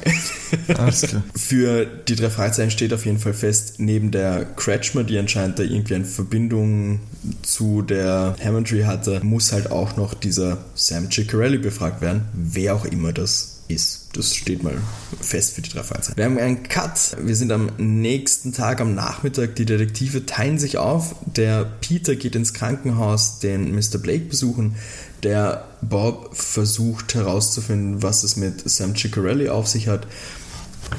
Alles 0.76 1.02
klar. 1.02 1.22
Für 1.34 1.86
die 1.86 2.16
drei 2.16 2.28
Fragezeichen 2.28 2.72
steht 2.72 2.92
auf 2.92 3.06
jeden 3.06 3.20
Fall 3.20 3.34
fest, 3.34 3.76
neben 3.78 4.10
der 4.10 4.44
Kretschmer, 4.44 5.04
die 5.04 5.16
anscheinend 5.16 5.60
da 5.60 5.62
irgendwie 5.62 5.94
eine 5.94 6.04
Verbindung 6.04 7.00
zu 7.42 7.82
der 7.82 8.34
Hammondry 8.44 8.82
hatte, 8.82 9.20
muss 9.22 9.52
halt 9.52 9.70
auch 9.70 9.96
noch 9.96 10.14
dieser 10.14 10.58
Sam 10.74 11.10
Ciccarelli 11.10 11.58
befragt 11.58 12.00
werden, 12.00 12.26
wer 12.34 12.74
auch 12.74 12.84
immer 12.84 13.12
das 13.12 13.61
ist. 13.68 14.08
Das 14.14 14.34
steht 14.34 14.62
mal 14.62 14.76
fest 15.20 15.54
für 15.54 15.62
die 15.62 15.70
drei 15.70 15.82
Fragezeichen. 15.82 16.16
Wir 16.16 16.24
haben 16.24 16.38
einen 16.38 16.62
Cut. 16.64 17.16
Wir 17.18 17.36
sind 17.36 17.52
am 17.52 17.70
nächsten 17.78 18.52
Tag 18.52 18.80
am 18.80 18.94
Nachmittag. 18.94 19.56
Die 19.56 19.64
Detektive 19.64 20.26
teilen 20.26 20.58
sich 20.58 20.78
auf. 20.78 21.14
Der 21.24 21.64
Peter 21.64 22.16
geht 22.16 22.34
ins 22.34 22.52
Krankenhaus, 22.52 23.38
den 23.38 23.74
Mr. 23.74 23.98
Blake 23.98 24.26
besuchen. 24.26 24.76
Der 25.22 25.68
Bob 25.80 26.36
versucht 26.36 27.14
herauszufinden, 27.14 28.02
was 28.02 28.24
es 28.24 28.36
mit 28.36 28.68
Sam 28.68 28.96
Ciccarelli 28.96 29.48
auf 29.48 29.68
sich 29.68 29.88
hat. 29.88 30.06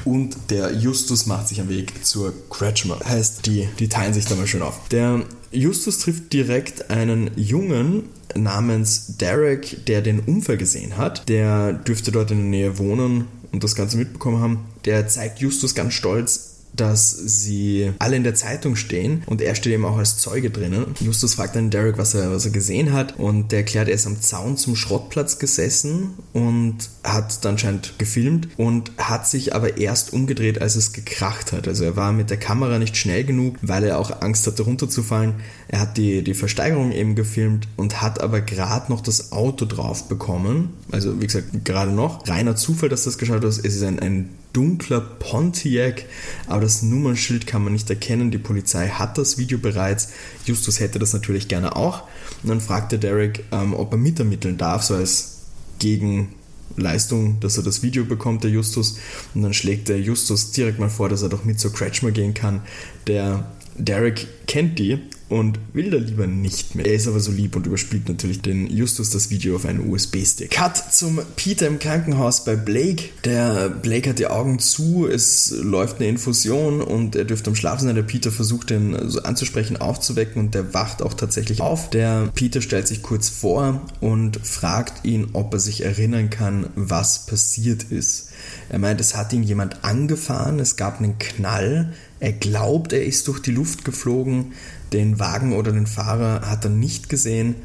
Und 0.04 0.36
der 0.50 0.72
Justus 0.72 1.26
macht 1.26 1.48
sich 1.48 1.60
am 1.60 1.68
Weg 1.68 2.04
zur 2.04 2.32
Kretschmer. 2.50 2.98
Heißt, 3.04 3.46
die, 3.46 3.68
die 3.78 3.88
teilen 3.88 4.14
sich 4.14 4.26
da 4.26 4.34
mal 4.34 4.46
schön 4.46 4.62
auf. 4.62 4.88
Der 4.90 5.22
Justus 5.52 5.98
trifft 5.98 6.32
direkt 6.32 6.90
einen 6.90 7.30
Jungen 7.36 8.04
namens 8.34 9.16
Derek, 9.18 9.86
der 9.86 10.02
den 10.02 10.20
Unfall 10.20 10.56
gesehen 10.56 10.96
hat. 10.96 11.28
Der 11.28 11.72
dürfte 11.72 12.12
dort 12.12 12.30
in 12.30 12.38
der 12.38 12.46
Nähe 12.46 12.78
wohnen 12.78 13.26
und 13.52 13.62
das 13.62 13.74
Ganze 13.74 13.96
mitbekommen 13.96 14.40
haben. 14.40 14.64
Der 14.84 15.06
zeigt 15.08 15.38
Justus 15.38 15.74
ganz 15.74 15.94
stolz 15.94 16.53
dass 16.76 17.10
sie 17.10 17.92
alle 17.98 18.16
in 18.16 18.24
der 18.24 18.34
Zeitung 18.34 18.76
stehen 18.76 19.22
und 19.26 19.40
er 19.40 19.54
steht 19.54 19.72
eben 19.72 19.84
auch 19.84 19.96
als 19.96 20.18
Zeuge 20.18 20.50
drinnen. 20.50 20.94
Justus 21.00 21.34
fragt 21.34 21.56
dann 21.56 21.70
Derek, 21.70 21.98
was 21.98 22.14
er, 22.14 22.30
was 22.30 22.44
er 22.44 22.50
gesehen 22.50 22.92
hat 22.92 23.18
und 23.18 23.52
der 23.52 23.60
erklärt, 23.60 23.88
er 23.88 23.94
ist 23.94 24.06
am 24.06 24.20
Zaun 24.20 24.56
zum 24.56 24.76
Schrottplatz 24.76 25.38
gesessen 25.38 26.14
und 26.32 26.76
hat 27.02 27.44
dann 27.44 27.54
anscheinend 27.54 27.98
gefilmt 27.98 28.48
und 28.56 28.90
hat 28.98 29.28
sich 29.28 29.54
aber 29.54 29.78
erst 29.78 30.12
umgedreht, 30.12 30.60
als 30.60 30.74
es 30.74 30.92
gekracht 30.92 31.52
hat. 31.52 31.68
Also 31.68 31.84
er 31.84 31.96
war 31.96 32.12
mit 32.12 32.30
der 32.30 32.36
Kamera 32.36 32.78
nicht 32.80 32.96
schnell 32.96 33.24
genug, 33.24 33.56
weil 33.62 33.84
er 33.84 33.98
auch 33.98 34.22
Angst 34.22 34.46
hatte 34.46 34.64
runterzufallen. 34.64 35.34
Er 35.68 35.80
hat 35.80 35.96
die, 35.96 36.22
die 36.22 36.34
Versteigerung 36.34 36.90
eben 36.90 37.14
gefilmt 37.14 37.68
und 37.76 38.02
hat 38.02 38.20
aber 38.20 38.40
gerade 38.40 38.90
noch 38.90 39.00
das 39.00 39.30
Auto 39.30 39.66
drauf 39.66 40.08
bekommen. 40.08 40.70
Also 40.90 41.20
wie 41.20 41.26
gesagt, 41.26 41.64
gerade 41.64 41.92
noch. 41.92 42.26
Reiner 42.26 42.56
Zufall, 42.56 42.88
dass 42.88 43.04
das 43.04 43.18
geschaut 43.18 43.36
hat. 43.36 43.44
Es 43.44 43.58
ist 43.58 43.82
ein, 43.82 44.00
ein 44.00 44.30
dunkler 44.54 45.00
Pontiac, 45.00 46.06
aber 46.46 46.62
das 46.62 46.82
Nummernschild 46.82 47.46
kann 47.46 47.62
man 47.62 47.74
nicht 47.74 47.90
erkennen. 47.90 48.30
Die 48.30 48.38
Polizei 48.38 48.88
hat 48.88 49.18
das 49.18 49.36
Video 49.36 49.58
bereits. 49.58 50.10
Justus 50.46 50.80
hätte 50.80 50.98
das 50.98 51.12
natürlich 51.12 51.48
gerne 51.48 51.76
auch. 51.76 52.04
Und 52.42 52.48
dann 52.48 52.60
fragte 52.60 52.98
Derek, 52.98 53.44
ähm, 53.52 53.74
ob 53.74 53.92
er 53.92 53.98
mitermitteln 53.98 54.56
darf, 54.56 54.82
so 54.84 54.94
als 54.94 55.40
Gegenleistung, 55.78 57.40
dass 57.40 57.58
er 57.58 57.62
das 57.64 57.82
Video 57.82 58.04
bekommt, 58.04 58.44
der 58.44 58.50
Justus. 58.50 58.98
Und 59.34 59.42
dann 59.42 59.52
schlägt 59.52 59.88
der 59.88 60.00
Justus 60.00 60.52
direkt 60.52 60.78
mal 60.78 60.90
vor, 60.90 61.08
dass 61.08 61.22
er 61.22 61.28
doch 61.28 61.44
mit 61.44 61.60
zur 61.60 61.72
Kretschmer 61.72 62.12
gehen 62.12 62.32
kann. 62.32 62.62
Der 63.06 63.52
Derek 63.76 64.46
kennt 64.46 64.78
die 64.78 65.00
und 65.28 65.58
will 65.72 65.90
da 65.90 65.96
lieber 65.96 66.26
nicht 66.26 66.74
mehr. 66.74 66.86
Er 66.86 66.94
ist 66.94 67.08
aber 67.08 67.20
so 67.20 67.32
lieb 67.32 67.56
und 67.56 67.66
überspielt 67.66 68.08
natürlich 68.08 68.42
den 68.42 68.68
Justus 68.68 69.10
das 69.10 69.30
Video 69.30 69.56
auf 69.56 69.64
einen 69.64 69.90
USB-Stick. 69.90 70.50
Cut 70.50 70.92
zum 70.92 71.20
Peter 71.36 71.66
im 71.66 71.78
Krankenhaus 71.78 72.44
bei 72.44 72.56
Blake. 72.56 73.04
Der 73.24 73.70
Blake 73.70 74.10
hat 74.10 74.18
die 74.18 74.26
Augen 74.26 74.58
zu, 74.58 75.08
es 75.08 75.54
läuft 75.56 75.98
eine 75.98 76.08
Infusion 76.08 76.82
und 76.82 77.16
er 77.16 77.24
dürfte 77.24 77.50
am 77.50 77.56
Schlafen 77.56 77.86
sein. 77.86 77.94
Der 77.94 78.02
Peter 78.02 78.30
versucht 78.30 78.70
ihn 78.70 78.96
so 79.08 79.22
anzusprechen, 79.22 79.76
aufzuwecken 79.76 80.40
und 80.40 80.54
der 80.54 80.74
wacht 80.74 81.02
auch 81.02 81.14
tatsächlich 81.14 81.60
auf. 81.60 81.90
Der 81.90 82.30
Peter 82.34 82.60
stellt 82.60 82.86
sich 82.86 83.02
kurz 83.02 83.28
vor 83.28 83.80
und 84.00 84.44
fragt 84.46 85.04
ihn, 85.04 85.28
ob 85.32 85.54
er 85.54 85.60
sich 85.60 85.84
erinnern 85.84 86.30
kann, 86.30 86.66
was 86.76 87.26
passiert 87.26 87.84
ist. 87.84 88.28
Er 88.68 88.78
meint, 88.78 89.00
es 89.00 89.16
hat 89.16 89.32
ihn 89.32 89.42
jemand 89.42 89.84
angefahren, 89.84 90.58
es 90.58 90.76
gab 90.76 90.98
einen 90.98 91.18
Knall, 91.18 91.92
er 92.24 92.32
glaubt, 92.32 92.92
er 92.92 93.04
ist 93.04 93.28
durch 93.28 93.40
die 93.40 93.50
Luft 93.50 93.84
geflogen, 93.84 94.52
den 94.92 95.18
Wagen 95.18 95.52
oder 95.52 95.72
den 95.72 95.86
Fahrer 95.86 96.48
hat 96.48 96.64
er 96.64 96.70
nicht 96.70 97.08
gesehen 97.08 97.56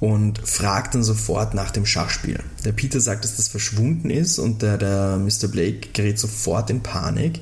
und 0.00 0.40
fragt 0.48 0.94
dann 0.94 1.04
sofort 1.04 1.54
nach 1.54 1.70
dem 1.70 1.84
Schachspiel. 1.84 2.40
Der 2.64 2.72
Peter 2.72 3.00
sagt, 3.00 3.22
dass 3.22 3.36
das 3.36 3.48
verschwunden 3.48 4.10
ist 4.10 4.38
und 4.38 4.62
der, 4.62 4.78
der 4.78 5.18
Mr. 5.18 5.48
Blake 5.48 5.90
gerät 5.92 6.18
sofort 6.18 6.70
in 6.70 6.82
Panik. 6.82 7.40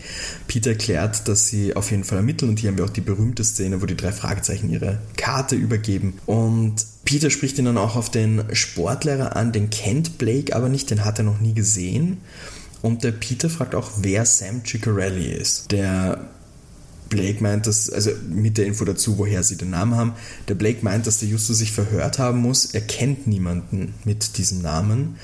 Peter 0.49 0.71
erklärt, 0.71 1.29
dass 1.29 1.47
sie 1.47 1.75
auf 1.75 1.91
jeden 1.91 2.05
Fall 2.05 2.19
ermitteln 2.19 2.51
und 2.51 2.59
hier 2.59 2.71
haben 2.71 2.79
wir 2.79 2.85
auch 2.85 2.91
die 2.91 3.01
berühmte 3.01 3.45
Szene, 3.45 3.81
wo 3.81 3.87
die 3.87 3.97
drei 3.97 4.13
Fragezeichen 4.13 4.71
ihre 4.71 4.99
Karte 5.17 5.55
übergeben. 5.55 6.19
Und 6.27 6.85
Peter 7.05 7.31
spricht 7.31 7.59
ihn 7.59 7.65
dann 7.65 7.79
auch 7.79 7.97
auf 7.97 8.11
den 8.11 8.43
Sportlehrer 8.53 9.37
an, 9.37 9.53
den 9.53 9.71
kennt 9.71 10.19
Blake 10.19 10.55
aber 10.55 10.69
nicht, 10.69 10.91
den 10.91 11.05
hat 11.05 11.19
er 11.19 11.25
noch 11.25 11.41
nie 11.41 11.55
gesehen. 11.55 12.19
Und 12.83 13.05
der 13.05 13.13
Peter 13.13 13.49
fragt 13.49 13.75
auch, 13.75 13.91
wer 13.99 14.25
Sam 14.25 14.65
Ciccarelli 14.65 15.33
ist. 15.33 15.73
Der 15.73 16.29
Blake 17.09 17.43
meint, 17.43 17.67
dass, 17.67 17.91
also 17.91 18.11
mit 18.29 18.59
der 18.59 18.67
Info 18.67 18.85
dazu, 18.85 19.19
woher 19.19 19.43
sie 19.43 19.57
den 19.57 19.71
Namen 19.71 19.97
haben, 19.97 20.13
der 20.49 20.55
Blake 20.55 20.79
meint, 20.83 21.07
dass 21.07 21.19
der 21.19 21.29
Justus 21.29 21.59
sich 21.59 21.73
verhört 21.73 22.19
haben 22.19 22.39
muss. 22.39 22.67
Er 22.67 22.81
kennt 22.81 23.27
niemanden 23.27 23.95
mit 24.05 24.39
diesem 24.39 24.63
Namen 24.63 25.17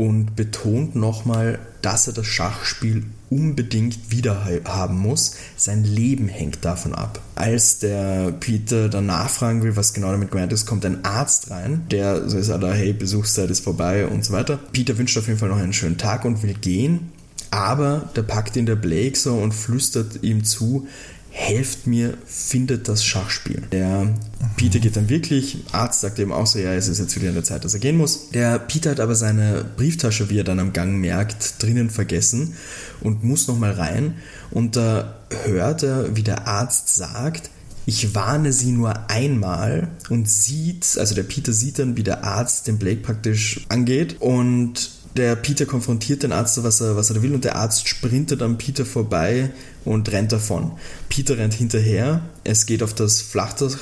und 0.00 0.34
betont 0.34 0.96
nochmal, 0.96 1.58
dass 1.82 2.06
er 2.06 2.14
das 2.14 2.26
Schachspiel 2.26 3.04
unbedingt 3.28 4.10
wieder 4.10 4.46
haben 4.64 4.98
muss. 4.98 5.36
Sein 5.56 5.84
Leben 5.84 6.26
hängt 6.28 6.64
davon 6.64 6.94
ab. 6.94 7.20
Als 7.34 7.80
der 7.80 8.32
Peter 8.32 8.88
dann 8.88 9.04
nachfragen 9.04 9.62
will, 9.62 9.76
was 9.76 9.92
genau 9.92 10.10
damit 10.10 10.30
gemeint 10.30 10.54
ist, 10.54 10.64
kommt 10.64 10.86
ein 10.86 11.04
Arzt 11.04 11.50
rein, 11.50 11.82
der 11.90 12.28
sagt, 12.28 12.64
hey, 12.64 12.94
Besuchszeit 12.94 13.50
ist 13.50 13.62
vorbei 13.62 14.06
und 14.06 14.24
so 14.24 14.32
weiter. 14.32 14.58
Peter 14.72 14.96
wünscht 14.96 15.18
auf 15.18 15.26
jeden 15.26 15.38
Fall 15.38 15.50
noch 15.50 15.58
einen 15.58 15.74
schönen 15.74 15.98
Tag 15.98 16.24
und 16.24 16.42
will 16.42 16.54
gehen. 16.54 17.12
Aber 17.50 18.08
da 18.14 18.22
packt 18.22 18.56
ihn 18.56 18.66
der 18.66 18.76
Blake 18.76 19.18
so 19.18 19.34
und 19.34 19.52
flüstert 19.52 20.22
ihm 20.22 20.44
zu, 20.44 20.86
helft 21.30 21.86
mir, 21.86 22.14
findet 22.26 22.88
das 22.88 23.04
Schachspiel. 23.04 23.62
Der 23.72 24.14
Peter 24.56 24.78
geht 24.80 24.96
dann 24.96 25.08
wirklich, 25.08 25.58
Arzt 25.72 26.00
sagt 26.00 26.18
eben 26.18 26.32
auch 26.32 26.46
so, 26.46 26.58
ja, 26.58 26.74
es 26.74 26.88
ist 26.88 26.98
jetzt 26.98 27.16
wieder 27.16 27.28
an 27.28 27.34
der 27.34 27.44
Zeit, 27.44 27.64
dass 27.64 27.74
er 27.74 27.80
gehen 27.80 27.96
muss. 27.96 28.30
Der 28.30 28.58
Peter 28.58 28.90
hat 28.90 29.00
aber 29.00 29.14
seine 29.14 29.64
Brieftasche, 29.76 30.28
wie 30.28 30.38
er 30.38 30.44
dann 30.44 30.58
am 30.58 30.72
Gang 30.72 30.98
merkt, 30.98 31.62
drinnen 31.62 31.88
vergessen 31.88 32.54
und 33.00 33.24
muss 33.24 33.48
nochmal 33.48 33.72
rein 33.72 34.14
und 34.50 34.76
da 34.76 35.20
hört 35.44 35.82
er, 35.82 36.16
wie 36.16 36.22
der 36.22 36.48
Arzt 36.48 36.94
sagt, 36.94 37.50
ich 37.86 38.14
warne 38.14 38.52
sie 38.52 38.72
nur 38.72 39.10
einmal 39.10 39.88
und 40.10 40.28
sieht, 40.28 40.98
also 40.98 41.14
der 41.14 41.22
Peter 41.22 41.52
sieht 41.52 41.78
dann, 41.78 41.96
wie 41.96 42.02
der 42.02 42.24
Arzt 42.24 42.66
den 42.66 42.78
Blake 42.78 43.00
praktisch 43.00 43.64
angeht 43.68 44.20
und 44.20 44.90
der 45.16 45.36
Peter 45.36 45.66
konfrontiert 45.66 46.22
den 46.22 46.32
Arzt, 46.32 46.62
was 46.62 46.80
er, 46.80 46.96
was 46.96 47.10
er 47.10 47.22
will, 47.22 47.34
und 47.34 47.44
der 47.44 47.56
Arzt 47.56 47.88
sprintet 47.88 48.42
an 48.42 48.58
Peter 48.58 48.84
vorbei 48.84 49.50
und 49.84 50.10
rennt 50.12 50.32
davon. 50.32 50.72
Peter 51.08 51.36
rennt 51.36 51.54
hinterher, 51.54 52.22
es 52.44 52.66
geht 52.66 52.82
auf 52.82 52.94
das 52.94 53.20
Flachdach, 53.20 53.76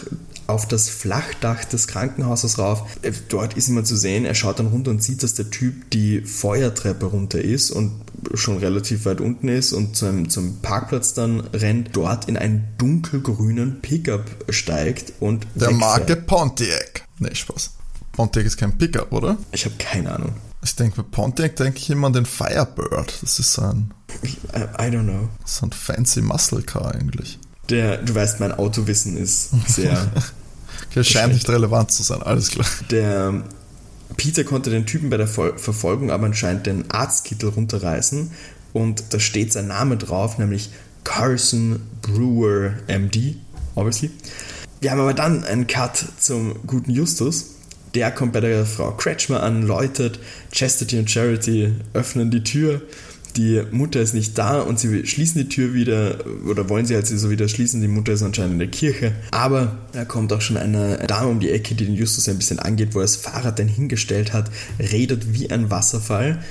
auf 0.47 0.67
das 0.67 0.89
Flachdach 0.89 1.65
des 1.67 1.87
Krankenhauses 1.87 2.59
rauf. 2.59 2.85
Äh, 3.03 3.13
dort 3.29 3.55
ist 3.55 3.69
immer 3.69 3.85
zu 3.85 3.97
sehen, 3.97 4.25
er 4.25 4.35
schaut 4.35 4.59
dann 4.59 4.69
runter 4.69 4.91
und 4.91 5.03
sieht, 5.03 5.23
dass 5.23 5.35
der 5.35 5.51
Typ 5.51 5.91
die 5.91 6.23
Feuertreppe 6.23 7.07
runter 7.07 7.41
ist 7.41 7.71
und 7.71 7.93
schon 8.35 8.57
relativ 8.57 9.05
weit 9.05 9.21
unten 9.21 9.49
ist 9.49 9.73
und 9.73 9.97
zum, 9.97 10.31
zum 10.31 10.59
Parkplatz 10.61 11.13
dann 11.13 11.41
rennt, 11.41 11.91
dort 11.93 12.29
in 12.29 12.37
einen 12.37 12.69
dunkelgrünen 12.79 13.81
Pickup 13.81 14.25
steigt 14.49 15.13
und. 15.21 15.47
Der 15.55 15.71
Marke 15.71 16.17
Pontiac. 16.17 17.05
Nee, 17.19 17.35
Spaß. 17.35 17.73
Pontiac 18.13 18.47
ist 18.47 18.57
kein 18.57 18.77
Pickup, 18.77 19.13
oder? 19.13 19.37
Ich 19.53 19.67
habe 19.67 19.75
keine 19.79 20.13
Ahnung. 20.13 20.33
Ich 20.69 20.77
denke, 20.77 21.03
bei 21.03 21.09
Pontiac 21.11 21.57
denke 21.57 21.79
ich 21.79 21.89
immer 21.89 22.09
an 22.09 22.13
den 22.13 22.27
Firebird. 22.27 23.23
Das 23.23 23.39
ist 23.39 23.55
so 23.55 23.63
ein. 23.63 23.91
I, 24.23 24.29
I 24.79 24.91
don't 24.91 25.05
know. 25.05 25.31
So 25.47 25.65
ein 25.65 25.73
fancy 25.73 26.21
Muscle 26.21 26.61
Car 26.61 26.95
eigentlich. 26.95 27.39
Der, 27.71 27.97
du 27.97 28.15
weißt, 28.15 28.39
mein 28.41 28.53
Autowissen 28.53 29.17
ist 29.17 29.51
sehr. 29.67 30.11
okay, 30.91 31.03
scheint 31.05 31.33
nicht 31.33 31.49
relevant 31.49 31.91
zu 31.91 32.03
sein, 32.03 32.23
alles 32.23 32.51
klar. 32.51 32.67
Der 32.91 33.45
Peter 34.19 34.45
konnte 34.45 34.69
den 34.69 34.85
Typen 34.85 35.09
bei 35.09 35.17
der 35.17 35.27
Verfolgung 35.27 36.11
aber 36.11 36.27
anscheinend 36.27 36.67
den 36.67 36.91
Arztkittel 36.91 37.49
runterreißen 37.49 38.31
und 38.75 39.15
da 39.15 39.21
steht 39.21 39.55
sein 39.55 39.69
Name 39.69 39.97
drauf, 39.97 40.37
nämlich 40.37 40.71
Carson 41.03 41.81
Brewer 42.03 42.75
MD, 42.89 43.37
obviously. 43.75 44.11
Wir 44.83 44.91
haben 44.91 45.01
aber 45.01 45.15
dann 45.15 45.45
einen 45.45 45.67
Cut 45.67 46.05
zum 46.21 46.57
guten 46.67 46.91
Justus 46.91 47.55
der 47.99 48.13
kommt 48.13 48.33
bei 48.33 48.41
der 48.41 48.65
Frau 48.65 48.93
Kretschmer 48.93 49.43
an, 49.43 49.67
läutet, 49.67 50.21
Chastity 50.53 51.01
und 51.01 51.11
Charity 51.11 51.73
öffnen 51.95 52.31
die 52.31 52.45
Tür, 52.45 52.81
die 53.37 53.61
Mutter 53.73 54.01
ist 54.01 54.15
nicht 54.15 54.39
da 54.39 54.61
und 54.61 54.79
sie 54.79 55.05
schließen 55.05 55.43
die 55.43 55.49
Tür 55.49 55.75
wieder 55.75 56.19
oder 56.49 56.69
wollen 56.69 56.87
sie 56.87 56.95
halt 56.95 57.09
so 57.09 57.29
wieder 57.29 57.49
schließen. 57.49 57.81
Die 57.81 57.89
Mutter 57.89 58.13
ist 58.13 58.23
anscheinend 58.23 58.55
in 58.55 58.59
der 58.61 58.69
Kirche. 58.69 59.13
Aber 59.33 59.79
da 59.93 60.05
kommt 60.05 60.33
auch 60.33 60.41
schon 60.41 60.57
eine 60.57 60.99
Dame 61.09 61.29
um 61.29 61.41
die 61.41 61.51
Ecke, 61.51 61.75
die 61.75 61.87
den 61.87 61.95
Justus 61.95 62.29
ein 62.29 62.39
bisschen 62.39 62.61
angeht, 62.61 62.95
wo 62.95 63.01
er 63.01 63.03
das 63.03 63.17
Fahrrad 63.17 63.59
dann 63.59 63.69
hingestellt 63.69 64.33
hat, 64.33 64.51
redet 64.79 65.35
wie 65.35 65.51
ein 65.51 65.71
Wasserfall. 65.71 66.43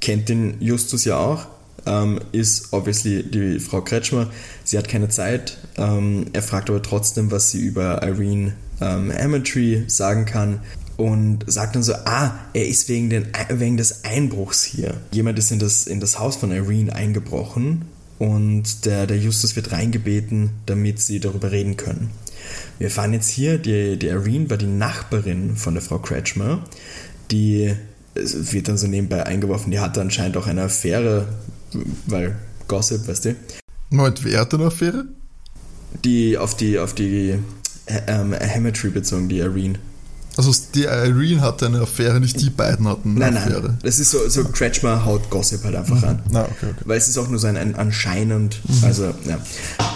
Kennt 0.00 0.28
den 0.28 0.60
Justus 0.60 1.04
ja 1.04 1.16
auch. 1.16 1.46
Ähm, 1.86 2.20
ist 2.32 2.72
obviously 2.72 3.22
die 3.22 3.60
Frau 3.60 3.80
Kretschmer. 3.80 4.28
Sie 4.64 4.76
hat 4.76 4.88
keine 4.88 5.08
Zeit. 5.08 5.58
Ähm, 5.76 6.26
er 6.32 6.42
fragt 6.42 6.68
aber 6.68 6.82
trotzdem, 6.82 7.30
was 7.30 7.52
sie 7.52 7.60
über 7.60 8.02
Irene 8.02 8.54
ähm, 8.80 9.10
Ametry 9.10 9.84
sagen 9.86 10.24
kann 10.24 10.60
und 10.96 11.44
sagt 11.46 11.76
dann 11.76 11.82
so, 11.82 11.94
ah, 11.94 12.32
er 12.52 12.66
ist 12.66 12.88
wegen, 12.88 13.10
den, 13.10 13.26
wegen 13.50 13.76
des 13.76 14.04
Einbruchs 14.04 14.64
hier. 14.64 14.94
Jemand 15.12 15.38
ist 15.38 15.52
in 15.52 15.58
das, 15.58 15.86
in 15.86 16.00
das 16.00 16.18
Haus 16.18 16.36
von 16.36 16.52
Irene 16.52 16.94
eingebrochen 16.94 17.84
und 18.18 18.84
der, 18.86 19.06
der 19.06 19.18
Justus 19.18 19.56
wird 19.56 19.72
reingebeten, 19.72 20.50
damit 20.66 21.00
sie 21.00 21.20
darüber 21.20 21.52
reden 21.52 21.76
können. 21.76 22.10
Wir 22.78 22.90
fahren 22.90 23.12
jetzt 23.12 23.28
hier, 23.28 23.58
die, 23.58 23.98
die 23.98 24.06
Irene 24.06 24.48
war 24.48 24.56
die 24.56 24.66
Nachbarin 24.66 25.56
von 25.56 25.74
der 25.74 25.82
Frau 25.82 25.98
Kretschmer, 25.98 26.64
die 27.30 27.74
es 28.14 28.52
wird 28.52 28.68
dann 28.68 28.78
so 28.78 28.86
nebenbei 28.86 29.26
eingeworfen, 29.26 29.70
die 29.70 29.78
hatte 29.78 30.00
anscheinend 30.00 30.38
auch 30.38 30.46
eine 30.46 30.62
Affäre, 30.62 31.28
weil 32.06 32.36
Gossip, 32.68 33.06
weißt 33.06 33.26
du. 33.26 33.36
Moment, 33.90 34.24
wer 34.24 34.40
hatte 34.40 34.56
eine 34.56 34.66
Affäre? 34.66 35.04
Die 36.04 36.36
auf 36.36 36.56
die, 36.56 36.78
auf 36.78 36.94
die 36.94 37.38
ähm, 37.86 38.34
Hammertree 38.34 38.90
bezogen, 38.90 39.28
die 39.28 39.38
Irene. 39.38 39.78
Also 40.36 40.52
die 40.74 40.82
Irene 40.82 41.40
hatte 41.40 41.64
eine 41.64 41.80
Affäre, 41.80 42.20
nicht 42.20 42.38
die 42.42 42.50
beiden 42.50 42.86
hatten 42.86 43.12
eine 43.12 43.20
Nein, 43.20 43.36
Affäre. 43.38 43.68
nein. 43.68 43.78
Das 43.82 43.98
ist 43.98 44.10
so, 44.10 44.28
so 44.28 44.44
Kretschmer 44.44 45.06
haut 45.06 45.30
Gossip 45.30 45.64
halt 45.64 45.76
einfach 45.76 46.02
an. 46.02 46.20
Na, 46.30 46.42
okay, 46.42 46.66
okay. 46.72 46.84
Weil 46.84 46.98
es 46.98 47.08
ist 47.08 47.16
auch 47.16 47.28
nur 47.28 47.38
so 47.38 47.46
ein, 47.46 47.56
ein 47.56 47.74
anscheinend, 47.74 48.60
also 48.82 49.14
ja. 49.24 49.38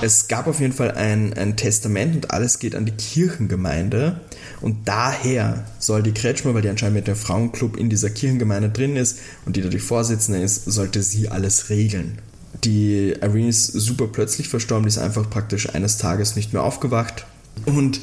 Es 0.01 0.29
gab 0.29 0.47
auf 0.47 0.61
jeden 0.61 0.73
Fall 0.73 0.93
ein, 0.93 1.35
ein 1.35 1.57
Testament 1.57 2.15
und 2.15 2.31
alles 2.31 2.59
geht 2.59 2.75
an 2.75 2.87
die 2.87 2.93
Kirchengemeinde. 2.93 4.21
Und 4.63 4.89
daher 4.89 5.65
soll 5.79 6.03
die 6.03 6.13
Kretschmer, 6.13 6.55
weil 6.55 6.63
die 6.63 6.71
anscheinend 6.71 6.97
mit 6.97 7.07
dem 7.07 7.17
Frauenclub 7.17 7.77
in 7.77 7.91
dieser 7.91 8.09
Kirchengemeinde 8.09 8.71
drin 8.71 8.97
ist 8.97 9.19
und 9.45 9.57
die 9.57 9.63
da 9.63 9.69
die 9.69 9.79
Vorsitzende 9.79 10.41
ist, 10.41 10.65
sollte 10.65 11.03
sie 11.03 11.29
alles 11.29 11.69
regeln. 11.69 12.19
Die 12.65 13.11
Irene 13.21 13.49
ist 13.49 13.67
super 13.67 14.07
plötzlich 14.07 14.49
verstorben, 14.49 14.85
die 14.85 14.89
ist 14.89 14.99
einfach 14.99 15.29
praktisch 15.29 15.75
eines 15.75 15.99
Tages 15.99 16.35
nicht 16.35 16.55
mehr 16.55 16.63
aufgewacht. 16.63 17.27
Und 17.67 18.01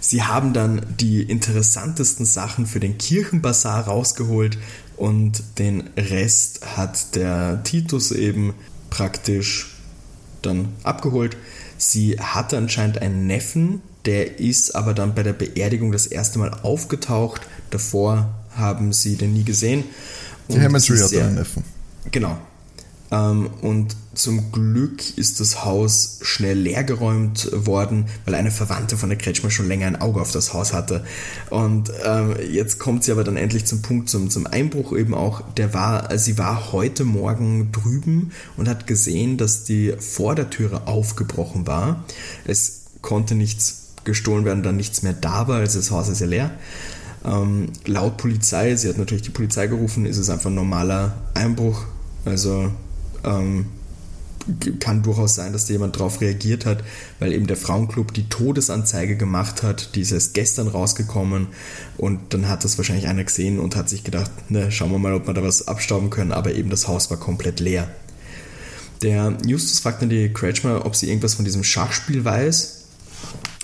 sie 0.00 0.22
haben 0.22 0.52
dann 0.52 0.82
die 1.00 1.22
interessantesten 1.22 2.26
Sachen 2.26 2.66
für 2.66 2.80
den 2.80 2.98
Kirchenbazar 2.98 3.86
rausgeholt 3.86 4.58
und 4.96 5.42
den 5.58 5.90
Rest 5.96 6.76
hat 6.76 7.14
der 7.14 7.62
Titus 7.64 8.12
eben 8.12 8.54
praktisch 8.90 9.76
dann 10.42 10.68
abgeholt. 10.82 11.36
Sie 11.78 12.18
hatte 12.18 12.56
anscheinend 12.56 12.98
einen 12.98 13.26
Neffen, 13.26 13.82
der 14.06 14.38
ist 14.38 14.74
aber 14.74 14.94
dann 14.94 15.14
bei 15.14 15.22
der 15.22 15.32
Beerdigung 15.32 15.92
das 15.92 16.06
erste 16.06 16.38
Mal 16.38 16.50
aufgetaucht. 16.62 17.42
Davor 17.70 18.34
haben 18.54 18.92
sie 18.92 19.16
den 19.16 19.34
nie 19.34 19.44
gesehen. 19.44 19.84
Die 20.48 20.58
Und 20.58 20.80
sie 20.80 20.92
ist 20.94 21.12
hat 21.14 21.22
einen 21.22 21.34
Neffen. 21.34 21.64
Genau. 22.10 22.38
Ähm, 23.10 23.50
und 23.62 23.96
zum 24.14 24.50
Glück 24.50 25.16
ist 25.18 25.40
das 25.40 25.64
Haus 25.64 26.18
schnell 26.22 26.58
leergeräumt 26.58 27.50
worden, 27.52 28.06
weil 28.24 28.34
eine 28.34 28.50
Verwandte 28.50 28.96
von 28.96 29.10
der 29.10 29.18
Kretschmer 29.18 29.50
schon 29.50 29.68
länger 29.68 29.86
ein 29.86 30.00
Auge 30.00 30.20
auf 30.20 30.32
das 30.32 30.54
Haus 30.54 30.72
hatte. 30.72 31.04
Und 31.50 31.92
ähm, 32.04 32.34
jetzt 32.50 32.78
kommt 32.78 33.04
sie 33.04 33.12
aber 33.12 33.24
dann 33.24 33.36
endlich 33.36 33.66
zum 33.66 33.82
Punkt, 33.82 34.08
zum, 34.08 34.30
zum 34.30 34.46
Einbruch 34.46 34.96
eben 34.96 35.14
auch. 35.14 35.42
Der 35.56 35.74
war, 35.74 36.16
sie 36.18 36.38
war 36.38 36.72
heute 36.72 37.04
Morgen 37.04 37.70
drüben 37.72 38.32
und 38.56 38.68
hat 38.68 38.86
gesehen, 38.86 39.36
dass 39.36 39.64
die 39.64 39.94
Vordertüre 39.98 40.86
aufgebrochen 40.86 41.66
war. 41.66 42.04
Es 42.44 42.82
konnte 43.02 43.34
nichts 43.34 43.82
gestohlen 44.04 44.44
werden, 44.44 44.62
dann 44.62 44.76
nichts 44.76 45.02
mehr 45.02 45.12
da 45.12 45.48
war, 45.48 45.58
also 45.58 45.78
das 45.78 45.90
Haus 45.90 46.08
ist 46.08 46.20
ja 46.20 46.26
leer. 46.26 46.50
Ähm, 47.24 47.70
laut 47.84 48.16
Polizei, 48.16 48.76
sie 48.76 48.88
hat 48.88 48.98
natürlich 48.98 49.24
die 49.24 49.30
Polizei 49.30 49.66
gerufen, 49.66 50.06
ist 50.06 50.16
es 50.16 50.30
einfach 50.30 50.48
ein 50.48 50.54
normaler 50.54 51.16
Einbruch. 51.34 51.84
Also 52.24 52.70
ähm, 53.26 53.66
kann 54.78 55.02
durchaus 55.02 55.34
sein, 55.34 55.52
dass 55.52 55.66
da 55.66 55.72
jemand 55.72 55.96
darauf 55.96 56.20
reagiert 56.20 56.66
hat, 56.66 56.84
weil 57.18 57.32
eben 57.32 57.46
der 57.46 57.56
Frauenclub 57.56 58.14
die 58.14 58.28
Todesanzeige 58.28 59.16
gemacht 59.16 59.62
hat. 59.62 59.94
Die 59.94 60.00
ist 60.00 60.12
erst 60.12 60.34
gestern 60.34 60.68
rausgekommen 60.68 61.48
und 61.96 62.32
dann 62.32 62.48
hat 62.48 62.64
das 62.64 62.78
wahrscheinlich 62.78 63.08
einer 63.08 63.24
gesehen 63.24 63.58
und 63.58 63.74
hat 63.74 63.88
sich 63.88 64.04
gedacht, 64.04 64.30
ne, 64.48 64.70
schauen 64.70 64.92
wir 64.92 64.98
mal, 64.98 65.14
ob 65.14 65.26
wir 65.26 65.34
da 65.34 65.42
was 65.42 65.66
abstauben 65.66 66.10
können, 66.10 66.32
aber 66.32 66.54
eben 66.54 66.70
das 66.70 66.86
Haus 66.86 67.10
war 67.10 67.16
komplett 67.16 67.60
leer. 67.60 67.88
Der 69.02 69.36
Justus 69.44 69.80
fragt 69.80 70.02
dann 70.02 70.10
die 70.10 70.32
Kretschmer, 70.32 70.86
ob 70.86 70.96
sie 70.96 71.08
irgendwas 71.08 71.34
von 71.34 71.44
diesem 71.44 71.64
Schachspiel 71.64 72.24
weiß. 72.24 72.84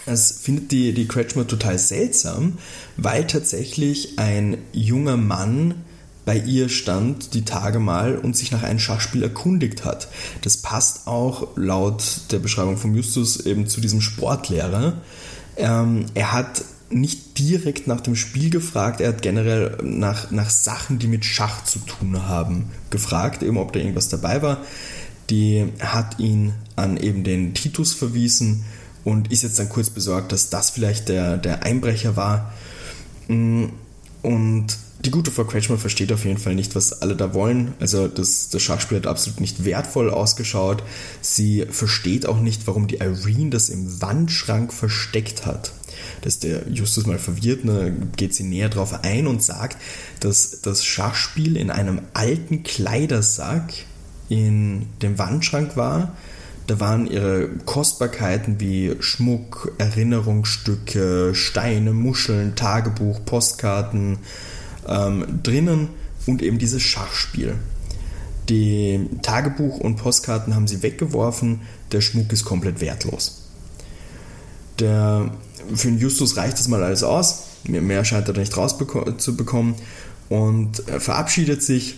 Das 0.05 0.33
findet 0.33 0.72
die, 0.72 0.92
die 0.92 1.07
Kretschmer 1.07 1.46
total 1.46 1.79
seltsam, 1.79 2.59
weil 2.96 3.27
tatsächlich 3.27 4.18
ein 4.18 4.59
junger 4.72 5.16
Mann 5.16 5.77
bei 6.25 6.39
ihr 6.39 6.69
stand 6.69 7.35
die 7.35 7.45
Tage 7.45 7.81
mal 7.81 8.17
und 8.17 8.37
sich 8.37 8.53
nach 8.53 8.63
einem 8.63 8.79
Schachspiel 8.79 9.23
erkundigt 9.23 9.85
hat. 9.85 10.09
Das 10.43 10.57
passt 10.57 11.07
auch 11.07 11.57
laut 11.57 12.03
der 12.31 12.39
Beschreibung 12.39 12.77
von 12.77 12.95
Justus 12.95 13.41
eben 13.41 13.67
zu 13.67 13.81
diesem 13.81 14.01
Sportlehrer. 14.01 14.95
Ähm, 15.57 16.07
er 16.15 16.33
hat 16.33 16.65
nicht 16.91 17.39
direkt 17.39 17.87
nach 17.87 18.01
dem 18.01 18.15
Spiel 18.15 18.51
gefragt, 18.51 19.01
er 19.01 19.09
hat 19.09 19.23
generell 19.23 19.79
nach, 19.83 20.31
nach 20.31 20.51
Sachen, 20.51 20.99
die 20.99 21.07
mit 21.07 21.25
Schach 21.25 21.65
zu 21.65 21.79
tun 21.81 22.27
haben, 22.27 22.71
gefragt, 22.91 23.43
eben 23.43 23.57
ob 23.57 23.73
da 23.73 23.81
irgendwas 23.81 24.09
dabei 24.09 24.43
war. 24.43 24.59
Die 25.31 25.73
hat 25.81 26.19
ihn 26.19 26.53
an 26.77 26.97
eben 26.97 27.25
den 27.25 27.55
Titus 27.55 27.95
verwiesen 27.95 28.65
und 29.05 29.33
ist 29.33 29.43
jetzt 29.43 29.59
dann 29.59 29.69
kurz 29.69 29.91
besorgt, 29.91 30.33
dass 30.33 30.51
das 30.51 30.71
vielleicht 30.71 31.09
der, 31.09 31.39
der 31.39 31.63
Einbrecher 31.65 32.17
war. 32.17 32.53
Mm, 33.29 33.67
Und 34.23 34.67
die 35.05 35.11
gute 35.11 35.31
Frau 35.31 35.45
Kretschmer 35.45 35.79
versteht 35.79 36.12
auf 36.12 36.25
jeden 36.25 36.38
Fall 36.38 36.55
nicht, 36.55 36.77
was 36.77 37.03
alle 37.03 37.17
da 37.17 37.35
wollen. 37.35 37.75
Also 37.81 38.07
das, 38.07 38.51
das 38.51 38.62
Schachspiel 38.62 38.99
hat 38.99 39.07
absolut 39.07 39.41
nicht 39.41 39.65
wertvoll 39.65 40.11
ausgeschaut. 40.11 40.83
Sie 41.21 41.67
versteht 41.69 42.27
auch 42.27 42.41
nicht, 42.41 42.67
warum 42.67 42.87
die 42.87 42.99
Irene 42.99 43.51
das 43.51 43.69
im 43.69 44.01
Wandschrank 44.01 44.73
versteckt 44.73 45.45
hat. 45.45 45.73
Dass 46.23 46.38
der 46.38 46.69
Justus 46.69 47.07
mal 47.07 47.19
verwirrt, 47.19 47.65
ne, 47.65 47.95
geht 48.17 48.35
sie 48.35 48.45
näher 48.45 48.69
drauf 48.69 49.03
ein 49.03 49.27
und 49.27 49.43
sagt, 49.43 49.77
dass 50.21 50.61
das 50.62 50.85
Schachspiel 50.85 51.57
in 51.57 51.71
einem 51.71 52.03
alten 52.15 52.62
Kleidersack 52.62 53.73
in 54.29 54.87
dem 55.03 55.19
Wandschrank 55.19 55.77
war. 55.77 56.17
Da 56.69 56.79
waren 56.79 57.09
ihre 57.09 57.49
Kostbarkeiten 57.67 58.61
wie 58.61 58.95
Schmuck, 59.01 59.73
Erinnerungsstücke, 59.79 61.35
Steine, 61.35 61.93
Muscheln, 61.93 62.55
Tagebuch, 62.55 63.25
Postkarten 63.25 64.19
ähm, 64.87 65.40
drinnen 65.42 65.88
und 66.27 66.42
eben 66.42 66.59
dieses 66.59 66.83
Schachspiel. 66.83 67.57
Die 68.49 69.09
Tagebuch 69.23 69.79
und 69.79 69.97
Postkarten 69.97 70.55
haben 70.55 70.66
sie 70.66 70.83
weggeworfen, 70.83 71.61
der 71.92 72.01
Schmuck 72.01 72.33
ist 72.33 72.45
komplett 72.45 72.81
wertlos. 72.81 73.42
Der, 74.79 75.31
für 75.75 75.88
den 75.88 75.99
Justus 75.99 76.37
reicht 76.37 76.59
das 76.59 76.68
mal 76.68 76.83
alles 76.83 77.03
aus, 77.03 77.45
mehr, 77.64 78.05
scheint 78.05 78.29
er 78.29 78.37
nicht 78.37 78.57
rauszubekommen 78.57 79.75
und 80.29 80.88
er 80.88 81.01
verabschiedet 81.01 81.62
sich 81.62 81.97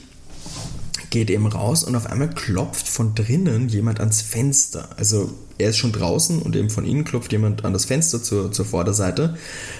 geht 1.14 1.30
eben 1.30 1.46
raus 1.46 1.84
und 1.84 1.94
auf 1.94 2.06
einmal 2.06 2.28
klopft 2.28 2.88
von 2.88 3.14
drinnen 3.14 3.68
jemand 3.68 4.00
ans 4.00 4.20
Fenster. 4.20 4.88
Also 4.96 5.32
er 5.58 5.70
ist 5.70 5.78
schon 5.78 5.92
draußen 5.92 6.40
und 6.40 6.56
eben 6.56 6.70
von 6.70 6.84
innen 6.84 7.04
klopft 7.04 7.32
jemand 7.32 7.64
an 7.64 7.72
das 7.72 7.84
Fenster 7.84 8.22
zur, 8.22 8.52
zur 8.52 8.64
Vorderseite 8.64 9.36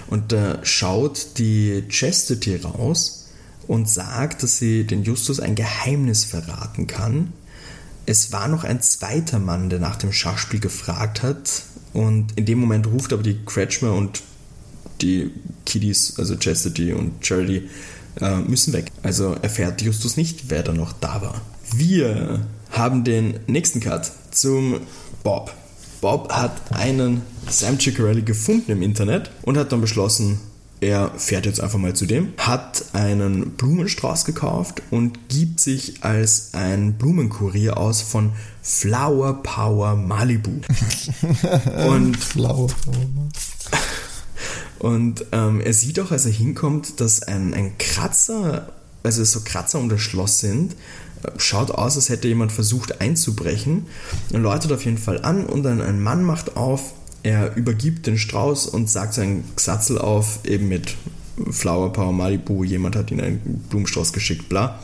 und 0.07 0.33
da 0.33 0.65
schaut 0.65 1.39
die 1.39 1.85
Chastity 1.89 2.57
raus 2.57 3.27
und 3.67 3.89
sagt, 3.89 4.43
dass 4.43 4.59
sie 4.59 4.85
den 4.85 5.03
Justus 5.03 5.41
ein 5.41 5.55
Geheimnis 5.55 6.25
verraten 6.25 6.87
kann. 6.87 7.33
Es 8.07 8.33
war 8.33 8.49
noch 8.49 8.65
ein 8.65 8.83
zweiter 8.83 9.39
Mann, 9.39 9.71
der 9.71 9.81
nach 9.81 9.97
dem 9.97 10.13
Schachspiel 10.13 10.61
gefragt 10.61 11.23
hat 11.23 11.63
und 11.93 12.37
in 12.37 12.47
dem 12.47 12.59
Moment 12.59 12.87
ruft 12.87 13.13
aber 13.13 13.23
die 13.23 13.39
Kretschmer 13.45 13.95
und 13.95 14.23
die 15.01 15.31
Kiddies, 15.67 16.15
also 16.19 16.37
Chastity 16.37 16.93
und 16.93 17.25
Charity, 17.25 17.69
äh, 18.21 18.37
müssen 18.39 18.73
weg. 18.73 18.93
Also 19.03 19.35
erfährt 19.43 19.83
Justus 19.83 20.17
nicht, 20.17 20.51
wer 20.51 20.63
da 20.63 20.73
noch 20.73 20.93
da 20.93 21.21
war. 21.21 21.41
Wir 21.75 22.47
haben 22.71 23.05
den 23.05 23.41
nächsten 23.47 23.81
Cut 23.81 24.11
zum 24.31 24.81
Bob. 25.23 25.53
Bob 26.05 26.31
hat 26.31 26.53
einen 26.71 27.23
Sam 27.49 27.81
Ciccarelli 27.81 28.21
gefunden 28.21 28.73
im 28.73 28.83
Internet 28.83 29.31
und 29.41 29.57
hat 29.57 29.73
dann 29.73 29.81
beschlossen, 29.81 30.39
er 30.83 31.11
fährt 31.17 31.47
jetzt 31.47 31.61
einfach 31.61 31.79
mal 31.79 31.95
zu 31.95 32.05
dem, 32.05 32.35
hat 32.37 32.85
einen 32.93 33.53
Blumenstrauß 33.53 34.27
gekauft 34.27 34.83
und 34.91 35.31
gibt 35.31 35.61
sich 35.61 36.05
als 36.05 36.51
ein 36.53 36.99
Blumenkurier 36.99 37.79
aus 37.79 38.03
von 38.03 38.33
Flower 38.61 39.43
Power 39.43 39.97
Malibu. 39.97 40.61
und 41.89 42.19
Flower. 42.19 42.69
und 44.81 45.25
ähm, 45.33 45.63
er 45.63 45.73
sieht 45.73 45.99
auch, 46.01 46.11
als 46.11 46.27
er 46.27 46.33
hinkommt, 46.33 47.01
dass 47.01 47.23
ein, 47.23 47.55
ein 47.55 47.79
Kratzer, 47.79 48.69
also 49.03 49.25
so 49.25 49.41
Kratzer 49.41 49.79
um 49.79 49.89
das 49.89 50.03
Schloss 50.03 50.41
sind. 50.41 50.77
Schaut 51.37 51.71
aus, 51.71 51.97
als 51.97 52.09
hätte 52.09 52.29
jemand 52.29 52.53
versucht 52.53 53.01
einzubrechen. 53.01 53.87
Er 54.33 54.41
läutet 54.41 54.73
auf 54.73 54.85
jeden 54.85 54.99
Fall 54.99 55.23
an 55.23 55.47
und 55.47 55.63
dann 55.63 55.81
ein 55.81 56.03
Mann 56.03 56.23
macht 56.23 56.57
auf. 56.57 56.93
Er 57.23 57.57
übergibt 57.57 58.07
den 58.07 58.19
Strauß 58.19 58.67
und 58.67 58.91
sagt 58.91 59.15
seinen 59.15 59.45
Gesatzel 59.57 59.99
auf, 59.99 60.41
eben 60.45 60.69
mit 60.69 60.97
Flower 61.51 61.93
Power 61.93 62.13
Malibu. 62.13 62.65
Jemand 62.65 62.97
hat 62.97 63.11
ihm 63.11 63.21
einen 63.21 63.65
Blumenstrauß 63.71 64.13
geschickt, 64.13 64.49
bla. 64.49 64.79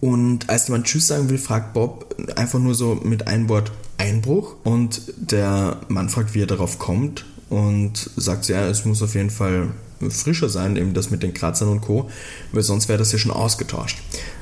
Und 0.00 0.48
als 0.48 0.66
der 0.66 0.74
Mann 0.74 0.84
Tschüss 0.84 1.06
sagen 1.06 1.28
will, 1.28 1.38
fragt 1.38 1.72
Bob 1.72 2.14
einfach 2.36 2.58
nur 2.58 2.74
so 2.74 2.94
mit 2.94 3.26
einem 3.26 3.48
Wort 3.48 3.72
Einbruch. 3.98 4.56
Und 4.64 5.02
der 5.16 5.80
Mann 5.88 6.08
fragt, 6.08 6.34
wie 6.34 6.42
er 6.42 6.46
darauf 6.46 6.78
kommt 6.78 7.24
und 7.48 8.10
sagt, 8.16 8.48
ja, 8.48 8.66
es 8.66 8.84
muss 8.84 9.02
auf 9.02 9.14
jeden 9.14 9.30
Fall 9.30 9.68
frischer 10.10 10.48
sein, 10.48 10.76
eben 10.76 10.94
das 10.94 11.10
mit 11.10 11.22
den 11.22 11.32
Kratzern 11.32 11.68
und 11.68 11.80
Co., 11.80 12.10
weil 12.52 12.62
sonst 12.62 12.88
wäre 12.88 12.98
das 12.98 13.12
ja 13.12 13.18
schon 13.18 13.32
ausgetauscht. 13.32 13.98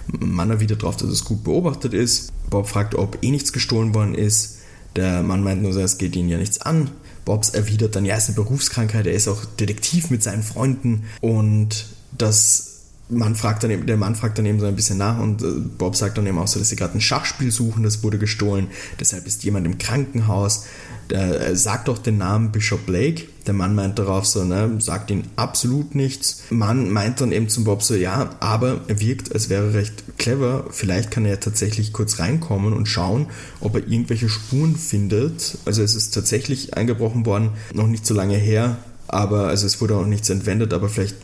Mann 0.06 0.50
erwidert 0.50 0.82
darauf, 0.82 0.96
dass 0.96 1.08
es 1.08 1.24
gut 1.24 1.44
beobachtet 1.44 1.94
ist. 1.94 2.32
Bob 2.50 2.68
fragt, 2.68 2.94
ob 2.94 3.18
eh 3.22 3.30
nichts 3.30 3.52
gestohlen 3.52 3.94
worden 3.94 4.14
ist. 4.14 4.58
Der 4.96 5.22
Mann 5.22 5.42
meint 5.42 5.62
nur, 5.62 5.74
es 5.76 5.98
geht 5.98 6.14
ihn 6.16 6.28
ja 6.28 6.38
nichts 6.38 6.60
an. 6.60 6.90
Bobs 7.24 7.50
erwidert 7.50 7.96
dann, 7.96 8.04
ja, 8.04 8.16
es 8.16 8.24
ist 8.24 8.36
eine 8.36 8.44
Berufskrankheit, 8.44 9.06
er 9.06 9.14
ist 9.14 9.28
auch 9.28 9.44
Detektiv 9.44 10.10
mit 10.10 10.22
seinen 10.22 10.42
Freunden 10.42 11.04
und 11.20 11.86
das 12.16 12.70
man 13.10 13.34
fragt 13.34 13.62
dann 13.62 13.70
eben, 13.70 13.86
der 13.86 13.98
Mann 13.98 14.14
fragt 14.14 14.38
dann 14.38 14.46
eben 14.46 14.60
so 14.60 14.66
ein 14.66 14.76
bisschen 14.76 14.96
nach 14.96 15.18
und 15.18 15.42
äh, 15.42 15.46
Bob 15.78 15.94
sagt 15.94 16.16
dann 16.16 16.26
eben 16.26 16.38
auch 16.38 16.48
so, 16.48 16.58
dass 16.58 16.70
sie 16.70 16.76
gerade 16.76 16.94
ein 16.94 17.02
Schachspiel 17.02 17.50
suchen, 17.50 17.82
das 17.82 18.02
wurde 18.02 18.18
gestohlen, 18.18 18.68
deshalb 18.98 19.26
ist 19.26 19.44
jemand 19.44 19.66
im 19.66 19.76
Krankenhaus. 19.76 20.64
Der 21.10 21.48
äh, 21.48 21.56
sagt 21.56 21.88
doch 21.88 21.98
den 21.98 22.18
Namen 22.18 22.52
Bishop 22.52 22.86
Blake. 22.86 23.24
Der 23.46 23.54
Mann 23.54 23.74
meint 23.74 23.98
darauf 23.98 24.26
so, 24.26 24.42
ne, 24.44 24.76
sagt 24.78 25.10
ihn 25.10 25.24
absolut 25.36 25.94
nichts. 25.94 26.44
Mann 26.50 26.90
meint 26.90 27.20
dann 27.20 27.30
eben 27.30 27.48
zum 27.48 27.64
Bob 27.64 27.82
so, 27.82 27.94
ja, 27.94 28.30
aber 28.40 28.80
er 28.88 29.00
wirkt, 29.00 29.34
als 29.34 29.50
wäre 29.50 29.74
recht 29.74 30.18
clever. 30.18 30.66
Vielleicht 30.70 31.10
kann 31.10 31.26
er 31.26 31.40
tatsächlich 31.40 31.92
kurz 31.92 32.18
reinkommen 32.18 32.72
und 32.72 32.86
schauen, 32.86 33.26
ob 33.60 33.74
er 33.74 33.86
irgendwelche 33.86 34.30
Spuren 34.30 34.76
findet. 34.76 35.58
Also 35.66 35.82
es 35.82 35.94
ist 35.94 36.14
tatsächlich 36.14 36.74
eingebrochen 36.74 37.26
worden, 37.26 37.50
noch 37.74 37.86
nicht 37.86 38.06
so 38.06 38.14
lange 38.14 38.36
her, 38.36 38.78
aber 39.08 39.48
also 39.48 39.66
es 39.66 39.80
wurde 39.80 39.96
auch 39.96 40.06
nichts 40.06 40.30
entwendet, 40.30 40.72
aber 40.72 40.88
vielleicht 40.88 41.16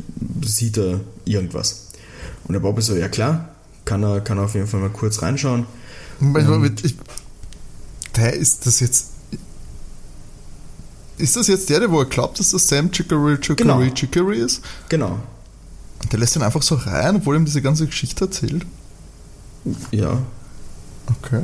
sieht 0.44 0.76
er 0.76 1.00
irgendwas. 1.24 1.88
Und 2.44 2.52
der 2.52 2.60
Bob 2.60 2.78
ist 2.78 2.86
so, 2.86 2.96
ja 2.96 3.08
klar, 3.08 3.48
kann 3.84 4.02
er, 4.02 4.20
kann 4.20 4.38
er 4.38 4.44
auf 4.44 4.54
jeden 4.54 4.66
Fall 4.66 4.80
mal 4.80 4.90
kurz 4.90 5.22
reinschauen. 5.22 5.66
Moment, 6.20 6.84
ich, 6.84 6.96
der 8.16 8.34
ist 8.34 8.66
das 8.66 8.80
jetzt. 8.80 9.06
Ist 11.20 11.36
das 11.36 11.46
jetzt 11.48 11.68
der, 11.70 11.80
der 11.80 11.90
wo 11.90 12.00
er 12.00 12.06
glaubt, 12.06 12.38
dass 12.38 12.50
das 12.50 12.66
Sam 12.68 12.90
Chicory 12.90 13.36
Chicory 13.38 13.56
Genau. 13.56 13.94
Chicory 13.94 14.38
ist? 14.38 14.62
Genau. 14.88 15.18
Und 16.02 16.12
der 16.12 16.18
lässt 16.18 16.34
ihn 16.36 16.42
einfach 16.42 16.62
so 16.62 16.76
rein, 16.76 17.16
obwohl 17.16 17.34
er 17.36 17.40
ihm 17.40 17.44
diese 17.44 17.62
ganze 17.62 17.86
Geschichte 17.86 18.24
erzählt. 18.24 18.64
Ja. 19.90 20.18
Okay. 21.18 21.42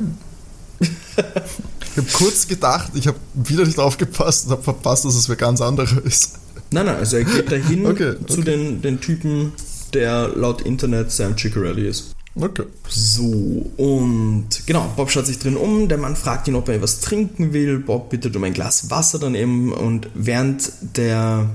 ich 0.81 1.97
habe 1.97 2.09
kurz 2.15 2.47
gedacht, 2.47 2.93
ich 2.95 3.07
habe 3.07 3.19
wieder 3.35 3.65
nicht 3.65 3.79
aufgepasst 3.79 4.47
und 4.47 4.53
habe 4.53 4.63
verpasst, 4.63 5.05
dass 5.05 5.15
es 5.15 5.29
wer 5.29 5.37
ganz 5.37 5.61
anderer 5.61 6.05
ist. 6.05 6.39
Nein, 6.71 6.87
nein, 6.87 6.97
also 6.97 7.17
er 7.17 7.25
geht 7.25 7.51
dahin 7.53 7.87
Okay, 7.87 8.17
zu 8.27 8.41
okay. 8.41 8.45
den, 8.45 8.83
den 8.83 9.01
Typen, 9.01 9.53
der 9.95 10.29
laut 10.29 10.63
Internet 10.63 11.13
Sam 11.13 11.37
Ciccarelli 11.37 11.87
ist. 11.89 12.16
Okay. 12.39 12.65
So, 12.89 13.71
und 13.77 14.49
genau, 14.67 14.93
Bob 14.95 15.11
schaut 15.11 15.27
sich 15.27 15.39
drin 15.39 15.57
um, 15.57 15.89
der 15.89 15.97
Mann 15.97 16.17
fragt 16.17 16.47
ihn, 16.49 16.55
ob 16.55 16.69
er 16.69 16.83
was 16.83 17.01
trinken 17.01 17.55
will, 17.55 17.79
Bob 17.79 18.11
bittet 18.11 18.37
um 18.37 18.45
ein 18.45 18.53
Glas 18.53 18.91
Wasser 18.91 19.19
dann 19.19 19.35
eben 19.35 19.73
und 19.73 20.11
während 20.15 20.71
der 20.97 21.49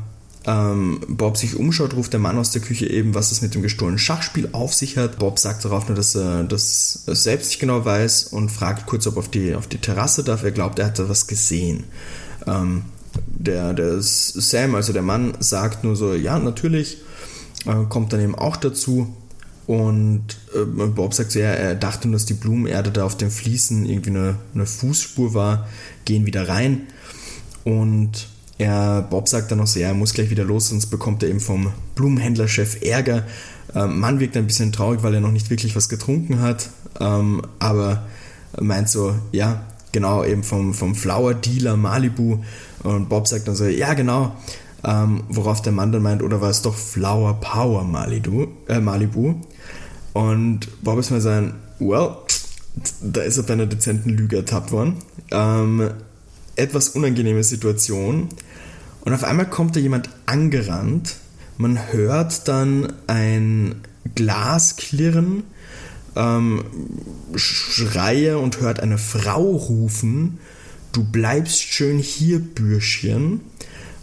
ähm, 0.45 1.01
Bob 1.07 1.37
sich 1.37 1.55
umschaut, 1.55 1.93
ruft 1.93 2.13
der 2.13 2.19
Mann 2.19 2.37
aus 2.37 2.49
der 2.49 2.63
Küche 2.63 2.87
eben, 2.87 3.13
was 3.13 3.31
es 3.31 3.43
mit 3.43 3.53
dem 3.53 3.61
gestohlenen 3.61 3.99
Schachspiel 3.99 4.49
auf 4.53 4.73
sich 4.73 4.97
hat. 4.97 5.19
Bob 5.19 5.37
sagt 5.37 5.63
darauf 5.65 5.87
nur, 5.87 5.95
dass 5.95 6.15
er 6.15 6.43
das 6.43 7.03
selbst 7.05 7.49
nicht 7.49 7.59
genau 7.59 7.85
weiß 7.85 8.25
und 8.25 8.49
fragt 8.49 8.87
kurz, 8.87 9.05
ob 9.05 9.17
er 9.17 9.19
auf 9.19 9.29
die, 9.29 9.53
auf 9.53 9.67
die 9.67 9.77
Terrasse 9.77 10.23
darf. 10.23 10.43
Er 10.43 10.51
glaubt, 10.51 10.79
er 10.79 10.87
hat 10.87 10.97
da 10.97 11.07
was 11.07 11.27
gesehen. 11.27 11.83
Ähm, 12.47 12.83
der, 13.27 13.73
der 13.73 14.01
Sam, 14.01 14.73
also 14.73 14.93
der 14.93 15.03
Mann, 15.03 15.33
sagt 15.39 15.83
nur 15.83 15.95
so, 15.95 16.13
ja, 16.13 16.39
natürlich, 16.39 16.97
äh, 17.65 17.85
kommt 17.87 18.13
dann 18.13 18.21
eben 18.21 18.35
auch 18.35 18.57
dazu. 18.57 19.13
Und 19.67 20.37
äh, 20.55 20.65
Bob 20.65 21.13
sagt 21.13 21.31
so, 21.31 21.39
ja, 21.39 21.49
er 21.49 21.75
dachte 21.75 22.07
nur, 22.07 22.15
dass 22.15 22.25
die 22.25 22.33
Blumenerde 22.33 22.91
da 22.91 23.05
auf 23.05 23.15
dem 23.15 23.31
Fliesen 23.31 23.85
irgendwie 23.85 24.09
eine, 24.09 24.35
eine 24.53 24.65
Fußspur 24.65 25.33
war, 25.33 25.67
gehen 26.05 26.25
wieder 26.25 26.47
rein. 26.47 26.87
Und 27.63 28.27
er, 28.57 29.01
Bob 29.09 29.27
sagt 29.27 29.51
dann 29.51 29.59
noch 29.59 29.67
so, 29.67 29.79
ja, 29.79 29.89
er 29.89 29.93
muss 29.93 30.13
gleich 30.13 30.29
wieder 30.29 30.43
los, 30.43 30.69
sonst 30.69 30.87
bekommt 30.87 31.23
er 31.23 31.29
eben 31.29 31.39
vom 31.39 31.71
Blumenhändlerchef 31.95 32.81
Ärger. 32.81 33.23
Ähm, 33.73 33.99
Mann 33.99 34.19
wirkt 34.19 34.35
ein 34.37 34.47
bisschen 34.47 34.71
traurig, 34.71 35.03
weil 35.03 35.13
er 35.13 35.21
noch 35.21 35.31
nicht 35.31 35.49
wirklich 35.49 35.75
was 35.75 35.89
getrunken 35.89 36.41
hat, 36.41 36.69
ähm, 36.99 37.41
aber 37.59 38.05
meint 38.59 38.89
so, 38.89 39.15
ja, 39.31 39.63
genau, 39.91 40.23
eben 40.23 40.43
vom, 40.43 40.73
vom 40.73 40.95
Flower 40.95 41.33
Dealer 41.33 41.77
Malibu. 41.77 42.39
Und 42.83 43.09
Bob 43.09 43.27
sagt 43.27 43.47
dann 43.47 43.55
so, 43.55 43.65
ja, 43.65 43.93
genau. 43.93 44.35
Ähm, 44.83 45.23
worauf 45.29 45.61
der 45.61 45.71
Mann 45.71 45.91
dann 45.91 46.01
meint, 46.01 46.23
oder 46.23 46.41
war 46.41 46.49
es 46.49 46.63
doch 46.63 46.75
Flower 46.75 47.39
Power 47.39 47.83
Malibu? 47.83 48.47
Äh, 48.67 48.79
Malibu. 48.79 49.35
Und 50.13 50.67
Bob 50.83 50.99
ist 50.99 51.11
mal 51.11 51.21
sein, 51.21 51.53
well, 51.79 52.15
da 53.01 53.21
ist 53.21 53.37
er 53.37 53.43
bei 53.43 53.53
einer 53.53 53.65
dezenten 53.65 54.09
Lüge 54.09 54.37
ertappt 54.37 54.71
worden. 54.71 54.97
Ähm, 55.31 55.91
etwas 56.55 56.89
unangenehme 56.89 57.43
Situation. 57.43 58.29
Und 59.01 59.13
auf 59.13 59.23
einmal 59.23 59.49
kommt 59.49 59.75
da 59.75 59.79
jemand 59.79 60.09
angerannt. 60.25 61.15
Man 61.57 61.91
hört 61.91 62.47
dann 62.47 62.93
ein 63.07 63.75
Glas 64.15 64.77
klirren, 64.77 65.43
ähm, 66.15 66.63
Schreie 67.35 68.37
und 68.37 68.59
hört 68.59 68.79
eine 68.79 68.97
Frau 68.97 69.43
rufen: 69.43 70.39
Du 70.91 71.03
bleibst 71.03 71.61
schön 71.61 71.99
hier, 71.99 72.39
Bürschchen. 72.39 73.41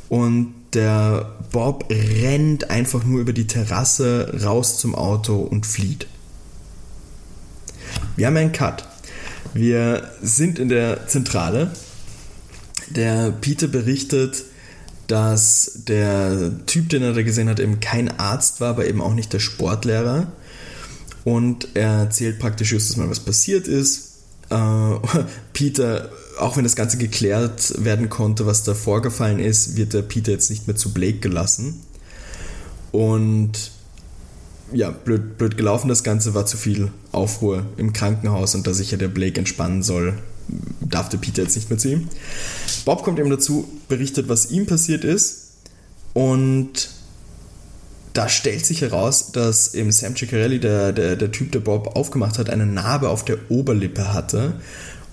Und 0.09 0.55
der 0.75 1.35
Bob 1.51 1.87
rennt 1.91 2.71
einfach 2.71 3.05
nur 3.05 3.21
über 3.21 3.33
die 3.33 3.47
Terrasse 3.47 4.41
raus 4.45 4.79
zum 4.79 4.95
Auto 4.95 5.37
und 5.37 5.67
flieht. 5.67 6.07
Wir 8.17 8.27
haben 8.27 8.37
einen 8.37 8.53
Cut. 8.53 8.87
Wir 9.55 10.11
sind 10.23 10.59
in 10.59 10.69
der 10.69 11.07
Zentrale. 11.07 11.71
Der 12.91 13.31
Peter 13.31 13.67
berichtet, 13.69 14.45
dass 15.07 15.73
der 15.87 16.53
Typ, 16.67 16.91
den 16.91 17.03
er 17.03 17.15
da 17.15 17.23
gesehen 17.23 17.49
hat, 17.49 17.61
eben 17.61 17.81
kein 17.81 18.09
Arzt 18.19 18.61
war, 18.61 18.71
aber 18.71 18.87
eben 18.87 19.01
auch 19.01 19.15
nicht 19.15 19.33
der 19.33 19.41
Sportlehrer. 19.41 20.27
Und 21.25 21.69
er 21.75 22.01
erzählt 22.01 22.39
praktisch 22.39 22.73
just 22.73 22.97
mal, 22.97 23.09
was 23.09 23.21
passiert 23.21 23.67
ist. 23.67 24.19
Äh, 24.51 24.55
Peter, 25.53 26.11
auch 26.41 26.57
wenn 26.57 26.65
das 26.65 26.77
Ganze 26.77 26.99
geklärt 26.99 27.85
werden 27.85 28.09
konnte, 28.09 28.47
was 28.47 28.63
da 28.63 28.75
vorgefallen 28.75 29.39
ist, 29.39 29.77
wird 29.77 29.93
der 29.93 30.03
Peter 30.03 30.33
jetzt 30.33 30.51
nicht 30.51 30.67
mehr 30.67 30.77
zu 30.77 30.93
Blake 30.93 31.19
gelassen. 31.19 31.81
Und 32.93 33.73
ja, 34.73 34.91
blöd, 34.91 35.39
blöd 35.39 35.57
gelaufen 35.57 35.89
das 35.89 36.03
Ganze, 36.03 36.35
war 36.35 36.47
zu 36.47 36.57
viel 36.57 36.91
Aufruhr 37.13 37.67
im 37.77 37.93
Krankenhaus 37.93 38.55
und 38.55 38.67
da 38.67 38.75
sich 38.75 38.91
ja 38.91 38.99
der 38.99 39.09
Blake 39.09 39.39
entspannen 39.39 39.83
soll, 39.83 40.15
darf 40.81 41.09
der 41.09 41.19
Peter 41.19 41.43
jetzt 41.43 41.57
nicht 41.57 41.71
mehr 41.71 41.79
zu 41.79 41.91
ihm. 41.91 42.09
Bob 42.85 43.03
kommt 43.03 43.19
eben 43.19 43.31
dazu, 43.31 43.69
berichtet, 43.89 44.29
was 44.29 44.51
ihm 44.51 44.67
passiert 44.67 45.05
ist 45.05 45.53
und 46.13 46.91
da 48.15 48.29
stellt 48.29 48.67
sich 48.67 48.81
heraus, 48.81 49.33
dass 49.33 49.75
eben 49.75 49.93
Sam 49.93 50.17
Ciccarelli, 50.17 50.59
der, 50.59 50.93
der, 50.93 51.17
der 51.17 51.31
Typ, 51.31 51.53
der 51.53 51.61
Bob 51.61 51.95
aufgemacht 51.97 52.39
hat, 52.39 52.51
eine 52.51 52.67
Narbe 52.67 53.11
auf 53.11 53.25
der 53.25 53.39
Oberlippe 53.49 54.13
hatte 54.13 54.55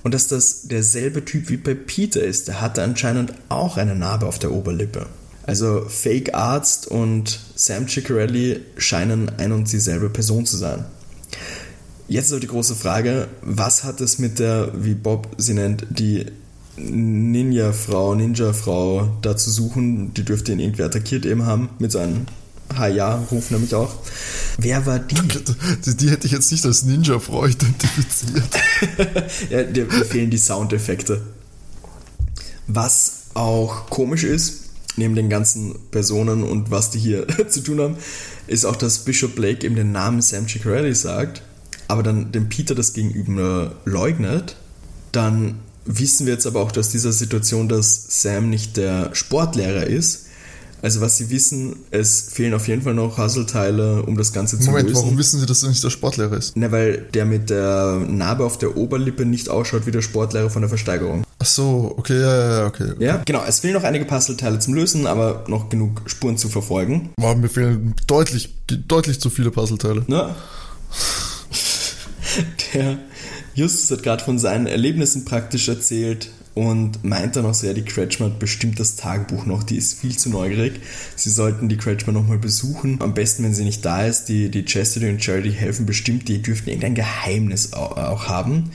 und 0.06 0.14
dass 0.14 0.28
das 0.28 0.68
derselbe 0.68 1.26
Typ 1.26 1.50
wie 1.50 1.58
bei 1.58 1.74
Peter 1.74 2.24
ist. 2.24 2.48
Der 2.48 2.62
hatte 2.62 2.84
anscheinend 2.84 3.34
auch 3.50 3.76
eine 3.76 3.96
Narbe 3.96 4.28
auf 4.28 4.38
der 4.38 4.52
Oberlippe. 4.52 5.08
Also 5.48 5.84
Fake 5.90 6.36
Arzt 6.36 6.86
und 6.88 7.40
Sam 7.56 7.88
Ciccarelli 7.88 8.62
scheinen 8.78 9.30
ein 9.40 9.52
und 9.52 9.72
dieselbe 9.72 10.12
Person 10.12 10.46
zu 10.46 10.58
sein. 10.58 10.86
Jetzt 12.08 12.28
ist 12.28 12.34
aber 12.34 12.40
die 12.40 12.48
große 12.48 12.76
Frage, 12.76 13.28
was 13.42 13.84
hat 13.84 14.00
es 14.00 14.20
mit 14.20 14.38
der, 14.38 14.74
wie 14.76 14.94
Bob 14.94 15.28
sie 15.38 15.56
nennt, 15.56 15.88
die 15.90 16.28
Ninja-Frau, 16.78 18.14
Ninja-Frau 18.14 19.18
da 19.24 19.36
zu 19.36 19.50
suchen? 19.50 20.14
Die 20.14 20.24
dürfte 20.24 20.52
ihn 20.52 20.60
irgendwie 20.60 20.84
attackiert 20.84 21.26
eben 21.26 21.48
haben 21.48 21.70
mit 21.80 21.92
seinem 21.92 22.28
Ha-Ja-Ruf 22.78 23.52
nämlich 23.52 23.76
auch. 23.76 23.96
Wer 24.58 24.86
war 24.86 25.00
die? 25.00 25.16
Die, 25.86 25.98
die 25.98 26.10
hätte 26.10 26.28
ich 26.28 26.34
jetzt 26.34 26.52
nicht 26.52 26.66
als 26.66 26.84
Ninja-Frau 26.84 27.46
identifiziert. 27.46 28.44
ja, 29.50 29.64
dir 29.64 29.90
fehlen 29.90 30.30
die 30.30 30.38
Soundeffekte. 30.38 31.22
Was 32.68 33.26
auch 33.34 33.90
komisch 33.90 34.24
ist, 34.24 34.62
neben 34.98 35.16
den 35.16 35.30
ganzen 35.30 35.76
Personen 35.92 36.44
und 36.44 36.72
was 36.72 36.90
die 36.90 37.00
hier 37.00 37.28
zu 37.50 37.62
tun 37.62 37.80
haben, 37.80 37.98
ist 38.48 38.66
auch, 38.66 38.76
dass 38.76 39.00
Bishop 39.00 39.36
Blake 39.36 39.66
eben 39.66 39.76
den 39.76 39.92
Namen 39.92 40.22
Sam 40.22 40.48
Ciccarelli 40.48 40.96
sagt, 40.96 41.42
aber 41.88 42.04
dann 42.04 42.32
dem 42.32 42.50
Peter 42.50 42.76
das 42.76 42.94
Gegenüber 42.94 43.76
leugnet. 43.86 44.56
Dann 45.12 45.60
wissen 45.86 46.26
wir 46.26 46.34
jetzt 46.34 46.48
aber 46.48 46.62
auch 46.62 46.76
aus 46.76 46.90
dieser 46.90 47.12
Situation, 47.12 47.70
dass 47.70 48.22
Sam 48.22 48.50
nicht 48.50 48.78
der 48.78 49.14
Sportlehrer 49.14 49.86
ist. 49.86 50.25
Also 50.86 51.02
was 51.02 51.18
sie 51.18 51.32
wissen, 51.32 51.78
es 51.90 52.30
fehlen 52.32 52.54
auf 52.54 52.68
jeden 52.68 52.84
Fall 52.84 52.94
noch 52.94 53.16
Puzzleteile, 53.16 54.04
um 54.04 54.16
das 54.18 54.34
Ganze 54.34 54.60
zu 54.60 54.68
Moment, 54.68 54.90
lösen. 54.90 55.02
warum 55.02 55.18
wissen 55.18 55.40
Sie, 55.40 55.48
dass 55.48 55.64
er 55.64 55.70
nicht 55.70 55.84
der 55.84 55.90
Sportlehrer 55.90 56.38
ist? 56.38 56.56
Na, 56.56 56.72
weil 56.72 57.08
der 57.12 57.26
mit 57.26 57.50
der 57.50 58.06
Narbe 58.08 58.46
auf 58.46 58.60
der 58.60 58.78
Oberlippe 58.78 59.26
nicht 59.26 59.50
ausschaut 59.50 59.88
wie 59.88 59.92
der 59.92 60.04
Sportlehrer 60.04 60.52
von 60.52 60.62
der 60.62 60.70
Versteigerung. 60.70 61.24
Ach 61.40 61.46
so, 61.48 61.96
okay, 61.98 62.22
ja, 62.22 62.60
ja, 62.60 62.68
okay. 62.68 62.94
Ja, 63.00 63.24
genau. 63.26 63.44
Es 63.48 63.62
fehlen 63.62 63.74
noch 63.74 63.84
einige 63.84 64.06
Puzzleteile 64.06 64.60
zum 64.60 64.76
Lösen, 64.76 65.08
aber 65.08 65.46
noch 65.48 65.70
genug 65.70 66.04
Spuren 66.06 66.38
zu 66.38 66.50
verfolgen. 66.50 67.10
Wow, 67.18 67.36
mir 67.36 67.50
fehlen 67.50 67.96
deutlich, 68.06 68.54
deutlich 68.88 69.20
zu 69.20 69.32
viele 69.32 69.50
Puzzleteile. 69.50 70.04
Ne? 70.06 70.36
Der 72.76 73.00
Justus 73.56 73.90
hat 73.90 74.04
gerade 74.04 74.24
von 74.24 74.38
seinen 74.38 74.68
Erlebnissen 74.68 75.26
praktisch 75.26 75.68
erzählt 75.68 76.30
und 76.56 77.04
meint 77.04 77.36
dann 77.36 77.46
auch 77.46 77.62
ja, 77.62 77.74
die 77.74 77.84
Kretschmer 77.84 78.28
hat 78.28 78.40
bestimmt 78.40 78.80
das 78.80 78.96
Tagebuch 78.96 79.46
noch, 79.46 79.64
die 79.64 79.76
ist 79.76 80.00
viel 80.00 80.18
zu 80.18 80.30
neugierig. 80.30 80.80
Sie 81.18 81.30
sollten 81.30 81.68
die 81.68 81.76
Kretschmer 81.76 82.14
nochmal 82.14 82.38
besuchen. 82.38 83.02
Am 83.02 83.14
besten, 83.14 83.44
wenn 83.44 83.54
sie 83.54 83.66
nicht 83.66 83.84
da 83.84 84.06
ist. 84.06 84.26
Die, 84.26 84.50
die 84.50 84.64
Chastity 84.64 85.10
und 85.10 85.22
Charity 85.22 85.52
helfen 85.52 85.86
bestimmt, 85.86 86.30
die 86.30 86.42
dürften 86.42 86.70
irgendein 86.70 86.96
Geheimnis 86.96 87.74
auch, 87.74 87.98
auch 87.98 88.28
haben. 88.30 88.72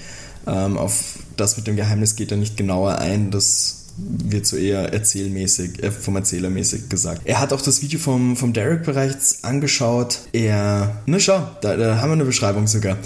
Ähm, 0.46 0.76
auf 0.76 1.18
das 1.38 1.56
mit 1.56 1.66
dem 1.66 1.76
Geheimnis 1.76 2.16
geht 2.16 2.30
er 2.30 2.36
nicht 2.36 2.58
genauer 2.58 2.98
ein. 2.98 3.30
Das 3.30 3.86
wird 3.96 4.46
so 4.46 4.56
eher 4.56 4.92
erzählmäßig, 4.92 5.82
äh, 5.82 5.90
vom 5.90 6.16
Erzähler 6.16 6.50
mäßig 6.50 6.90
gesagt. 6.90 7.22
Er 7.24 7.40
hat 7.40 7.54
auch 7.54 7.62
das 7.62 7.80
Video 7.80 7.98
vom, 7.98 8.36
vom 8.36 8.52
Derek 8.52 8.84
bereits 8.84 9.42
angeschaut. 9.42 10.20
Er, 10.32 11.02
na 11.06 11.18
schau, 11.18 11.48
da, 11.62 11.76
da 11.76 11.98
haben 11.98 12.10
wir 12.10 12.14
eine 12.14 12.24
Beschreibung 12.24 12.66
sogar 12.66 12.98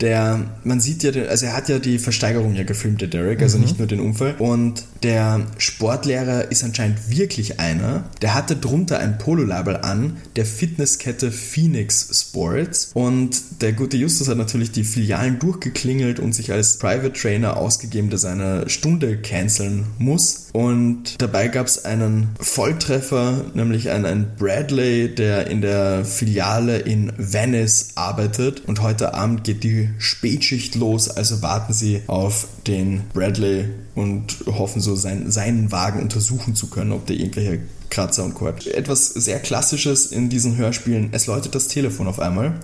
der, 0.00 0.40
man 0.64 0.80
sieht 0.80 1.02
ja, 1.02 1.10
also 1.28 1.46
er 1.46 1.56
hat 1.56 1.68
ja 1.68 1.78
die 1.78 1.98
Versteigerung 1.98 2.54
ja 2.54 2.64
gefilmt, 2.64 3.00
der 3.00 3.08
Derek, 3.08 3.40
also 3.42 3.58
mhm. 3.58 3.64
nicht 3.64 3.78
nur 3.78 3.88
den 3.88 4.00
Unfall. 4.00 4.34
Und 4.38 4.84
der 5.02 5.46
Sportlehrer 5.58 6.50
ist 6.50 6.64
anscheinend 6.64 7.10
wirklich 7.10 7.60
einer. 7.60 8.04
Der 8.22 8.34
hatte 8.34 8.56
drunter 8.56 8.98
ein 8.98 9.18
Pololabel 9.18 9.76
an, 9.76 10.16
der 10.36 10.44
Fitnesskette 10.44 11.32
Phoenix 11.32 12.08
Sports. 12.12 12.90
Und 12.94 13.62
der 13.62 13.72
gute 13.72 13.96
Justus 13.96 14.28
hat 14.28 14.36
natürlich 14.36 14.72
die 14.72 14.84
Filialen 14.84 15.38
durchgeklingelt 15.38 16.20
und 16.20 16.34
sich 16.34 16.52
als 16.52 16.78
Private 16.78 17.12
Trainer 17.12 17.56
ausgegeben, 17.56 18.10
der 18.10 18.18
seine 18.18 18.68
Stunde 18.68 19.18
canceln 19.18 19.86
muss. 19.98 20.48
Und 20.52 21.20
dabei 21.20 21.48
gab 21.48 21.66
es 21.66 21.84
einen 21.84 22.30
Volltreffer, 22.40 23.44
nämlich 23.54 23.90
einen, 23.90 24.06
einen 24.06 24.26
Bradley, 24.38 25.14
der 25.14 25.48
in 25.48 25.60
der 25.60 26.04
Filiale 26.04 26.78
in 26.78 27.12
Venice 27.16 27.90
arbeitet. 27.94 28.62
Und 28.66 28.82
heute 28.82 29.14
Abend 29.14 29.44
geht 29.44 29.64
die 29.64 29.85
Spätschicht 29.98 30.74
los, 30.74 31.08
also 31.08 31.42
warten 31.42 31.72
sie 31.72 32.02
auf 32.06 32.48
den 32.66 33.02
Bradley 33.12 33.68
und 33.94 34.36
hoffen 34.46 34.80
so 34.80 34.96
sein, 34.96 35.30
seinen 35.30 35.72
Wagen 35.72 36.00
untersuchen 36.00 36.54
zu 36.54 36.68
können, 36.68 36.92
ob 36.92 37.06
der 37.06 37.16
irgendwelche 37.16 37.60
Kratzer 37.90 38.24
und 38.24 38.34
Co. 38.34 38.48
Etwas 38.48 39.08
sehr 39.08 39.40
Klassisches 39.40 40.06
in 40.06 40.28
diesen 40.28 40.56
Hörspielen, 40.56 41.10
es 41.12 41.26
läutet 41.26 41.54
das 41.54 41.68
Telefon 41.68 42.08
auf 42.08 42.20
einmal 42.20 42.60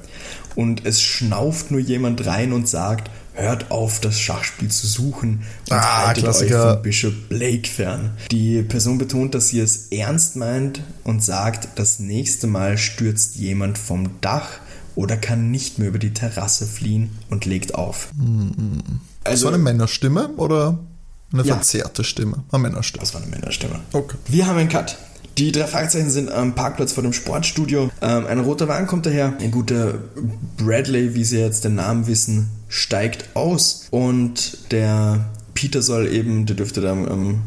und 0.57 0.85
es 0.85 1.01
schnauft 1.01 1.71
nur 1.71 1.81
jemand 1.81 2.27
rein 2.27 2.53
und 2.53 2.69
sagt, 2.69 3.11
hört 3.35 3.71
auf, 3.71 4.01
das 4.01 4.21
Schachspiel 4.21 4.71
zu 4.71 4.87
suchen 4.87 5.43
und 5.71 5.77
ah, 5.77 6.07
haltet 6.09 6.25
Klassiker. 6.25 6.67
euch 6.67 6.73
von 6.75 6.83
Bishop 6.83 7.29
Blake 7.29 7.69
fern. 7.69 8.11
Die 8.31 8.63
Person 8.63 8.99
betont, 8.99 9.35
dass 9.35 9.49
sie 9.49 9.61
es 9.61 9.89
ernst 9.91 10.37
meint 10.37 10.83
und 11.05 11.25
sagt, 11.25 11.69
das 11.77 11.99
nächste 11.99 12.47
Mal 12.47 12.77
stürzt 12.77 13.37
jemand 13.37 13.79
vom 13.79 14.21
Dach 14.21 14.61
oder 14.95 15.17
kann 15.17 15.51
nicht 15.51 15.79
mehr 15.79 15.89
über 15.89 15.99
die 15.99 16.13
Terrasse 16.13 16.67
fliehen 16.67 17.11
und 17.31 17.45
legt 17.45 17.75
auf. 17.75 18.09
Also, 19.25 19.45
das 19.45 19.45
war 19.45 19.53
eine 19.55 19.63
Männerstimme 19.63 20.29
oder 20.37 20.79
eine 21.33 21.43
ja. 21.45 21.55
verzerrte 21.55 22.05
Stimme? 22.05 22.45
Eine 22.51 22.63
Männerstimme. 22.63 23.03
Das 23.03 23.15
war 23.15 23.23
eine 23.23 23.31
Männerstimme. 23.31 23.81
Okay. 23.93 24.17
Wir 24.27 24.47
haben 24.47 24.59
einen 24.59 24.69
Cut. 24.69 24.99
Die 25.39 25.51
drei 25.51 25.67
Fragezeichen 25.67 26.11
sind 26.11 26.31
am 26.31 26.55
Parkplatz 26.55 26.93
vor 26.93 27.03
dem 27.03 27.15
Sportstudio. 27.15 27.91
Ähm, 28.03 28.27
ein 28.27 28.41
roter 28.41 28.69
Wagen 28.69 28.87
kommt 28.87 29.07
daher. 29.07 29.33
Ein 29.41 29.51
guter 29.51 29.95
Bradley, 30.59 31.15
wie 31.15 31.25
Sie 31.25 31.39
jetzt 31.39 31.65
den 31.65 31.77
Namen 31.77 32.07
wissen, 32.07 32.51
steigt 32.69 33.35
aus. 33.35 33.87
Und 33.91 34.71
der 34.73 35.25
Peter 35.55 35.81
soll 35.81 36.09
eben, 36.09 36.45
der 36.45 36.57
dürfte 36.57 36.83
da 36.83 36.93
am 36.93 37.43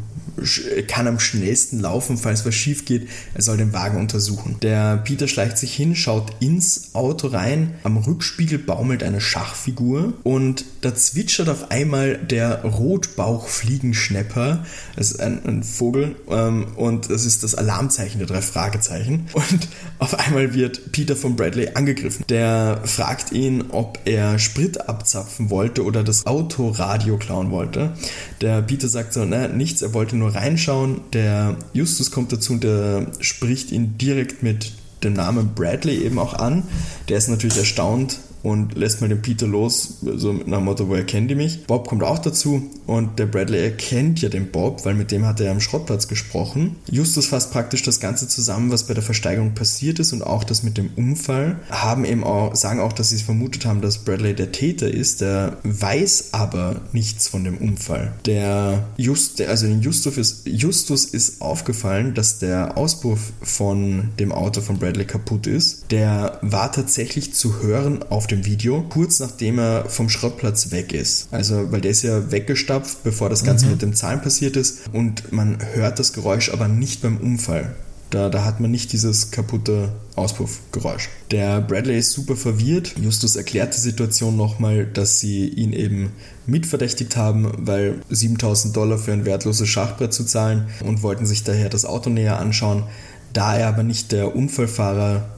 kann 0.88 1.06
am 1.06 1.18
schnellsten 1.18 1.80
laufen, 1.80 2.18
falls 2.18 2.46
was 2.46 2.54
schief 2.54 2.84
geht. 2.84 3.08
Er 3.34 3.42
soll 3.42 3.56
den 3.56 3.72
Wagen 3.72 3.98
untersuchen. 3.98 4.56
Der 4.62 4.98
Peter 4.98 5.28
schleicht 5.28 5.58
sich 5.58 5.74
hin, 5.74 5.96
schaut 5.96 6.32
ins 6.40 6.94
Auto 6.94 7.28
rein. 7.28 7.74
Am 7.82 7.96
Rückspiegel 7.96 8.58
baumelt 8.58 9.02
eine 9.02 9.20
Schachfigur 9.20 10.14
und 10.22 10.64
da 10.80 10.94
zwitschert 10.94 11.48
auf 11.48 11.70
einmal 11.70 12.18
der 12.18 12.64
Rotbauchfliegenschnepper. 12.64 14.64
Das 14.96 15.10
ist 15.10 15.20
ein, 15.20 15.44
ein 15.46 15.62
Vogel 15.62 16.16
ähm, 16.28 16.66
und 16.76 17.10
das 17.10 17.24
ist 17.24 17.42
das 17.42 17.54
Alarmzeichen 17.54 18.18
der 18.18 18.26
drei 18.26 18.42
Fragezeichen. 18.42 19.26
Und 19.36 19.68
auf 19.98 20.18
einmal 20.18 20.54
wird 20.54 20.92
Peter 20.92 21.16
von 21.16 21.36
Bradley 21.36 21.70
angegriffen. 21.74 22.24
Der 22.28 22.80
fragt 22.84 23.32
ihn, 23.32 23.64
ob 23.70 23.98
er 24.04 24.38
Sprit 24.38 24.88
abzapfen 24.88 25.50
wollte 25.50 25.84
oder 25.84 26.02
das 26.02 26.26
Autoradio 26.26 27.16
klauen 27.16 27.50
wollte. 27.50 27.92
Der 28.40 28.62
Peter 28.62 28.88
sagt 28.88 29.12
so, 29.12 29.24
na, 29.24 29.48
nichts, 29.48 29.82
er 29.82 29.94
wollte 29.94 30.16
nur 30.16 30.25
reinschauen. 30.28 31.00
Der 31.12 31.56
Justus 31.72 32.10
kommt 32.10 32.32
dazu 32.32 32.54
und 32.54 32.64
der 32.64 33.06
spricht 33.20 33.70
ihn 33.72 33.98
direkt 33.98 34.42
mit 34.42 34.72
dem 35.02 35.12
Namen 35.12 35.54
Bradley 35.54 36.02
eben 36.04 36.18
auch 36.18 36.34
an. 36.34 36.64
Der 37.08 37.18
ist 37.18 37.28
natürlich 37.28 37.58
erstaunt, 37.58 38.18
und 38.46 38.76
lässt 38.76 39.00
mal 39.00 39.08
den 39.08 39.22
Peter 39.22 39.48
los, 39.48 39.94
so 40.02 40.32
mit 40.32 40.46
einem 40.46 40.64
Motto, 40.64 40.88
woher 40.88 41.04
kennt 41.04 41.32
ihr 41.32 41.36
mich? 41.36 41.66
Bob 41.66 41.88
kommt 41.88 42.04
auch 42.04 42.20
dazu 42.20 42.62
und 42.86 43.18
der 43.18 43.26
Bradley 43.26 43.60
erkennt 43.60 44.22
ja 44.22 44.28
den 44.28 44.52
Bob, 44.52 44.84
weil 44.84 44.94
mit 44.94 45.10
dem 45.10 45.26
hat 45.26 45.40
er 45.40 45.50
am 45.50 45.58
Schrottplatz 45.58 46.06
gesprochen. 46.06 46.76
Justus 46.88 47.26
fasst 47.26 47.50
praktisch 47.50 47.82
das 47.82 47.98
Ganze 47.98 48.28
zusammen, 48.28 48.70
was 48.70 48.84
bei 48.84 48.94
der 48.94 49.02
Versteigerung 49.02 49.54
passiert 49.54 49.98
ist 49.98 50.12
und 50.12 50.22
auch 50.22 50.44
das 50.44 50.62
mit 50.62 50.78
dem 50.78 50.90
Unfall. 50.94 51.58
Haben 51.70 52.04
eben 52.04 52.22
auch, 52.22 52.54
sagen 52.54 52.78
auch, 52.78 52.92
dass 52.92 53.08
sie 53.10 53.18
vermutet 53.18 53.66
haben, 53.66 53.80
dass 53.80 53.98
Bradley 53.98 54.32
der 54.32 54.52
Täter 54.52 54.88
ist, 54.88 55.22
der 55.22 55.56
weiß 55.64 56.28
aber 56.30 56.82
nichts 56.92 57.26
von 57.26 57.42
dem 57.42 57.58
Unfall. 57.58 58.12
Der 58.26 58.86
Just, 58.96 59.40
also 59.40 59.66
den 59.66 59.82
Justus 59.82 60.18
ist, 60.18 60.46
Justus 60.46 61.04
ist 61.04 61.42
aufgefallen, 61.42 62.14
dass 62.14 62.38
der 62.38 62.78
Auspuff 62.78 63.32
von 63.42 64.10
dem 64.20 64.30
Auto 64.30 64.60
von 64.60 64.78
Bradley 64.78 65.04
kaputt 65.04 65.48
ist. 65.48 65.90
Der 65.90 66.38
war 66.42 66.70
tatsächlich 66.70 67.34
zu 67.34 67.60
hören 67.60 68.04
auf 68.08 68.28
dem 68.28 68.35
dem 68.36 68.44
Video, 68.44 68.82
kurz 68.88 69.20
nachdem 69.20 69.58
er 69.58 69.88
vom 69.88 70.08
Schrottplatz 70.08 70.70
weg 70.70 70.92
ist. 70.92 71.28
Also, 71.30 71.70
weil 71.72 71.80
der 71.80 71.90
ist 71.90 72.02
ja 72.02 72.30
weggestapft, 72.30 73.02
bevor 73.04 73.28
das 73.28 73.44
Ganze 73.44 73.66
mhm. 73.66 73.72
mit 73.72 73.82
dem 73.82 73.94
Zahlen 73.94 74.20
passiert 74.20 74.56
ist 74.56 74.88
und 74.92 75.32
man 75.32 75.58
hört 75.74 75.98
das 75.98 76.12
Geräusch 76.12 76.50
aber 76.52 76.68
nicht 76.68 77.02
beim 77.02 77.16
Unfall. 77.18 77.74
Da, 78.10 78.28
da 78.28 78.44
hat 78.44 78.60
man 78.60 78.70
nicht 78.70 78.92
dieses 78.92 79.32
kaputte 79.32 79.88
Auspuffgeräusch. 80.14 81.08
Der 81.32 81.60
Bradley 81.60 81.98
ist 81.98 82.12
super 82.12 82.36
verwirrt. 82.36 82.94
Justus 83.00 83.34
erklärt 83.34 83.74
die 83.74 83.80
Situation 83.80 84.36
nochmal, 84.36 84.86
dass 84.86 85.18
sie 85.18 85.48
ihn 85.48 85.72
eben 85.72 86.12
mitverdächtigt 86.46 87.16
haben, 87.16 87.52
weil 87.58 88.00
7000 88.08 88.76
Dollar 88.76 88.98
für 88.98 89.12
ein 89.12 89.24
wertloses 89.24 89.68
Schachbrett 89.68 90.12
zu 90.12 90.24
zahlen 90.24 90.68
und 90.84 91.02
wollten 91.02 91.26
sich 91.26 91.42
daher 91.42 91.68
das 91.68 91.84
Auto 91.84 92.08
näher 92.08 92.38
anschauen. 92.38 92.84
Da 93.32 93.56
er 93.56 93.68
aber 93.68 93.82
nicht 93.82 94.12
der 94.12 94.36
Unfallfahrer 94.36 95.28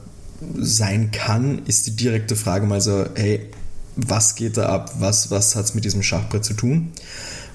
sein 0.57 1.11
kann, 1.11 1.65
ist 1.65 1.87
die 1.87 1.95
direkte 1.95 2.35
Frage 2.35 2.65
mal 2.65 2.81
so, 2.81 3.05
hey, 3.15 3.49
was 3.95 4.35
geht 4.35 4.57
da 4.57 4.69
ab? 4.69 4.93
Was, 4.99 5.31
was 5.31 5.55
hat 5.55 5.65
es 5.65 5.75
mit 5.75 5.85
diesem 5.85 6.03
Schachbrett 6.03 6.45
zu 6.45 6.53
tun? 6.53 6.91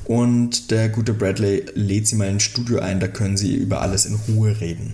Und 0.05 0.71
der 0.71 0.91
gute 0.91 1.15
Bradley 1.15 1.65
lädt 1.75 2.07
sie 2.07 2.17
mal 2.17 2.29
ins 2.29 2.43
Studio 2.43 2.81
ein, 2.81 3.01
da 3.01 3.09
können 3.09 3.37
sie 3.37 3.55
über 3.55 3.81
alles 3.81 4.05
in 4.05 4.19
Ruhe 4.29 4.61
reden. 4.61 4.93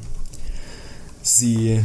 Sie 1.22 1.80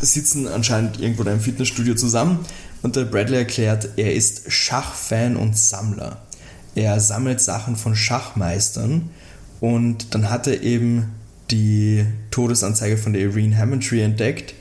sitzen 0.00 0.46
anscheinend 0.46 1.00
irgendwo 1.00 1.22
in 1.22 1.28
einem 1.28 1.40
Fitnessstudio 1.40 1.94
zusammen 1.94 2.40
und 2.82 2.96
der 2.96 3.04
Bradley 3.04 3.38
erklärt, 3.38 3.90
er 3.96 4.14
ist 4.14 4.52
Schachfan 4.52 5.36
und 5.36 5.56
Sammler. 5.56 6.20
Er 6.74 7.00
sammelt 7.00 7.40
Sachen 7.40 7.76
von 7.76 7.94
Schachmeistern 7.94 9.10
und 9.60 10.14
dann 10.14 10.28
hat 10.28 10.46
er 10.46 10.62
eben 10.62 11.12
die 11.50 12.04
Todesanzeige 12.30 12.98
von 12.98 13.12
der 13.12 13.22
Irene 13.22 13.56
Hammondtree 13.56 14.02
entdeckt 14.02 14.54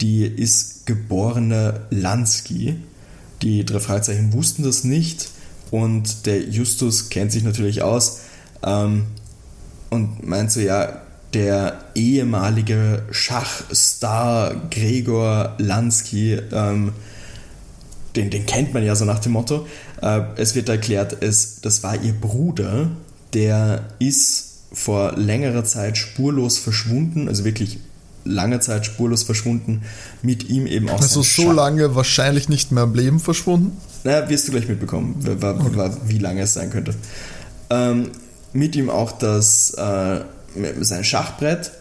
die 0.00 0.24
ist 0.24 0.86
geborene 0.86 1.80
Lansky. 1.90 2.76
Die 3.42 3.64
drei 3.64 3.80
Fragezeichen 3.80 4.32
wussten 4.32 4.62
das 4.62 4.84
nicht 4.84 5.28
und 5.70 6.26
der 6.26 6.48
Justus 6.48 7.08
kennt 7.08 7.32
sich 7.32 7.44
natürlich 7.44 7.82
aus 7.82 8.20
ähm, 8.62 9.06
und 9.90 10.26
meint 10.26 10.50
so, 10.50 10.60
ja, 10.60 11.02
der 11.34 11.84
ehemalige 11.94 13.02
Schachstar 13.10 14.54
Gregor 14.70 15.54
Lansky, 15.58 16.40
ähm, 16.52 16.92
den, 18.16 18.30
den 18.30 18.46
kennt 18.46 18.72
man 18.72 18.82
ja 18.82 18.96
so 18.96 19.04
nach 19.04 19.18
dem 19.18 19.32
Motto. 19.32 19.66
Äh, 20.00 20.22
es 20.36 20.54
wird 20.54 20.68
erklärt, 20.68 21.22
es, 21.22 21.60
das 21.60 21.82
war 21.82 22.02
ihr 22.02 22.14
Bruder, 22.14 22.90
der 23.34 23.88
ist 23.98 24.48
vor 24.72 25.12
längerer 25.16 25.64
Zeit 25.64 25.98
spurlos 25.98 26.58
verschwunden, 26.58 27.28
also 27.28 27.44
wirklich 27.44 27.78
lange 28.28 28.60
Zeit 28.60 28.86
spurlos 28.86 29.22
verschwunden, 29.22 29.82
mit 30.22 30.48
ihm 30.48 30.66
eben 30.66 30.88
auch 30.88 31.00
Also 31.00 31.22
so 31.22 31.50
lange 31.50 31.94
wahrscheinlich 31.94 32.48
nicht 32.48 32.72
mehr 32.72 32.84
im 32.84 32.94
Leben 32.94 33.20
verschwunden? 33.20 33.76
Naja, 34.04 34.28
wirst 34.28 34.46
du 34.48 34.52
gleich 34.52 34.68
mitbekommen, 34.68 35.16
okay. 35.26 35.90
wie 36.06 36.18
lange 36.18 36.42
es 36.42 36.54
sein 36.54 36.70
könnte. 36.70 36.94
Ähm, 37.70 38.10
mit 38.52 38.76
ihm 38.76 38.90
auch 38.90 39.12
das, 39.12 39.70
äh, 39.74 40.20
sein 40.80 41.04
Schachbrett. 41.04 41.72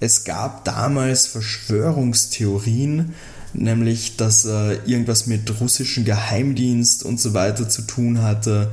Es 0.00 0.24
gab 0.24 0.64
damals 0.64 1.26
Verschwörungstheorien, 1.26 3.14
nämlich 3.52 4.16
dass 4.16 4.44
er 4.44 4.86
irgendwas 4.86 5.26
mit 5.26 5.60
russischen 5.60 6.04
Geheimdienst 6.04 7.04
und 7.04 7.20
so 7.20 7.34
weiter 7.34 7.68
zu 7.68 7.82
tun 7.82 8.22
hatte. 8.22 8.72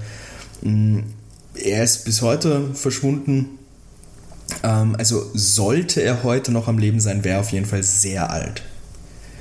Mm, 0.61 0.99
er 1.53 1.84
ist 1.84 2.05
bis 2.05 2.22
heute 2.22 2.74
verschwunden 2.74 3.59
ähm, 4.64 4.95
also 4.97 5.30
sollte 5.34 6.02
er 6.02 6.24
heute 6.24 6.52
noch 6.52 6.68
am 6.68 6.78
Leben 6.78 7.00
sein, 7.00 7.24
wäre 7.24 7.36
er 7.36 7.41
auf 7.41 7.52
jeden 7.52 7.66
Fall 7.66 7.84
sehr 7.84 8.32
alt. 8.32 8.64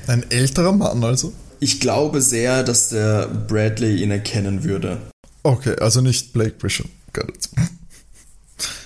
Ein 0.06 0.30
älterer 0.30 0.72
Mann 0.72 1.04
also? 1.04 1.32
Ich 1.60 1.80
glaube 1.80 2.22
sehr, 2.22 2.62
dass 2.62 2.90
der 2.90 3.26
Bradley 3.26 4.02
ihn 4.02 4.10
erkennen 4.10 4.64
würde. 4.64 4.98
Okay, 5.42 5.76
also 5.80 6.00
nicht 6.00 6.32
Blake 6.32 6.56
Bishop. 6.58 6.88
Got 7.12 7.28
it. 7.28 7.48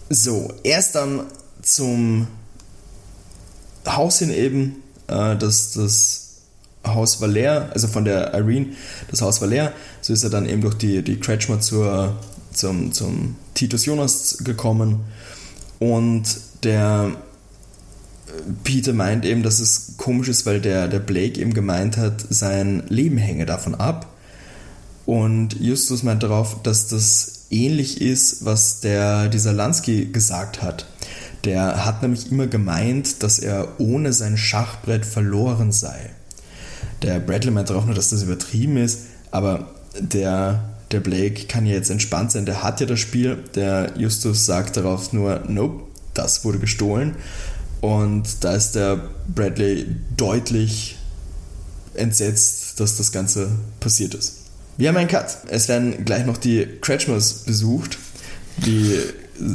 So, 0.08 0.52
erst 0.62 0.94
dann 0.94 1.26
zum 1.62 2.26
Haus 3.86 4.18
hin 4.18 4.30
eben. 4.30 4.82
Äh, 5.06 5.36
das, 5.36 5.72
das 5.72 6.40
Haus 6.86 7.20
war 7.20 7.28
leer, 7.28 7.70
also 7.72 7.88
von 7.88 8.04
der 8.04 8.34
Irene, 8.34 8.74
das 9.10 9.22
Haus 9.22 9.40
war 9.40 9.48
leer. 9.48 9.72
So 10.00 10.12
ist 10.12 10.24
er 10.24 10.30
dann 10.30 10.48
eben 10.48 10.62
durch 10.62 10.74
die, 10.74 11.02
die 11.02 11.20
Kretschmer 11.20 11.60
zur 11.60 12.16
zum, 12.52 12.92
zum 12.92 13.36
Titus 13.54 13.86
Jonas 13.86 14.38
gekommen 14.44 15.00
und 15.82 16.22
der 16.62 17.10
Peter 18.62 18.92
meint 18.92 19.24
eben, 19.24 19.42
dass 19.42 19.58
es 19.58 19.94
komisch 19.96 20.28
ist, 20.28 20.46
weil 20.46 20.60
der, 20.60 20.86
der 20.86 21.00
Blake 21.00 21.40
eben 21.40 21.54
gemeint 21.54 21.96
hat, 21.96 22.24
sein 22.30 22.84
Leben 22.88 23.16
hänge 23.16 23.46
davon 23.46 23.74
ab. 23.74 24.06
Und 25.06 25.58
Justus 25.58 26.04
meint 26.04 26.22
darauf, 26.22 26.62
dass 26.62 26.86
das 26.86 27.46
ähnlich 27.50 28.00
ist, 28.00 28.44
was 28.44 28.78
der, 28.78 29.28
dieser 29.28 29.52
Lansky 29.52 30.06
gesagt 30.06 30.62
hat. 30.62 30.86
Der 31.44 31.84
hat 31.84 32.02
nämlich 32.02 32.30
immer 32.30 32.46
gemeint, 32.46 33.24
dass 33.24 33.40
er 33.40 33.80
ohne 33.80 34.12
sein 34.12 34.36
Schachbrett 34.36 35.04
verloren 35.04 35.72
sei. 35.72 36.10
Der 37.02 37.18
Bradley 37.18 37.50
meint 37.50 37.70
darauf 37.70 37.86
nur, 37.86 37.96
dass 37.96 38.10
das 38.10 38.22
übertrieben 38.22 38.76
ist, 38.76 39.00
aber 39.32 39.72
der, 39.98 40.71
der 40.92 41.00
Blake 41.00 41.46
kann 41.46 41.66
ja 41.66 41.74
jetzt 41.74 41.90
entspannt 41.90 42.32
sein, 42.32 42.46
der 42.46 42.62
hat 42.62 42.80
ja 42.80 42.86
das 42.86 43.00
Spiel. 43.00 43.38
Der 43.54 43.92
Justus 43.96 44.46
sagt 44.46 44.76
darauf 44.76 45.12
nur, 45.12 45.42
nope, 45.48 45.84
das 46.14 46.44
wurde 46.44 46.58
gestohlen. 46.58 47.16
Und 47.80 48.44
da 48.44 48.54
ist 48.54 48.72
der 48.72 49.10
Bradley 49.26 49.86
deutlich 50.16 50.96
entsetzt, 51.94 52.78
dass 52.80 52.96
das 52.96 53.12
Ganze 53.12 53.50
passiert 53.80 54.14
ist. 54.14 54.36
Wir 54.76 54.88
haben 54.88 54.96
einen 54.96 55.08
Cut. 55.08 55.38
Es 55.48 55.68
werden 55.68 56.04
gleich 56.04 56.24
noch 56.24 56.36
die 56.36 56.66
Kretschmers 56.80 57.44
besucht. 57.44 57.98
Die 58.64 58.98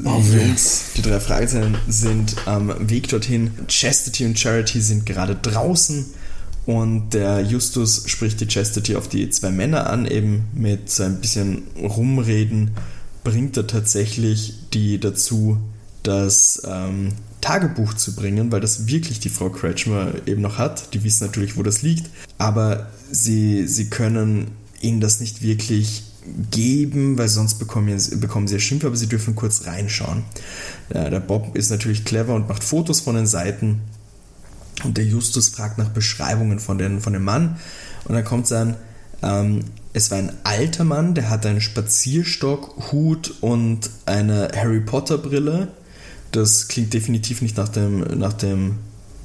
oh, 0.05 0.19
Jungs, 0.19 0.81
die 0.95 1.01
drei 1.01 1.19
Fragezeichen, 1.19 1.77
sind 1.87 2.35
am 2.45 2.89
Weg 2.89 3.07
dorthin. 3.09 3.51
Chastity 3.67 4.25
und 4.25 4.37
Charity 4.37 4.81
sind 4.81 5.05
gerade 5.05 5.35
draußen. 5.35 6.05
Und 6.67 7.13
der 7.13 7.41
Justus 7.41 8.03
spricht 8.07 8.41
die 8.41 8.47
Chastity 8.47 8.97
auf 8.97 9.07
die 9.07 9.29
zwei 9.29 9.51
Männer 9.51 9.89
an, 9.89 10.05
eben 10.05 10.47
mit 10.53 10.89
so 10.89 11.03
ein 11.03 11.21
bisschen 11.21 11.63
Rumreden 11.81 12.71
bringt 13.23 13.55
er 13.55 13.67
tatsächlich 13.67 14.53
die 14.73 14.99
dazu, 14.99 15.57
dass 16.03 16.61
ähm, 16.65 17.13
Tagebuch 17.39 17.93
zu 17.93 18.15
bringen, 18.15 18.51
weil 18.51 18.59
das 18.59 18.87
wirklich 18.87 19.21
die 19.21 19.29
Frau 19.29 19.49
Kretschmer 19.49 20.11
eben 20.25 20.41
noch 20.41 20.57
hat. 20.57 20.93
Die 20.93 21.05
wissen 21.05 21.25
natürlich, 21.25 21.55
wo 21.55 21.63
das 21.63 21.83
liegt, 21.83 22.09
aber 22.37 22.87
sie, 23.11 23.65
sie 23.65 23.89
können 23.89 24.51
ihnen 24.81 24.99
das 24.99 25.21
nicht 25.21 25.41
wirklich 25.41 26.03
geben, 26.51 27.17
weil 27.17 27.29
sonst 27.29 27.59
bekommen, 27.59 27.97
bekommen 28.19 28.49
sie 28.49 28.55
ja 28.55 28.59
Schimpf, 28.59 28.83
aber 28.83 28.97
sie 28.97 29.07
dürfen 29.07 29.35
kurz 29.35 29.65
reinschauen. 29.65 30.25
Ja, 30.93 31.09
der 31.09 31.21
Bob 31.21 31.55
ist 31.55 31.69
natürlich 31.69 32.03
clever 32.03 32.35
und 32.35 32.49
macht 32.49 32.65
Fotos 32.65 32.99
von 32.99 33.15
den 33.15 33.27
Seiten 33.27 33.79
und 34.83 34.97
der 34.97 35.05
Justus 35.05 35.49
fragt 35.49 35.77
nach 35.77 35.89
Beschreibungen 35.89 36.59
von, 36.59 36.77
den, 36.77 36.99
von 37.01 37.13
dem 37.13 37.23
Mann 37.23 37.57
und 38.05 38.15
dann 38.15 38.23
kommt 38.23 38.49
dann, 38.51 38.75
ähm, 39.23 39.61
es 39.93 40.11
war 40.11 40.19
ein 40.19 40.31
alter 40.43 40.83
Mann, 40.83 41.15
der 41.15 41.29
hat 41.29 41.45
einen 41.45 41.61
Spazierstock, 41.61 42.91
Hut 42.91 43.33
und 43.41 43.89
eine 44.05 44.49
Harry 44.55 44.81
Potter 44.81 45.17
Brille 45.17 45.69
das 46.31 46.67
klingt 46.67 46.93
definitiv 46.93 47.41
nicht 47.41 47.57
nach 47.57 47.69
dem, 47.69 47.99
nach 48.19 48.33
dem 48.33 48.79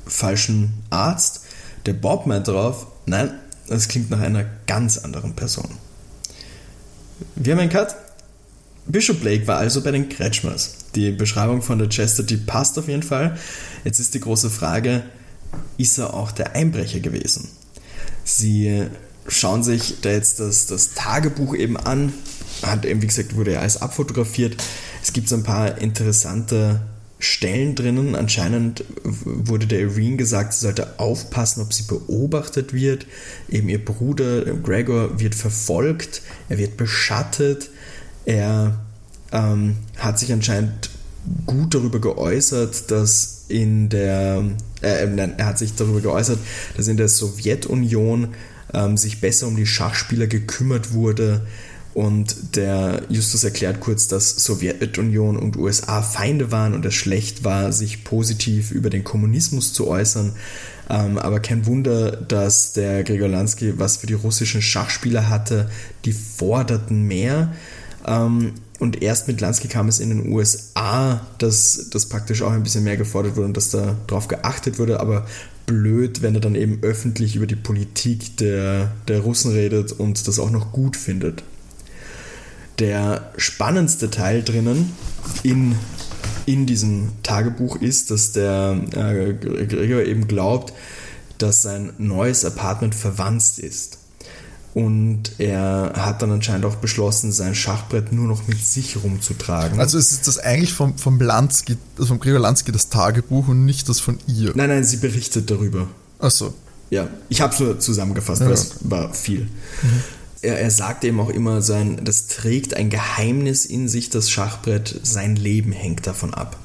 falschen 0.06 0.72
Arzt. 0.90 1.42
Der 1.86 1.94
Bob 1.94 2.26
meint 2.26 2.48
darauf, 2.48 2.86
nein, 3.06 3.30
das 3.68 3.88
klingt 3.88 4.10
nach 4.10 4.20
einer 4.20 4.44
ganz 4.66 4.98
anderen 4.98 5.34
Person. 5.34 5.70
Wir 7.36 7.54
haben 7.54 7.60
einen 7.60 7.70
Cut. 7.70 7.94
Bishop 8.86 9.20
Blake 9.20 9.46
war 9.46 9.58
also 9.58 9.82
bei 9.82 9.92
den 9.92 10.08
Kretschmers. 10.08 10.76
Die 10.94 11.12
Beschreibung 11.12 11.62
von 11.62 11.78
der 11.78 11.88
Chester, 11.88 12.24
die 12.24 12.36
passt 12.36 12.78
auf 12.78 12.88
jeden 12.88 13.02
Fall. 13.02 13.38
Jetzt 13.84 14.00
ist 14.00 14.14
die 14.14 14.20
große 14.20 14.50
Frage, 14.50 15.04
ist 15.78 15.98
er 15.98 16.14
auch 16.14 16.32
der 16.32 16.54
Einbrecher 16.54 17.00
gewesen? 17.00 17.48
Sie 18.24 18.86
schauen 19.26 19.62
sich 19.62 19.96
da 20.02 20.10
jetzt 20.10 20.40
das, 20.40 20.66
das 20.66 20.94
Tagebuch 20.94 21.54
eben 21.54 21.76
an. 21.76 22.12
Hat 22.62 22.84
eben, 22.84 23.02
wie 23.02 23.06
gesagt, 23.06 23.36
wurde 23.36 23.52
ja 23.52 23.60
alles 23.60 23.80
abfotografiert. 23.80 24.56
Es 25.02 25.12
gibt 25.12 25.28
so 25.28 25.36
ein 25.36 25.42
paar 25.42 25.78
interessante 25.78 26.80
Stellen 27.18 27.74
drinnen. 27.74 28.16
Anscheinend 28.16 28.84
wurde 29.04 29.66
der 29.66 29.80
Irene 29.80 30.16
gesagt, 30.16 30.54
sie 30.54 30.60
sollte 30.60 30.98
aufpassen, 30.98 31.62
ob 31.62 31.72
sie 31.72 31.84
beobachtet 31.84 32.72
wird. 32.72 33.06
Eben 33.48 33.68
ihr 33.68 33.84
Bruder 33.84 34.42
Gregor 34.42 35.20
wird 35.20 35.34
verfolgt, 35.34 36.22
er 36.48 36.58
wird 36.58 36.76
beschattet, 36.76 37.70
er 38.24 38.80
ähm, 39.32 39.76
hat 39.96 40.18
sich 40.18 40.32
anscheinend 40.32 40.90
gut 41.46 41.74
darüber 41.74 42.00
geäußert, 42.00 42.90
dass 42.90 43.44
in 43.48 43.88
der, 43.88 44.44
äh, 44.82 45.06
nein, 45.06 45.34
er 45.38 45.46
hat 45.46 45.58
sich 45.58 45.74
darüber 45.74 46.00
geäußert, 46.00 46.38
dass 46.76 46.88
in 46.88 46.96
der 46.96 47.08
Sowjetunion 47.08 48.28
ähm, 48.72 48.96
sich 48.96 49.20
besser 49.20 49.46
um 49.46 49.56
die 49.56 49.66
Schachspieler 49.66 50.26
gekümmert 50.26 50.92
wurde, 50.92 51.42
und 51.94 52.56
der 52.56 53.02
Justus 53.10 53.44
erklärt 53.44 53.80
kurz, 53.80 54.08
dass 54.08 54.30
Sowjetunion 54.30 55.36
und 55.36 55.56
USA 55.56 56.00
Feinde 56.00 56.50
waren 56.50 56.72
und 56.72 56.86
es 56.86 56.94
schlecht 56.94 57.44
war, 57.44 57.72
sich 57.72 58.04
positiv 58.04 58.70
über 58.70 58.88
den 58.88 59.04
Kommunismus 59.04 59.74
zu 59.74 59.88
äußern. 59.88 60.32
Ähm, 60.88 61.18
aber 61.18 61.40
kein 61.40 61.66
Wunder, 61.66 62.12
dass 62.12 62.72
der 62.72 63.04
Gregor 63.04 63.28
Lansky 63.28 63.78
was 63.78 63.98
für 63.98 64.06
die 64.06 64.14
russischen 64.14 64.62
Schachspieler 64.62 65.28
hatte. 65.28 65.70
Die 66.06 66.12
forderten 66.12 67.02
mehr. 67.02 67.52
Ähm, 68.06 68.54
und 68.82 69.02
erst 69.02 69.28
mit 69.28 69.40
Lansky 69.40 69.68
kam 69.68 69.88
es 69.88 70.00
in 70.00 70.10
den 70.10 70.32
USA, 70.32 71.26
dass 71.38 71.88
das 71.90 72.06
praktisch 72.06 72.42
auch 72.42 72.52
ein 72.52 72.62
bisschen 72.62 72.84
mehr 72.84 72.96
gefordert 72.96 73.36
wurde 73.36 73.46
und 73.46 73.56
dass 73.56 73.70
da 73.70 73.96
drauf 74.06 74.28
geachtet 74.28 74.78
wurde. 74.78 75.00
Aber 75.00 75.26
blöd, 75.66 76.20
wenn 76.22 76.34
er 76.34 76.40
dann 76.40 76.54
eben 76.54 76.80
öffentlich 76.82 77.36
über 77.36 77.46
die 77.46 77.56
Politik 77.56 78.36
der, 78.36 78.92
der 79.08 79.20
Russen 79.20 79.52
redet 79.52 79.92
und 79.92 80.26
das 80.26 80.38
auch 80.38 80.50
noch 80.50 80.72
gut 80.72 80.96
findet 80.96 81.42
der 82.78 83.32
spannendste 83.36 84.10
Teil 84.10 84.42
drinnen 84.42 84.92
in, 85.42 85.76
in 86.46 86.66
diesem 86.66 87.10
Tagebuch 87.22 87.76
ist, 87.76 88.10
dass 88.10 88.32
der 88.32 88.76
äh, 88.94 89.34
Gregor 89.34 90.02
eben 90.02 90.26
glaubt, 90.26 90.72
dass 91.38 91.62
sein 91.62 91.92
neues 91.98 92.44
Apartment 92.44 92.94
verwandt 92.94 93.58
ist. 93.58 93.98
Und 94.74 95.32
er 95.38 95.92
hat 95.96 96.22
dann 96.22 96.30
anscheinend 96.30 96.64
auch 96.64 96.76
beschlossen, 96.76 97.30
sein 97.30 97.54
Schachbrett 97.54 98.10
nur 98.12 98.26
noch 98.26 98.48
mit 98.48 98.64
sich 98.64 98.96
rumzutragen. 99.02 99.78
Also 99.78 99.98
ist 99.98 100.26
das 100.26 100.38
eigentlich 100.38 100.72
vom, 100.72 100.96
vom 100.96 101.20
Lansky, 101.20 101.76
also 101.96 102.08
vom 102.08 102.20
Gregor 102.20 102.40
Lansky 102.40 102.72
das 102.72 102.88
Tagebuch 102.88 103.48
und 103.48 103.66
nicht 103.66 103.88
das 103.88 104.00
von 104.00 104.18
ihr? 104.26 104.52
Nein, 104.54 104.70
nein, 104.70 104.84
sie 104.84 104.96
berichtet 104.96 105.50
darüber. 105.50 105.88
Ach 106.18 106.30
so. 106.30 106.54
Ja, 106.88 107.08
ich 107.28 107.40
habe 107.40 107.52
es 107.52 107.60
nur 107.60 107.80
zusammengefasst, 107.80 108.40
ja, 108.40 108.46
weil 108.46 108.54
es 108.54 108.76
war 108.82 109.12
viel. 109.12 109.42
Mhm 109.82 110.02
er, 110.42 110.58
er 110.58 110.70
sagt 110.70 111.04
eben 111.04 111.20
auch 111.20 111.30
immer, 111.30 111.62
sein, 111.62 112.00
das 112.04 112.26
trägt 112.26 112.74
ein 112.74 112.90
Geheimnis 112.90 113.64
in 113.64 113.88
sich, 113.88 114.10
das 114.10 114.30
Schachbrett, 114.30 115.00
sein 115.02 115.36
Leben 115.36 115.72
hängt 115.72 116.06
davon 116.06 116.34
ab. 116.34 116.58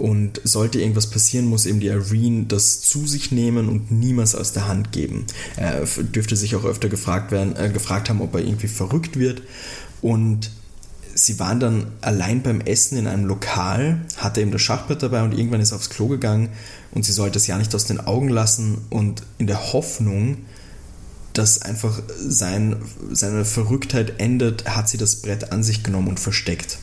Und 0.00 0.40
sollte 0.44 0.80
irgendwas 0.80 1.10
passieren, 1.10 1.44
muss 1.44 1.66
eben 1.66 1.78
die 1.78 1.88
Irene 1.88 2.46
das 2.46 2.80
zu 2.80 3.06
sich 3.06 3.32
nehmen 3.32 3.68
und 3.68 3.90
niemals 3.90 4.34
aus 4.34 4.52
der 4.52 4.66
Hand 4.66 4.92
geben. 4.92 5.26
Er 5.56 5.84
dürfte 5.84 6.36
sich 6.36 6.56
auch 6.56 6.64
öfter 6.64 6.88
gefragt, 6.88 7.32
werden, 7.32 7.54
äh, 7.54 7.68
gefragt 7.68 8.08
haben, 8.08 8.22
ob 8.22 8.34
er 8.34 8.40
irgendwie 8.40 8.68
verrückt 8.68 9.18
wird. 9.18 9.42
Und 10.00 10.52
sie 11.14 11.38
waren 11.38 11.60
dann 11.60 11.88
allein 12.00 12.42
beim 12.42 12.62
Essen 12.62 12.96
in 12.96 13.06
einem 13.06 13.26
Lokal, 13.26 14.00
hatte 14.16 14.40
eben 14.40 14.52
das 14.52 14.62
Schachbrett 14.62 15.02
dabei 15.02 15.22
und 15.22 15.36
irgendwann 15.36 15.60
ist 15.60 15.72
er 15.72 15.76
aufs 15.76 15.90
Klo 15.90 16.08
gegangen 16.08 16.48
und 16.92 17.04
sie 17.04 17.12
sollte 17.12 17.36
es 17.36 17.46
ja 17.46 17.58
nicht 17.58 17.74
aus 17.74 17.84
den 17.84 18.00
Augen 18.00 18.30
lassen 18.30 18.78
und 18.88 19.22
in 19.36 19.46
der 19.46 19.74
Hoffnung, 19.74 20.38
dass 21.34 21.60
einfach 21.60 22.00
sein, 22.18 22.76
seine 23.12 23.44
Verrücktheit 23.44 24.14
endet, 24.18 24.64
hat 24.64 24.88
sie 24.88 24.96
das 24.96 25.16
Brett 25.16 25.52
an 25.52 25.62
sich 25.62 25.82
genommen 25.82 26.08
und 26.08 26.20
versteckt. 26.20 26.78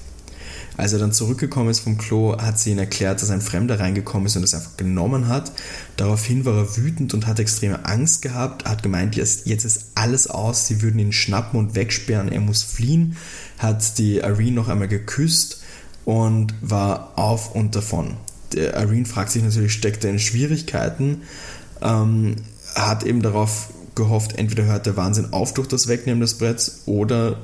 Als 0.77 0.93
er 0.93 0.99
dann 0.99 1.11
zurückgekommen 1.11 1.69
ist 1.69 1.79
vom 1.79 1.97
Klo, 1.97 2.37
hat 2.37 2.59
sie 2.59 2.71
ihn 2.71 2.77
erklärt, 2.77 3.21
dass 3.21 3.31
ein 3.31 3.41
Fremder 3.41 3.79
reingekommen 3.79 4.27
ist 4.27 4.37
und 4.37 4.43
es 4.43 4.53
einfach 4.53 4.77
genommen 4.77 5.27
hat. 5.27 5.51
Daraufhin 5.97 6.45
war 6.45 6.55
er 6.55 6.77
wütend 6.77 7.15
und 7.15 7.25
hat 7.25 7.39
extreme 7.39 7.85
Angst 7.85 8.21
gehabt, 8.21 8.65
hat 8.65 8.83
gemeint, 8.83 9.15
jetzt, 9.15 9.47
ist 9.47 9.91
alles 9.95 10.27
aus, 10.27 10.67
sie 10.67 10.83
würden 10.83 10.99
ihn 10.99 11.11
schnappen 11.11 11.59
und 11.59 11.75
wegsperren, 11.75 12.31
er 12.31 12.41
muss 12.41 12.61
fliehen, 12.61 13.17
hat 13.57 13.97
die 13.97 14.17
Irene 14.17 14.51
noch 14.51 14.69
einmal 14.69 14.87
geküsst 14.87 15.61
und 16.05 16.53
war 16.61 17.13
auf 17.17 17.55
und 17.55 17.75
davon. 17.75 18.15
Der 18.53 18.75
Irene 18.75 19.05
fragt 19.05 19.31
sich 19.31 19.43
natürlich, 19.43 19.73
steckt 19.73 20.05
er 20.05 20.11
in 20.11 20.19
Schwierigkeiten, 20.19 21.23
ähm, 21.81 22.35
hat 22.75 23.03
eben 23.03 23.23
darauf 23.23 23.69
gehofft, 23.95 24.37
entweder 24.37 24.65
hört 24.65 24.85
der 24.85 24.95
Wahnsinn 24.95 25.33
auf 25.33 25.53
durch 25.53 25.67
das 25.67 25.87
Wegnehmen 25.87 26.21
des 26.21 26.35
Bretts 26.35 26.83
oder 26.85 27.39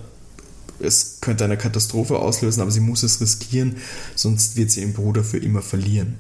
es 0.83 1.19
könnte 1.21 1.45
eine 1.45 1.57
Katastrophe 1.57 2.19
auslösen, 2.19 2.61
aber 2.61 2.71
sie 2.71 2.79
muss 2.79 3.03
es 3.03 3.21
riskieren, 3.21 3.77
sonst 4.15 4.55
wird 4.55 4.71
sie 4.71 4.81
ihren 4.81 4.93
Bruder 4.93 5.23
für 5.23 5.37
immer 5.37 5.61
verlieren. 5.61 6.15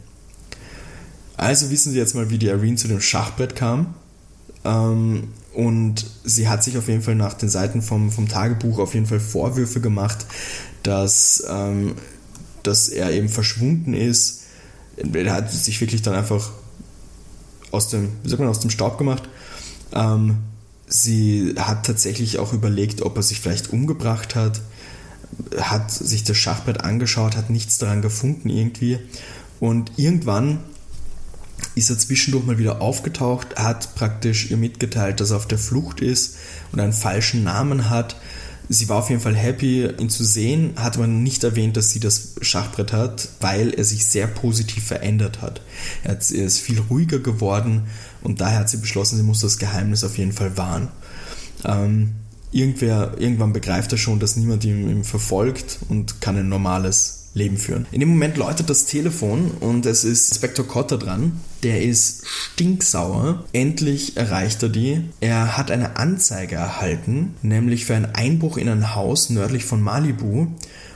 Also 1.37 1.69
wissen 1.71 1.91
Sie 1.91 1.97
jetzt 1.97 2.15
mal, 2.15 2.29
wie 2.29 2.37
die 2.37 2.47
Irene 2.47 2.75
zu 2.75 2.87
dem 2.87 3.01
Schachbrett 3.01 3.55
kam. 3.55 3.95
Ähm, 4.63 5.29
und 5.53 6.05
sie 6.23 6.47
hat 6.47 6.63
sich 6.63 6.77
auf 6.77 6.87
jeden 6.87 7.01
Fall 7.01 7.15
nach 7.15 7.33
den 7.33 7.49
Seiten 7.49 7.81
vom, 7.81 8.11
vom 8.11 8.27
Tagebuch 8.27 8.79
auf 8.79 8.93
jeden 8.93 9.05
Fall 9.05 9.19
Vorwürfe 9.19 9.81
gemacht, 9.81 10.25
dass, 10.83 11.43
ähm, 11.49 11.95
dass 12.63 12.89
er 12.89 13.11
eben 13.11 13.29
verschwunden 13.29 13.93
ist. 13.93 14.43
Er 14.95 15.33
hat 15.33 15.51
sich 15.51 15.81
wirklich 15.81 16.01
dann 16.01 16.13
einfach 16.13 16.51
aus 17.71 17.89
dem, 17.89 18.09
wie 18.23 18.29
sagt 18.29 18.39
man, 18.39 18.49
aus 18.49 18.59
dem 18.59 18.69
Staub 18.69 18.97
gemacht 18.97 19.23
ähm, 19.93 20.37
sie 20.87 21.55
hat 21.57 21.85
tatsächlich 21.85 22.39
auch 22.39 22.53
überlegt, 22.53 23.01
ob 23.01 23.17
er 23.17 23.23
sich 23.23 23.39
vielleicht 23.39 23.71
umgebracht 23.71 24.35
hat. 24.35 24.61
hat 25.57 25.89
sich 25.89 26.23
das 26.23 26.37
Schachbrett 26.37 26.81
angeschaut, 26.81 27.35
hat 27.35 27.49
nichts 27.49 27.79
daran 27.79 28.03
gefunden 28.03 28.49
irgendwie. 28.49 28.99
Und 29.59 29.93
irgendwann 29.97 30.59
ist 31.75 31.89
er 31.89 31.97
zwischendurch 31.97 32.45
mal 32.45 32.57
wieder 32.57 32.81
aufgetaucht, 32.81 33.55
hat 33.55 33.95
praktisch 33.95 34.51
ihr 34.51 34.57
mitgeteilt, 34.57 35.19
dass 35.19 35.31
er 35.31 35.37
auf 35.37 35.47
der 35.47 35.57
Flucht 35.57 36.01
ist 36.01 36.37
und 36.71 36.79
einen 36.79 36.93
falschen 36.93 37.43
Namen 37.43 37.89
hat. 37.89 38.15
Sie 38.69 38.87
war 38.89 38.97
auf 38.97 39.09
jeden 39.09 39.21
Fall 39.21 39.35
happy, 39.35 39.85
ihn 39.85 40.09
zu 40.09 40.23
sehen, 40.23 40.73
hat 40.77 40.95
aber 40.95 41.07
nicht 41.07 41.43
erwähnt, 41.43 41.75
dass 41.75 41.91
sie 41.91 41.99
das 41.99 42.35
Schachbrett 42.41 42.93
hat, 42.93 43.27
weil 43.41 43.73
er 43.73 43.83
sich 43.83 44.05
sehr 44.05 44.27
positiv 44.27 44.85
verändert 44.85 45.41
hat. 45.41 45.61
Er, 46.03 46.17
ist 46.17 46.59
viel 46.59 46.79
ruhiger 46.79 47.19
geworden 47.19 47.83
und 48.23 48.41
daher 48.41 48.59
hat 48.59 48.69
sie 48.69 48.77
beschlossen, 48.77 49.17
sie 49.17 49.23
muss 49.23 49.41
das 49.41 49.57
Geheimnis 49.57 50.03
auf 50.03 50.17
jeden 50.17 50.31
Fall 50.31 50.57
wahren. 50.57 50.89
Ähm, 51.65 52.13
irgendwer, 52.51 53.15
irgendwann 53.17 53.53
begreift 53.53 53.91
er 53.91 53.97
schon, 53.97 54.19
dass 54.19 54.35
niemand 54.35 54.63
ihn, 54.63 54.89
ihn 54.89 55.03
verfolgt 55.03 55.79
und 55.89 56.21
kann 56.21 56.37
ein 56.37 56.49
normales 56.49 57.23
Leben 57.35 57.57
führen. 57.57 57.87
In 57.91 57.99
dem 57.99 58.09
Moment 58.09 58.37
läutet 58.37 58.69
das 58.69 58.85
Telefon 58.85 59.51
und 59.59 59.85
es 59.85 60.03
ist 60.03 60.29
Inspektor 60.29 60.67
Cotter 60.67 60.97
dran. 60.97 61.39
Der 61.63 61.81
ist 61.81 62.25
stinksauer. 62.27 63.43
Endlich 63.53 64.17
erreicht 64.17 64.61
er 64.61 64.69
die. 64.69 65.01
Er 65.19 65.57
hat 65.57 65.71
eine 65.71 65.97
Anzeige 65.97 66.55
erhalten, 66.55 67.33
nämlich 67.41 67.85
für 67.85 67.95
einen 67.95 68.13
Einbruch 68.13 68.57
in 68.57 68.69
ein 68.69 68.93
Haus 68.93 69.29
nördlich 69.29 69.65
von 69.65 69.81
Malibu. 69.81 70.47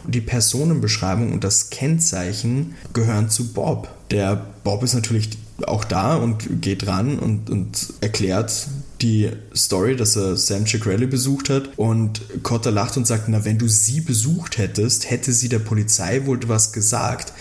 Und 0.03 0.15
die 0.15 0.21
Personenbeschreibung 0.21 1.34
und 1.34 1.43
das 1.43 1.69
Kennzeichen 1.69 2.75
gehören 2.93 3.30
zu 3.30 3.53
Bob. 3.53 3.89
Der 4.12 4.45
Bob 4.64 4.84
ist 4.84 4.93
natürlich 4.93 5.30
auch 5.66 5.84
da 5.84 6.16
und 6.16 6.62
geht 6.62 6.88
ran 6.88 7.18
und, 7.20 7.49
und 7.49 7.93
erklärt 8.01 8.68
die 9.01 9.30
Story, 9.55 9.95
dass 9.95 10.16
er 10.16 10.38
Sam 10.38 10.66
Ciccarelli 10.66 11.05
besucht 11.08 11.49
hat 11.49 11.70
und 11.78 12.22
Cotter 12.43 12.72
lacht 12.72 12.97
und 12.97 13.05
sagt, 13.05 13.28
na, 13.28 13.45
wenn 13.45 13.58
du 13.58 13.68
sie 13.68 14.01
besucht 14.01 14.58
hättest, 14.58 15.10
hätte 15.10 15.34
sie 15.34 15.49
der 15.49 15.60
Polizei 15.60 16.26
wohl 16.26 16.39
was 16.47 16.74
gesagt. 16.74 17.34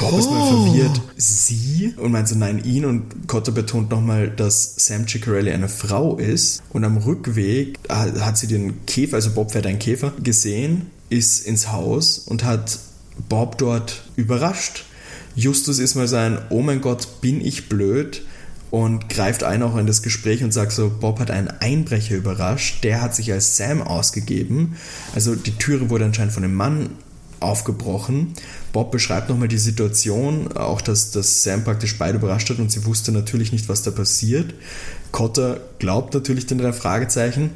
Bob 0.00 0.12
oh. 0.12 0.18
ist 0.18 0.30
mal 0.30 0.52
oh. 0.52 0.66
verwirrt. 0.66 1.00
Sie? 1.16 1.94
Und 1.96 2.12
meint 2.12 2.28
so, 2.28 2.34
nein, 2.34 2.62
ihn. 2.64 2.84
Und 2.84 3.28
Cotter 3.28 3.52
betont 3.52 3.90
nochmal, 3.90 4.30
dass 4.30 4.74
Sam 4.76 5.06
Ciccarelli 5.08 5.50
eine 5.50 5.68
Frau 5.68 6.16
ist. 6.16 6.62
Und 6.70 6.84
am 6.84 6.98
Rückweg 6.98 7.78
hat 7.88 8.38
sie 8.38 8.46
den 8.46 8.84
Käfer, 8.86 9.16
also 9.16 9.30
Bob 9.30 9.52
fährt 9.52 9.66
einen 9.66 9.78
Käfer, 9.78 10.12
gesehen, 10.22 10.90
ist 11.08 11.46
ins 11.46 11.72
Haus 11.72 12.18
und 12.18 12.44
hat 12.44 12.78
Bob 13.28 13.58
dort 13.58 14.04
überrascht 14.16 14.84
Justus 15.34 15.78
ist 15.78 15.94
mal 15.94 16.08
sein, 16.08 16.38
oh 16.50 16.60
mein 16.60 16.80
Gott, 16.80 17.20
bin 17.20 17.40
ich 17.40 17.68
blöd 17.68 18.22
und 18.70 19.08
greift 19.08 19.42
ein 19.42 19.62
auch 19.62 19.76
in 19.76 19.86
das 19.86 20.02
Gespräch 20.02 20.42
und 20.42 20.52
sagt 20.52 20.72
so, 20.72 20.90
Bob 20.90 21.18
hat 21.18 21.30
einen 21.30 21.48
Einbrecher 21.48 22.16
überrascht, 22.16 22.84
der 22.84 23.02
hat 23.02 23.14
sich 23.14 23.32
als 23.32 23.56
Sam 23.56 23.82
ausgegeben. 23.82 24.76
Also 25.14 25.34
die 25.34 25.56
Türe 25.56 25.90
wurde 25.90 26.04
anscheinend 26.04 26.32
von 26.32 26.42
dem 26.42 26.54
Mann 26.54 26.90
aufgebrochen. 27.40 28.34
Bob 28.72 28.92
beschreibt 28.92 29.28
nochmal 29.28 29.48
die 29.48 29.58
Situation, 29.58 30.52
auch 30.52 30.80
dass, 30.80 31.10
dass 31.10 31.42
Sam 31.42 31.64
praktisch 31.64 31.98
beide 31.98 32.18
überrascht 32.18 32.50
hat 32.50 32.58
und 32.58 32.70
sie 32.70 32.84
wusste 32.84 33.12
natürlich 33.12 33.50
nicht, 33.50 33.68
was 33.68 33.82
da 33.82 33.90
passiert. 33.90 34.54
Cotter 35.10 35.60
glaubt 35.78 36.14
natürlich 36.14 36.46
den 36.46 36.58
drei 36.58 36.72
Fragezeichen. 36.72 37.50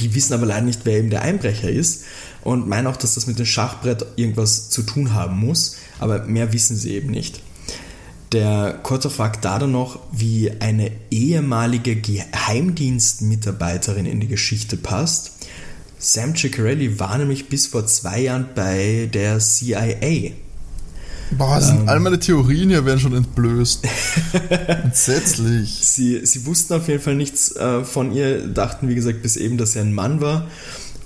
Die 0.00 0.14
wissen 0.14 0.32
aber 0.32 0.46
leider 0.46 0.64
nicht, 0.64 0.80
wer 0.84 0.98
eben 0.98 1.10
der 1.10 1.22
Einbrecher 1.22 1.70
ist 1.70 2.04
und 2.42 2.66
meinen 2.66 2.86
auch, 2.86 2.96
dass 2.96 3.14
das 3.14 3.26
mit 3.26 3.38
dem 3.38 3.46
Schachbrett 3.46 4.04
irgendwas 4.16 4.68
zu 4.68 4.82
tun 4.82 5.14
haben 5.14 5.38
muss 5.38 5.76
aber 5.98 6.24
mehr 6.24 6.52
wissen 6.52 6.76
sie 6.76 6.94
eben 6.94 7.10
nicht. 7.10 7.40
Der 8.32 8.78
Kotter 8.82 9.08
fragt 9.10 9.44
da 9.44 9.58
dann 9.58 9.72
noch, 9.72 9.98
wie 10.10 10.50
eine 10.60 10.90
ehemalige 11.10 11.96
Geheimdienstmitarbeiterin 11.96 14.06
in 14.06 14.20
die 14.20 14.28
Geschichte 14.28 14.78
passt. 14.78 15.32
Sam 15.98 16.34
Ciccarelli 16.34 16.98
war 16.98 17.18
nämlich 17.18 17.48
bis 17.48 17.66
vor 17.66 17.84
zwei 17.86 18.20
Jahren 18.20 18.48
bei 18.54 19.10
der 19.12 19.38
CIA. 19.38 20.32
Boah, 21.36 21.60
sind 21.60 21.82
ähm, 21.82 21.88
all 21.88 22.00
meine 22.00 22.18
Theorien 22.18 22.70
hier 22.70 22.84
werden 22.84 23.00
schon 23.00 23.14
entblößt. 23.14 23.84
Entsetzlich. 24.66 25.80
Sie, 25.82 26.24
sie 26.24 26.46
wussten 26.46 26.74
auf 26.74 26.88
jeden 26.88 27.00
Fall 27.00 27.14
nichts 27.14 27.54
äh, 27.56 27.84
von 27.84 28.12
ihr, 28.12 28.46
dachten 28.48 28.88
wie 28.88 28.94
gesagt 28.94 29.22
bis 29.22 29.36
eben, 29.36 29.58
dass 29.58 29.76
er 29.76 29.82
ein 29.82 29.94
Mann 29.94 30.20
war. 30.20 30.48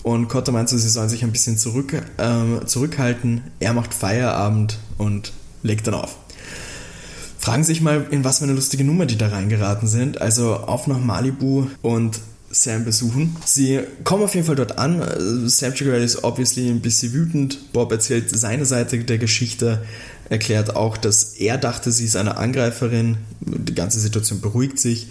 Und 0.06 0.28
Cotter 0.28 0.52
meinte, 0.52 0.78
sie 0.78 0.88
sollen 0.88 1.08
sich 1.08 1.24
ein 1.24 1.32
bisschen 1.32 1.58
zurück, 1.58 1.92
äh, 1.92 2.64
zurückhalten. 2.64 3.40
Er 3.58 3.72
macht 3.72 3.92
Feierabend 3.92 4.78
und 4.98 5.32
legt 5.64 5.88
dann 5.88 5.94
auf. 5.94 6.14
Fragen 7.40 7.64
sich 7.64 7.80
mal, 7.80 8.06
in 8.12 8.22
was 8.22 8.38
für 8.38 8.44
eine 8.44 8.52
lustige 8.52 8.84
Nummer 8.84 9.06
die 9.06 9.18
da 9.18 9.26
reingeraten 9.26 9.88
sind. 9.88 10.20
Also 10.20 10.54
auf 10.54 10.86
nach 10.86 11.00
Malibu 11.00 11.66
und 11.82 12.20
Sam 12.52 12.84
besuchen. 12.84 13.34
Sie 13.44 13.80
kommen 14.04 14.22
auf 14.22 14.36
jeden 14.36 14.46
Fall 14.46 14.54
dort 14.54 14.78
an. 14.78 15.02
Sam 15.48 15.74
Chigurel 15.74 16.04
ist 16.04 16.22
obviously 16.22 16.68
ein 16.68 16.82
bisschen 16.82 17.12
wütend. 17.12 17.72
Bob 17.72 17.90
erzählt 17.90 18.30
seine 18.30 18.64
Seite 18.64 19.00
der 19.00 19.18
Geschichte, 19.18 19.82
erklärt 20.30 20.76
auch, 20.76 20.96
dass 20.96 21.34
er 21.34 21.58
dachte, 21.58 21.90
sie 21.90 22.04
ist 22.04 22.14
eine 22.14 22.36
Angreiferin. 22.36 23.16
Die 23.40 23.74
ganze 23.74 23.98
Situation 23.98 24.40
beruhigt 24.40 24.78
sich. 24.78 25.08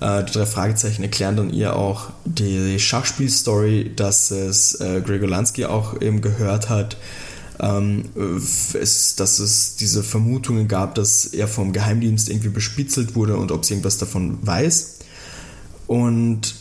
Äh, 0.00 0.24
die 0.24 0.32
drei 0.32 0.46
Fragezeichen 0.46 1.02
erklären 1.02 1.36
dann 1.36 1.50
ihr 1.50 1.76
auch 1.76 2.10
die 2.24 2.78
Schachspielstory, 2.78 3.92
dass 3.94 4.30
es 4.30 4.80
äh, 4.80 5.00
Gregor 5.00 5.28
Lansky 5.28 5.66
auch 5.66 6.00
eben 6.00 6.20
gehört 6.20 6.68
hat. 6.68 6.96
Ähm, 7.58 8.04
es, 8.74 9.16
dass 9.16 9.38
es 9.38 9.76
diese 9.76 10.02
Vermutungen 10.02 10.68
gab, 10.68 10.94
dass 10.94 11.24
er 11.24 11.48
vom 11.48 11.72
Geheimdienst 11.72 12.28
irgendwie 12.28 12.50
bespitzelt 12.50 13.14
wurde 13.14 13.36
und 13.36 13.50
ob 13.50 13.64
sie 13.64 13.74
irgendwas 13.74 13.96
davon 13.96 14.38
weiß. 14.42 14.96
Und 15.86 16.54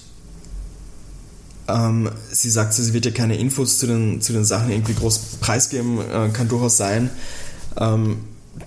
ähm, 1.68 2.10
sie 2.32 2.50
sagt, 2.50 2.74
sie 2.74 2.94
wird 2.94 3.06
ja 3.06 3.12
keine 3.12 3.38
Infos 3.38 3.80
zu 3.80 3.88
den, 3.88 4.22
zu 4.22 4.34
den 4.34 4.46
Sachen 4.46 4.70
irgendwie 4.70 4.94
groß 4.94 5.20
preisgeben, 5.42 6.00
äh, 6.00 6.30
kann 6.30 6.48
durchaus 6.48 6.78
sein, 6.78 7.10
ähm, 7.78 8.20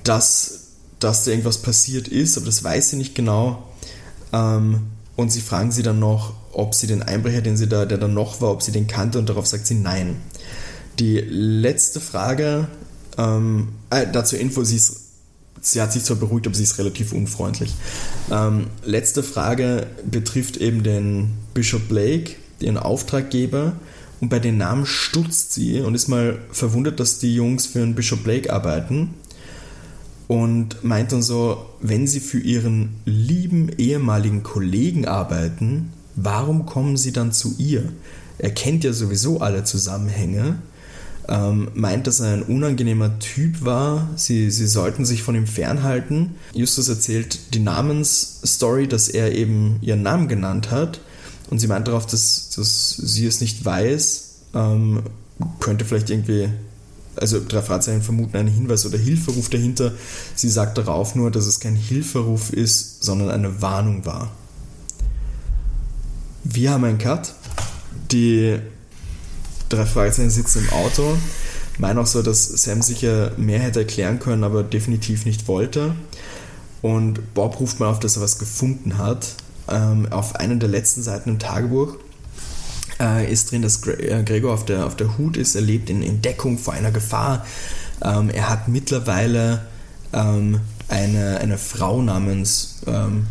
dass, 0.04 0.60
dass 0.98 1.24
da 1.24 1.30
irgendwas 1.30 1.58
passiert 1.58 2.08
ist, 2.08 2.36
aber 2.36 2.46
das 2.46 2.62
weiß 2.62 2.90
sie 2.90 2.96
nicht 2.96 3.14
genau. 3.14 3.67
Ähm, 4.32 4.80
und 5.16 5.32
sie 5.32 5.40
fragen 5.40 5.72
sie 5.72 5.82
dann 5.82 5.98
noch, 5.98 6.34
ob 6.52 6.74
sie 6.74 6.86
den 6.86 7.02
Einbrecher, 7.02 7.40
den 7.40 7.56
sie 7.56 7.68
da, 7.68 7.84
der 7.84 7.98
da 7.98 8.08
noch 8.08 8.40
war, 8.40 8.52
ob 8.52 8.62
sie 8.62 8.72
den 8.72 8.86
kannte 8.86 9.18
und 9.18 9.28
darauf 9.28 9.46
sagt 9.46 9.66
sie 9.66 9.74
nein. 9.74 10.16
Die 10.98 11.18
letzte 11.18 12.00
Frage, 12.00 12.68
ähm, 13.16 13.68
äh, 13.90 14.06
dazu 14.10 14.36
Info, 14.36 14.64
sie 14.64 14.76
ist 14.76 15.08
sie 15.60 15.80
hat 15.80 15.92
sich 15.92 16.04
zwar 16.04 16.16
beruhigt, 16.16 16.46
aber 16.46 16.56
sie 16.56 16.62
ist 16.62 16.78
relativ 16.78 17.12
unfreundlich. 17.12 17.74
Ähm, 18.30 18.68
letzte 18.84 19.22
Frage 19.22 19.86
betrifft 20.08 20.56
eben 20.56 20.82
den 20.82 21.34
Bishop 21.54 21.88
Blake, 21.88 22.36
ihren 22.60 22.76
Auftraggeber. 22.76 23.74
Und 24.20 24.30
bei 24.30 24.40
den 24.40 24.58
Namen 24.58 24.84
stutzt 24.84 25.52
sie 25.52 25.80
und 25.80 25.94
ist 25.94 26.08
mal 26.08 26.38
verwundert, 26.50 26.98
dass 26.98 27.18
die 27.18 27.34
Jungs 27.34 27.66
für 27.66 27.82
einen 27.82 27.94
Bishop 27.94 28.24
Blake 28.24 28.52
arbeiten 28.52 29.14
und 30.28 30.84
meint 30.84 31.10
dann 31.10 31.22
so, 31.22 31.66
wenn 31.80 32.06
sie 32.06 32.20
für 32.20 32.38
ihren 32.38 32.90
lieben 33.06 33.70
ehemaligen 33.78 34.42
Kollegen 34.42 35.08
arbeiten, 35.08 35.90
warum 36.14 36.66
kommen 36.66 36.96
sie 36.96 37.12
dann 37.12 37.32
zu 37.32 37.54
ihr? 37.58 37.90
Er 38.38 38.50
kennt 38.50 38.84
ja 38.84 38.92
sowieso 38.92 39.40
alle 39.40 39.64
Zusammenhänge, 39.64 40.58
ähm, 41.28 41.68
meint, 41.74 42.06
dass 42.06 42.20
er 42.20 42.34
ein 42.34 42.42
unangenehmer 42.42 43.18
Typ 43.18 43.64
war, 43.64 44.08
sie, 44.16 44.50
sie 44.50 44.66
sollten 44.66 45.04
sich 45.04 45.22
von 45.22 45.34
ihm 45.34 45.46
fernhalten. 45.46 46.34
Justus 46.54 46.88
erzählt 46.88 47.54
die 47.54 47.60
Namensstory, 47.60 48.86
dass 48.86 49.08
er 49.08 49.34
eben 49.34 49.78
ihren 49.80 50.02
Namen 50.02 50.28
genannt 50.28 50.70
hat 50.70 51.00
und 51.50 51.58
sie 51.58 51.66
meint 51.66 51.88
darauf, 51.88 52.06
dass, 52.06 52.50
dass 52.50 52.90
sie 52.96 53.26
es 53.26 53.40
nicht 53.40 53.64
weiß, 53.64 54.34
ähm, 54.54 55.02
könnte 55.60 55.84
vielleicht 55.84 56.10
irgendwie 56.10 56.50
also 57.20 57.40
drei 57.46 57.62
Fragezeichen 57.62 58.02
vermuten 58.02 58.36
einen 58.36 58.48
Hinweis 58.48 58.86
oder 58.86 58.98
Hilferuf 58.98 59.48
dahinter. 59.48 59.92
Sie 60.34 60.48
sagt 60.48 60.78
darauf 60.78 61.14
nur, 61.14 61.30
dass 61.30 61.46
es 61.46 61.60
kein 61.60 61.74
Hilferuf 61.74 62.52
ist, 62.52 63.02
sondern 63.02 63.30
eine 63.30 63.60
Warnung 63.62 64.04
war. 64.04 64.30
Wir 66.44 66.70
haben 66.70 66.84
einen 66.84 66.98
Cut. 66.98 67.34
Die 68.10 68.58
drei 69.68 69.84
Fragezeichen 69.84 70.30
sitzen 70.30 70.64
im 70.64 70.70
Auto. 70.70 71.16
Meinen 71.78 71.98
auch 71.98 72.06
so, 72.06 72.22
dass 72.22 72.46
Sam 72.46 72.82
sicher 72.82 73.32
mehr 73.36 73.60
hätte 73.60 73.80
erklären 73.80 74.18
können, 74.18 74.44
aber 74.44 74.62
definitiv 74.62 75.26
nicht 75.26 75.46
wollte. 75.46 75.94
Und 76.82 77.34
Bob 77.34 77.60
ruft 77.60 77.80
mal 77.80 77.88
auf, 77.88 78.00
dass 78.00 78.16
er 78.16 78.22
was 78.22 78.38
gefunden 78.38 78.98
hat. 78.98 79.34
Ähm, 79.68 80.10
auf 80.10 80.36
einer 80.36 80.56
der 80.56 80.68
letzten 80.68 81.02
Seiten 81.02 81.30
im 81.30 81.38
Tagebuch 81.38 81.96
äh, 83.00 83.30
ist 83.30 83.50
drin, 83.50 83.62
dass 83.62 83.86
äh, 83.86 84.22
Gregor 84.24 84.54
auf 84.54 84.64
der, 84.64 84.86
auf 84.86 84.96
der 84.96 85.18
Hut 85.18 85.36
ist. 85.36 85.54
Er 85.54 85.62
lebt 85.62 85.90
in 85.90 86.02
Entdeckung 86.02 86.58
vor 86.58 86.74
einer 86.74 86.90
Gefahr. 86.90 87.46
Ähm, 88.02 88.30
er 88.30 88.48
hat 88.48 88.68
mittlerweile 88.68 89.62
ähm, 90.12 90.60
eine, 90.88 91.38
eine 91.38 91.58
Frau 91.58 92.02
namens, 92.02 92.76
ähm, 92.86 93.26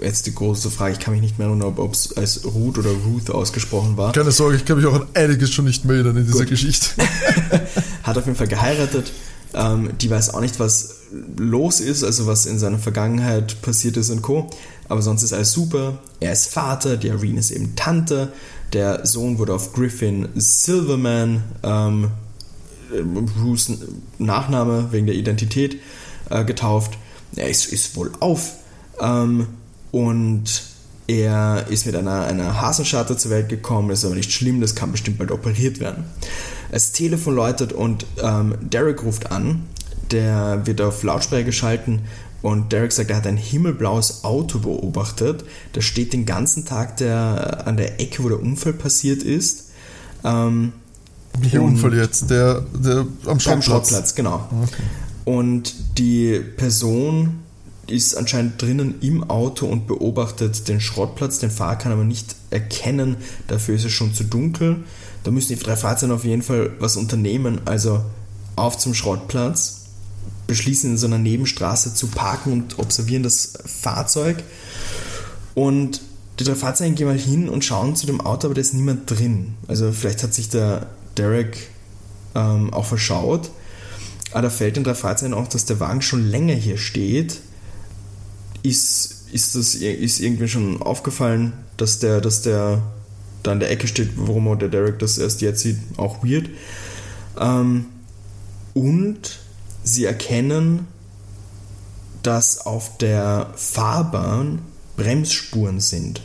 jetzt 0.00 0.26
die 0.26 0.34
große 0.34 0.70
Frage, 0.70 0.92
ich 0.92 1.00
kann 1.00 1.12
mich 1.12 1.22
nicht 1.22 1.38
mehr 1.38 1.48
erinnern, 1.48 1.74
ob 1.76 1.92
es 1.92 2.16
als 2.16 2.44
Ruth 2.44 2.78
oder 2.78 2.90
Ruth 2.90 3.30
ausgesprochen 3.30 3.96
war. 3.96 4.12
Keine 4.12 4.30
Sorge, 4.30 4.56
ich 4.56 4.64
kann 4.64 4.76
mich 4.76 4.86
auch 4.86 4.94
an 4.94 5.06
einiges 5.14 5.50
schon 5.50 5.64
nicht 5.64 5.84
mehr 5.84 5.96
erinnern 5.96 6.18
in 6.18 6.26
dieser 6.26 6.40
Gut. 6.40 6.48
Geschichte. 6.48 6.90
hat 8.02 8.16
auf 8.16 8.26
jeden 8.26 8.36
Fall 8.36 8.48
geheiratet. 8.48 9.12
Ähm, 9.54 9.90
die 10.00 10.10
weiß 10.10 10.34
auch 10.34 10.40
nicht, 10.40 10.60
was 10.60 10.96
los 11.36 11.80
ist, 11.80 12.04
also 12.04 12.26
was 12.26 12.46
in 12.46 12.58
seiner 12.58 12.78
Vergangenheit 12.78 13.60
passiert 13.62 13.96
ist 13.96 14.10
und 14.10 14.22
Co. 14.22 14.50
Aber 14.88 15.02
sonst 15.02 15.22
ist 15.22 15.32
alles 15.32 15.52
super. 15.52 15.98
Er 16.20 16.32
ist 16.32 16.52
Vater, 16.52 16.96
die 16.96 17.08
Irene 17.08 17.40
ist 17.40 17.50
eben 17.50 17.74
Tante. 17.76 18.32
Der 18.72 19.06
Sohn 19.06 19.38
wurde 19.38 19.54
auf 19.54 19.72
Griffin 19.72 20.28
Silverman, 20.34 21.42
ähm, 21.62 22.10
Bruce 22.90 23.72
Nachname 24.18 24.88
wegen 24.92 25.06
der 25.06 25.14
Identität, 25.14 25.78
äh, 26.30 26.44
getauft. 26.44 26.98
Er 27.36 27.48
ist, 27.48 27.66
ist 27.66 27.96
wohl 27.96 28.10
auf 28.20 28.54
ähm, 29.00 29.46
und 29.90 30.62
er 31.06 31.66
ist 31.70 31.86
mit 31.86 31.96
einer, 31.96 32.26
einer 32.26 32.60
Hasenscharte 32.60 33.16
zur 33.16 33.30
Welt 33.30 33.48
gekommen, 33.48 33.88
das 33.88 34.00
ist 34.00 34.04
aber 34.04 34.14
nicht 34.14 34.30
schlimm, 34.30 34.60
das 34.60 34.74
kann 34.74 34.92
bestimmt 34.92 35.18
bald 35.18 35.30
operiert 35.30 35.80
werden. 35.80 36.04
Das 36.70 36.92
Telefon 36.92 37.34
läutet 37.34 37.72
und 37.72 38.04
ähm, 38.22 38.54
Derek 38.60 39.02
ruft 39.02 39.32
an, 39.32 39.64
der 40.10 40.66
wird 40.66 40.82
auf 40.82 41.02
Lautsprecher 41.02 41.44
geschalten 41.44 42.00
und 42.40 42.72
Derek 42.72 42.92
sagt, 42.92 43.10
er 43.10 43.16
hat 43.16 43.26
ein 43.26 43.36
himmelblaues 43.36 44.24
Auto 44.24 44.58
beobachtet. 44.60 45.44
Das 45.72 45.84
steht 45.84 46.12
den 46.12 46.24
ganzen 46.24 46.64
Tag 46.64 46.96
der, 46.98 47.66
an 47.66 47.76
der 47.76 48.00
Ecke, 48.00 48.22
wo 48.22 48.28
der 48.28 48.40
Unfall 48.40 48.72
passiert 48.72 49.22
ist. 49.22 49.70
Ähm, 50.24 50.72
Welcher 51.38 51.62
Unfall 51.62 51.94
jetzt? 51.94 52.30
Der, 52.30 52.62
der 52.72 53.06
am 53.26 53.40
Schrottplatz? 53.40 53.64
Schrottplatz, 53.64 54.14
genau. 54.14 54.48
Okay. 54.62 54.82
Und 55.24 55.74
die 55.98 56.40
Person 56.56 57.40
ist 57.88 58.14
anscheinend 58.16 58.60
drinnen 58.60 58.96
im 59.00 59.28
Auto 59.28 59.66
und 59.66 59.86
beobachtet 59.86 60.68
den 60.68 60.80
Schrottplatz. 60.80 61.38
Den 61.38 61.50
Fahrer 61.50 61.76
kann 61.76 61.92
aber 61.92 62.04
nicht 62.04 62.36
erkennen, 62.50 63.16
dafür 63.46 63.74
ist 63.74 63.84
es 63.84 63.92
schon 63.92 64.14
zu 64.14 64.24
dunkel. 64.24 64.84
Da 65.24 65.30
müssen 65.30 65.48
die 65.48 65.62
drei 65.62 65.76
Fahrzeuge 65.76 66.14
auf 66.14 66.24
jeden 66.24 66.42
Fall 66.42 66.70
was 66.78 66.96
unternehmen. 66.96 67.60
Also 67.64 68.00
auf 68.56 68.78
zum 68.78 68.94
Schrottplatz 68.94 69.77
beschließen, 70.48 70.90
in 70.90 70.98
so 70.98 71.06
einer 71.06 71.18
Nebenstraße 71.18 71.94
zu 71.94 72.08
parken 72.08 72.52
und 72.52 72.78
observieren 72.80 73.22
das 73.22 73.52
Fahrzeug. 73.64 74.42
Und 75.54 76.00
die 76.40 76.44
drei 76.44 76.56
Fahrzeuge 76.56 76.94
gehen 76.94 77.06
mal 77.06 77.16
hin 77.18 77.48
und 77.48 77.64
schauen 77.64 77.94
zu 77.94 78.06
dem 78.06 78.20
Auto, 78.20 78.48
aber 78.48 78.54
da 78.54 78.60
ist 78.60 78.74
niemand 78.74 79.08
drin. 79.08 79.54
Also 79.68 79.92
vielleicht 79.92 80.22
hat 80.24 80.34
sich 80.34 80.48
der 80.48 80.88
Derek 81.16 81.68
ähm, 82.34 82.72
auch 82.72 82.86
verschaut. 82.86 83.50
Aber 84.32 84.42
da 84.42 84.50
fällt 84.50 84.76
den 84.76 84.84
drei 84.84 84.94
Fahrzeugen 84.94 85.34
auch, 85.34 85.48
dass 85.48 85.64
der 85.64 85.80
Wagen 85.80 86.02
schon 86.02 86.28
länger 86.28 86.54
hier 86.54 86.78
steht. 86.78 87.40
Ist, 88.62 89.28
ist 89.32 89.54
das 89.54 89.74
ist 89.74 90.20
irgendwie 90.20 90.48
schon 90.48 90.82
aufgefallen, 90.82 91.52
dass 91.76 91.98
der, 91.98 92.20
dass 92.20 92.42
der 92.42 92.82
da 93.42 93.52
an 93.52 93.60
der 93.60 93.70
Ecke 93.70 93.86
steht, 93.86 94.10
warum 94.16 94.58
der 94.58 94.68
Derek 94.68 94.98
das 94.98 95.18
erst 95.18 95.40
jetzt 95.42 95.60
sieht, 95.60 95.78
auch 95.96 96.24
weird. 96.24 96.48
Ähm, 97.38 97.86
und 98.74 99.38
Sie 99.92 100.04
erkennen, 100.04 100.86
dass 102.22 102.66
auf 102.66 102.98
der 102.98 103.52
Fahrbahn 103.56 104.60
Bremsspuren 104.96 105.80
sind. 105.80 106.20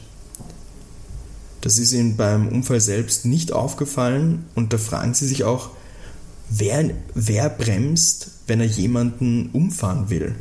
Das 1.62 1.78
ist 1.78 1.94
ihnen 1.94 2.18
beim 2.18 2.50
Unfall 2.50 2.82
selbst 2.82 3.26
nicht 3.26 3.54
aufgefallen 3.54 4.46
und 4.54 4.74
da 4.74 4.78
fragen 4.78 5.14
sie 5.14 5.28
sich 5.28 5.46
auch, 5.46 5.70
wer, 6.50 6.90
wer 7.14 7.50
bremst, 7.50 8.32
wenn 8.48 8.60
er 8.60 8.66
jemanden 8.66 9.50
umfahren 9.54 10.10
will? 10.10 10.36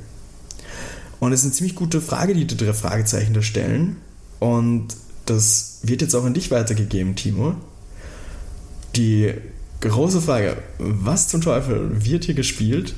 Und 1.20 1.32
es 1.32 1.40
ist 1.40 1.46
eine 1.46 1.54
ziemlich 1.54 1.76
gute 1.76 2.00
Frage, 2.00 2.34
die 2.34 2.44
die 2.44 2.56
drei 2.56 2.72
Fragezeichen 2.72 3.34
da 3.34 3.42
stellen. 3.42 3.98
Und 4.40 4.96
das 5.26 5.78
wird 5.82 6.02
jetzt 6.02 6.16
auch 6.16 6.24
an 6.24 6.34
dich 6.34 6.50
weitergegeben, 6.50 7.14
Timo. 7.14 7.54
Die 8.96 9.32
große 9.80 10.20
Frage, 10.20 10.56
was 10.78 11.28
zum 11.28 11.40
Teufel 11.40 12.04
wird 12.04 12.24
hier 12.24 12.34
gespielt? 12.34 12.94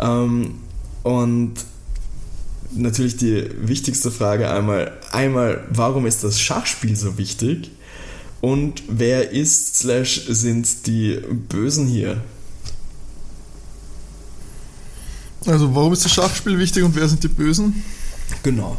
Ähm, 0.00 0.54
und 1.02 1.54
natürlich 2.72 3.16
die 3.16 3.48
wichtigste 3.60 4.10
Frage 4.10 4.50
einmal, 4.50 4.92
einmal, 5.12 5.64
warum 5.70 6.06
ist 6.06 6.24
das 6.24 6.40
Schachspiel 6.40 6.96
so 6.96 7.18
wichtig? 7.18 7.70
Und 8.40 8.82
wer 8.88 9.32
ist 9.32 9.76
slash 9.76 10.22
sind 10.28 10.86
die 10.86 11.20
Bösen 11.48 11.86
hier? 11.86 12.22
Also 15.46 15.74
warum 15.74 15.92
ist 15.92 16.04
das 16.04 16.12
Schachspiel 16.12 16.58
wichtig 16.58 16.84
und 16.84 16.94
wer 16.94 17.08
sind 17.08 17.22
die 17.22 17.28
Bösen? 17.28 17.82
Genau. 18.42 18.76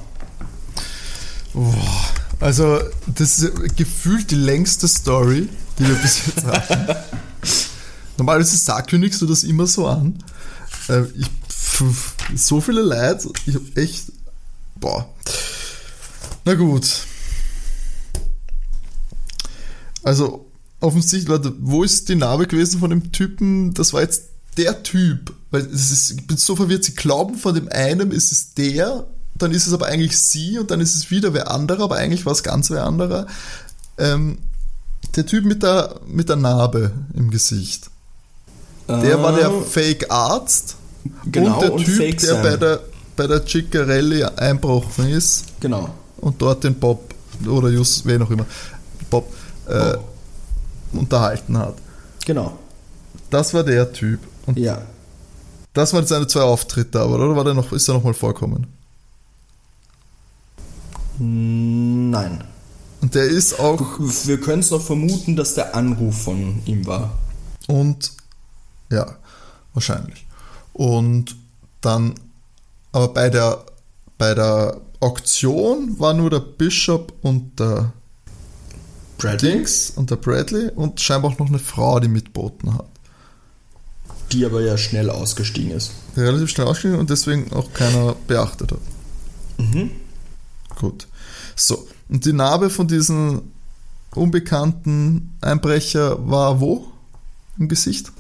Boah, 1.54 2.10
also 2.40 2.80
das 3.08 3.40
ist 3.40 3.76
gefühlt 3.76 4.32
die 4.32 4.36
längste 4.36 4.88
Story, 4.88 5.50
die 5.78 5.88
wir 5.88 5.96
bis 5.96 6.26
jetzt 6.26 6.46
hatten. 6.46 6.96
Normalerweise 8.18 8.84
kündigst 8.88 9.22
du 9.22 9.26
das 9.26 9.44
immer 9.44 9.68
so 9.68 9.88
an. 9.88 10.24
Äh, 10.92 11.06
ich, 11.16 11.28
pf, 11.48 12.16
so 12.36 12.60
viele 12.60 12.82
Leute, 12.82 13.30
ich 13.46 13.56
hab 13.56 13.78
echt. 13.78 14.12
Boah. 14.76 15.08
Na 16.44 16.54
gut. 16.56 17.06
Also, 20.04 20.46
offensichtlich, 20.80 21.30
Leute, 21.30 21.54
wo 21.60 21.84
ist 21.84 22.10
die 22.10 22.16
Narbe 22.16 22.48
gewesen 22.48 22.80
von 22.80 22.89
dem 22.89 23.12
Typen? 23.12 23.74
Das 23.74 23.94
war 23.94 24.02
jetzt 24.02 24.24
der 24.58 24.84
Typ. 24.84 25.34
Weil 25.52 25.62
es 25.62 25.92
ist, 25.92 26.12
ich 26.12 26.28
bin 26.28 26.38
so 26.38 26.56
verwirrt, 26.56 26.84
sie 26.84 26.96
glauben 26.96 27.36
von 27.36 27.56
dem 27.56 27.70
einen, 27.70 28.12
es 28.12 28.32
ist 28.32 28.58
der, 28.58 29.06
dann 29.36 29.52
ist 29.52 29.68
es 29.68 29.74
aber 29.74 29.88
eigentlich 29.88 30.18
sie 30.18 30.58
und 30.58 30.72
dann 30.72 30.82
ist 30.82 30.96
es 30.96 31.12
wieder 31.12 31.34
wer 31.34 31.52
anderer, 31.52 31.84
aber 31.84 31.98
eigentlich 31.98 32.26
war 32.26 32.34
es 32.34 32.44
ganz 32.44 32.70
wer 32.70 32.86
anderer. 32.86 33.28
Ähm, 33.98 34.39
der 35.16 35.26
Typ 35.26 35.46
mit 35.46 35.62
der, 35.62 36.00
mit 36.08 36.30
der 36.30 36.38
Narbe 36.38 36.92
im 37.14 37.30
Gesicht. 37.30 37.89
Der 38.88 39.22
war 39.22 39.34
der 39.36 39.50
ah. 39.50 39.62
Fake-Arzt 39.62 40.76
genau, 41.26 41.56
und 41.56 41.62
der 41.62 41.74
und 41.74 41.86
Typ, 41.86 42.18
der 42.20 42.36
bei 42.36 42.58
der, 42.58 42.80
bei 43.16 43.28
der 43.28 43.45
Ciccarelli 43.45 44.24
einbrochen 44.24 45.10
ist. 45.10 45.45
Genau. 45.60 45.89
Und 46.18 46.41
dort 46.41 46.64
den 46.64 46.76
Bob, 46.76 47.14
oder 47.47 47.70
Just, 47.70 48.06
wen 48.06 48.22
auch 48.22 48.30
immer, 48.30 48.45
Bob, 49.10 49.32
äh, 49.68 49.93
Bob. 49.93 50.04
unterhalten 50.93 51.58
hat. 51.58 51.76
Genau. 52.26 52.58
Das 53.30 53.54
war 53.54 53.64
der 53.64 53.91
Typ. 53.91 54.20
Und 54.45 54.58
ja. 54.58 54.82
Das 55.74 55.93
waren 55.93 56.06
seine 56.06 56.28
zwei 56.28 56.41
Auftritte, 56.41 56.99
aber 56.99 57.16
oder 57.16 57.36
war 57.36 57.43
der 57.43 57.54
noch, 57.54 57.72
ist 57.72 57.88
er 57.88 57.93
nochmal 57.93 58.14
vorkommen? 58.14 58.68
Nein. 61.18 62.43
Und 63.02 63.16
der 63.16 63.26
ist 63.26 63.60
auch. 63.60 63.80
Wir 63.99 64.39
können 64.39 64.60
es 64.60 64.72
noch 64.72 64.82
vermuten, 64.82 65.36
dass 65.36 65.56
der 65.56 65.76
Anruf 65.76 66.24
von 66.24 66.62
ihm 66.66 66.86
war. 66.86 67.18
Und 67.68 68.12
ja, 68.89 69.16
wahrscheinlich. 69.74 70.26
Und 70.82 71.36
dann, 71.82 72.16
aber 72.92 73.10
bei 73.10 73.30
der, 73.30 73.64
bei 74.18 74.34
der 74.34 74.82
Auktion 75.00 76.00
war 76.00 76.16
nur 76.16 76.32
der 76.32 76.40
Bishop 76.40 77.14
und 77.22 77.60
der 77.60 77.94
Bradley. 79.20 79.52
Dings 79.52 79.92
und 79.92 80.10
der 80.10 80.16
Bradley 80.16 80.72
und 80.76 81.00
scheinbar 81.00 81.34
auch 81.34 81.38
noch 81.38 81.50
eine 81.50 81.60
Frau, 81.60 82.00
die 82.00 82.08
mitboten 82.08 82.74
hat. 82.74 82.88
Die 84.32 84.44
aber 84.44 84.62
ja 84.62 84.76
schnell 84.76 85.12
ausgestiegen 85.12 85.70
ist. 85.70 85.92
Die 86.16 86.22
relativ 86.22 86.50
schnell 86.50 86.66
ausgestiegen 86.66 86.98
und 86.98 87.12
deswegen 87.12 87.54
auch 87.54 87.72
keiner 87.74 88.16
beachtet 88.26 88.72
hat. 88.72 88.82
Mhm. 89.60 89.92
Gut. 90.80 91.06
So, 91.56 91.88
und 92.10 92.26
die 92.26 92.34
Narbe 92.34 92.72
von 92.72 92.88
diesem 92.88 93.52
unbekannten 94.16 95.38
Einbrecher 95.42 96.28
war 96.28 96.60
wo? 96.60 96.88
Im 97.60 97.68
Gesicht? 97.68 98.12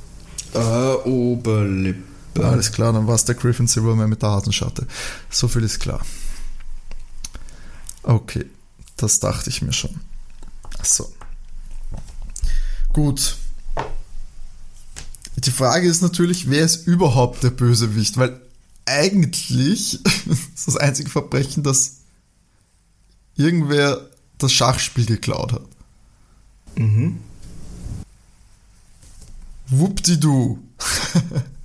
Äh, 0.53 1.09
Oberlippe. 1.09 2.10
Alles 2.35 2.71
klar, 2.71 2.93
dann 2.93 3.07
war 3.07 3.15
es 3.15 3.25
der 3.25 3.35
Griffin 3.35 3.67
Silverman 3.67 4.09
mit 4.09 4.21
der 4.21 4.29
Hasenschatte. 4.29 4.87
So 5.29 5.47
viel 5.47 5.63
ist 5.63 5.79
klar. 5.79 6.01
Okay, 8.03 8.45
das 8.95 9.19
dachte 9.19 9.49
ich 9.49 9.61
mir 9.61 9.73
schon. 9.73 9.99
Achso. 10.79 11.11
Gut. 12.93 13.37
Die 15.35 15.51
Frage 15.51 15.87
ist 15.87 16.01
natürlich, 16.01 16.49
wer 16.49 16.63
ist 16.63 16.87
überhaupt 16.87 17.43
der 17.43 17.51
Bösewicht? 17.51 18.17
Weil 18.17 18.39
eigentlich 18.85 20.03
ist 20.05 20.67
das 20.67 20.77
einzige 20.77 21.09
Verbrechen, 21.09 21.63
dass 21.63 21.97
irgendwer 23.35 24.09
das 24.37 24.53
Schachspiel 24.53 25.05
geklaut 25.05 25.53
hat. 25.53 25.63
Mhm. 26.75 27.19
Wuppdidu. 29.67 30.59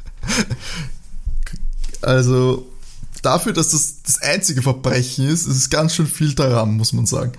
also 2.02 2.66
dafür, 3.22 3.52
dass 3.52 3.70
das 3.70 4.02
das 4.02 4.22
einzige 4.22 4.62
Verbrechen 4.62 5.28
ist, 5.28 5.46
ist 5.46 5.56
es 5.56 5.70
ganz 5.70 5.94
schön 5.94 6.06
viel 6.06 6.34
daran, 6.34 6.76
muss 6.76 6.92
man 6.92 7.06
sagen. 7.06 7.32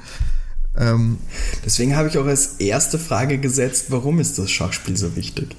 Ähm, 0.77 1.17
Deswegen 1.65 1.95
habe 1.95 2.07
ich 2.07 2.17
auch 2.17 2.25
als 2.25 2.55
erste 2.59 2.99
Frage 2.99 3.39
gesetzt, 3.39 3.85
warum 3.89 4.19
ist 4.19 4.37
das 4.37 4.51
Schachspiel 4.51 4.95
so 4.95 5.15
wichtig? 5.15 5.55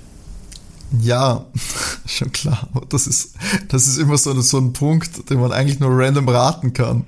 Ja, 1.01 1.47
schon 2.07 2.33
klar. 2.33 2.69
Das 2.89 3.07
ist, 3.07 3.35
das 3.69 3.89
ist 3.89 3.99
immer 3.99 4.17
so, 4.17 4.41
so 4.41 4.59
ein 4.59 4.73
Punkt, 4.73 5.29
den 5.31 5.41
man 5.41 5.53
eigentlich 5.53 5.81
nur 5.81 5.91
random 5.93 6.29
raten 6.29 6.73
kann. 6.73 7.05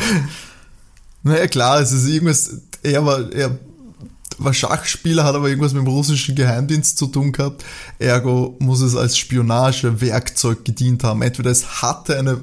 naja, 1.22 1.46
klar, 1.48 1.80
es 1.80 1.92
ist 1.92 2.06
irgendwas, 2.06 2.50
er 2.82 3.04
war, 3.04 3.32
er 3.32 3.58
war 4.38 4.52
Schachspieler, 4.52 5.24
hat 5.24 5.34
aber 5.34 5.48
irgendwas 5.48 5.72
mit 5.72 5.82
dem 5.82 5.88
russischen 5.88 6.34
Geheimdienst 6.34 6.98
zu 6.98 7.06
tun 7.06 7.32
gehabt. 7.32 7.64
Ergo 7.98 8.56
muss 8.58 8.80
es 8.80 8.96
als 8.96 9.16
Spionagewerkzeug 9.16 10.64
gedient 10.64 11.04
haben. 11.04 11.22
Entweder 11.22 11.50
es 11.50 11.82
hatte 11.82 12.18
eine, 12.18 12.40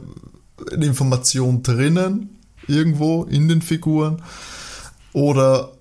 eine 0.72 0.86
Information 0.86 1.64
drinnen, 1.64 2.38
irgendwo 2.68 3.24
in 3.24 3.48
den 3.48 3.62
Figuren, 3.62 4.22
oder 5.14 5.72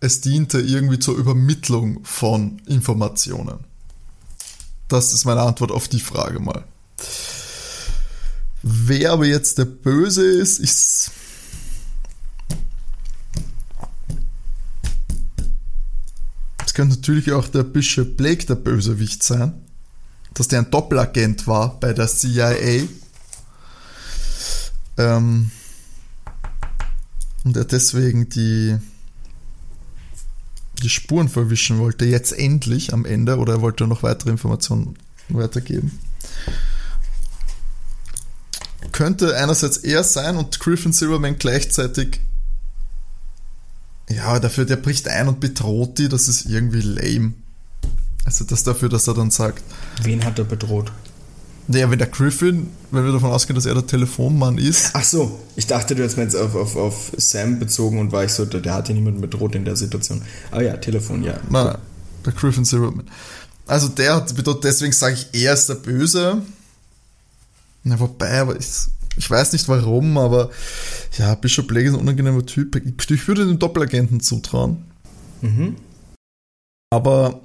es 0.00 0.20
diente 0.20 0.60
irgendwie 0.60 0.98
zur 0.98 1.16
Übermittlung 1.16 2.00
von 2.02 2.60
Informationen. 2.66 3.60
Das 4.88 5.12
ist 5.12 5.24
meine 5.24 5.42
Antwort 5.42 5.70
auf 5.70 5.88
die 5.88 6.00
Frage 6.00 6.40
mal. 6.40 6.64
Wer 8.62 9.12
aber 9.12 9.26
jetzt 9.26 9.58
der 9.58 9.64
Böse 9.64 10.24
ist, 10.24 10.58
ist. 10.58 11.12
Es 16.64 16.74
könnte 16.74 16.96
natürlich 16.96 17.32
auch 17.32 17.48
der 17.48 17.64
Bishop 17.64 18.16
Blake 18.16 18.46
der 18.46 18.54
Bösewicht 18.54 19.22
sein. 19.22 19.54
Dass 20.34 20.48
der 20.48 20.60
ein 20.60 20.70
Doppelagent 20.70 21.46
war 21.46 21.78
bei 21.78 21.92
der 21.92 22.06
CIA. 22.06 22.84
Ähm, 24.96 25.50
und 27.44 27.56
er 27.56 27.64
deswegen 27.64 28.28
die, 28.28 28.76
die 30.82 30.88
Spuren 30.88 31.28
verwischen 31.28 31.78
wollte, 31.78 32.04
jetzt 32.04 32.32
endlich 32.32 32.92
am 32.92 33.04
Ende, 33.04 33.38
oder 33.38 33.54
er 33.54 33.60
wollte 33.60 33.86
noch 33.86 34.02
weitere 34.02 34.30
Informationen 34.30 34.96
weitergeben 35.28 35.98
könnte 38.92 39.36
einerseits 39.36 39.78
er 39.78 40.04
sein 40.04 40.36
und 40.36 40.60
Griffin 40.60 40.92
Silverman 40.92 41.38
gleichzeitig. 41.38 42.20
Ja, 44.16 44.38
dafür, 44.38 44.64
der 44.64 44.76
bricht 44.76 45.08
ein 45.08 45.28
und 45.28 45.40
bedroht 45.40 45.98
die, 45.98 46.08
das 46.08 46.28
ist 46.28 46.46
irgendwie 46.46 46.80
lame. 46.80 47.34
Also 48.24 48.44
das 48.44 48.62
dafür, 48.62 48.88
dass 48.88 49.08
er 49.08 49.14
dann 49.14 49.30
sagt. 49.30 49.62
Wen 50.02 50.24
hat 50.24 50.38
er 50.38 50.44
bedroht? 50.44 50.92
Naja, 51.68 51.90
wenn 51.90 51.98
der 51.98 52.08
Griffin, 52.08 52.70
wenn 52.90 53.04
wir 53.04 53.12
davon 53.12 53.30
ausgehen, 53.30 53.54
dass 53.54 53.66
er 53.66 53.74
der 53.74 53.86
Telefonmann 53.86 54.58
ist. 54.58 54.90
Ach 54.94 55.04
so, 55.04 55.40
ich 55.54 55.66
dachte, 55.66 55.94
du 55.94 56.04
hast 56.04 56.16
mir 56.16 56.24
jetzt 56.24 56.34
auf, 56.34 56.54
auf, 56.54 56.76
auf 56.76 57.12
Sam 57.16 57.58
bezogen 57.58 57.98
und 57.98 58.12
war 58.12 58.24
ich 58.24 58.32
so, 58.32 58.44
der, 58.44 58.60
der 58.60 58.74
hat 58.74 58.88
ja 58.88 58.94
niemanden 58.94 59.20
bedroht 59.20 59.54
in 59.54 59.64
der 59.64 59.76
Situation. 59.76 60.22
Aber 60.50 60.62
ja, 60.62 60.76
Telefon, 60.76 61.22
ja. 61.22 61.38
Nein, 61.48 61.78
der 62.26 62.32
Griffin 62.32 62.64
Silverman. 62.64 63.08
Also 63.66 63.88
der 63.88 64.16
hat 64.16 64.34
bedroht, 64.34 64.64
deswegen 64.64 64.92
sage 64.92 65.14
ich, 65.14 65.40
er 65.40 65.54
ist 65.54 65.68
der 65.68 65.76
Böse. 65.76 66.42
Na, 67.84 67.98
wobei, 67.98 68.40
aber 68.40 68.56
ich, 68.56 68.66
ich 69.16 69.30
weiß 69.30 69.52
nicht 69.52 69.68
warum, 69.68 70.16
aber 70.18 70.50
ja, 71.18 71.34
Bishop 71.34 71.68
Blake 71.68 71.88
ist 71.88 71.94
ein 71.94 72.00
unangenehmer 72.00 72.44
Typ. 72.46 72.76
Ich, 72.76 73.28
würde 73.28 73.46
dem 73.46 73.58
Doppelagenten 73.58 74.20
zutrauen. 74.20 74.84
Mhm. 75.40 75.76
Aber, 76.90 77.40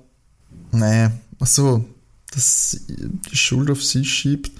nee, 0.71 1.09
achso, 1.39 1.85
dass 2.31 2.79
die 2.87 3.35
Schuld 3.35 3.69
auf 3.69 3.83
sie 3.83 4.05
schiebt. 4.05 4.51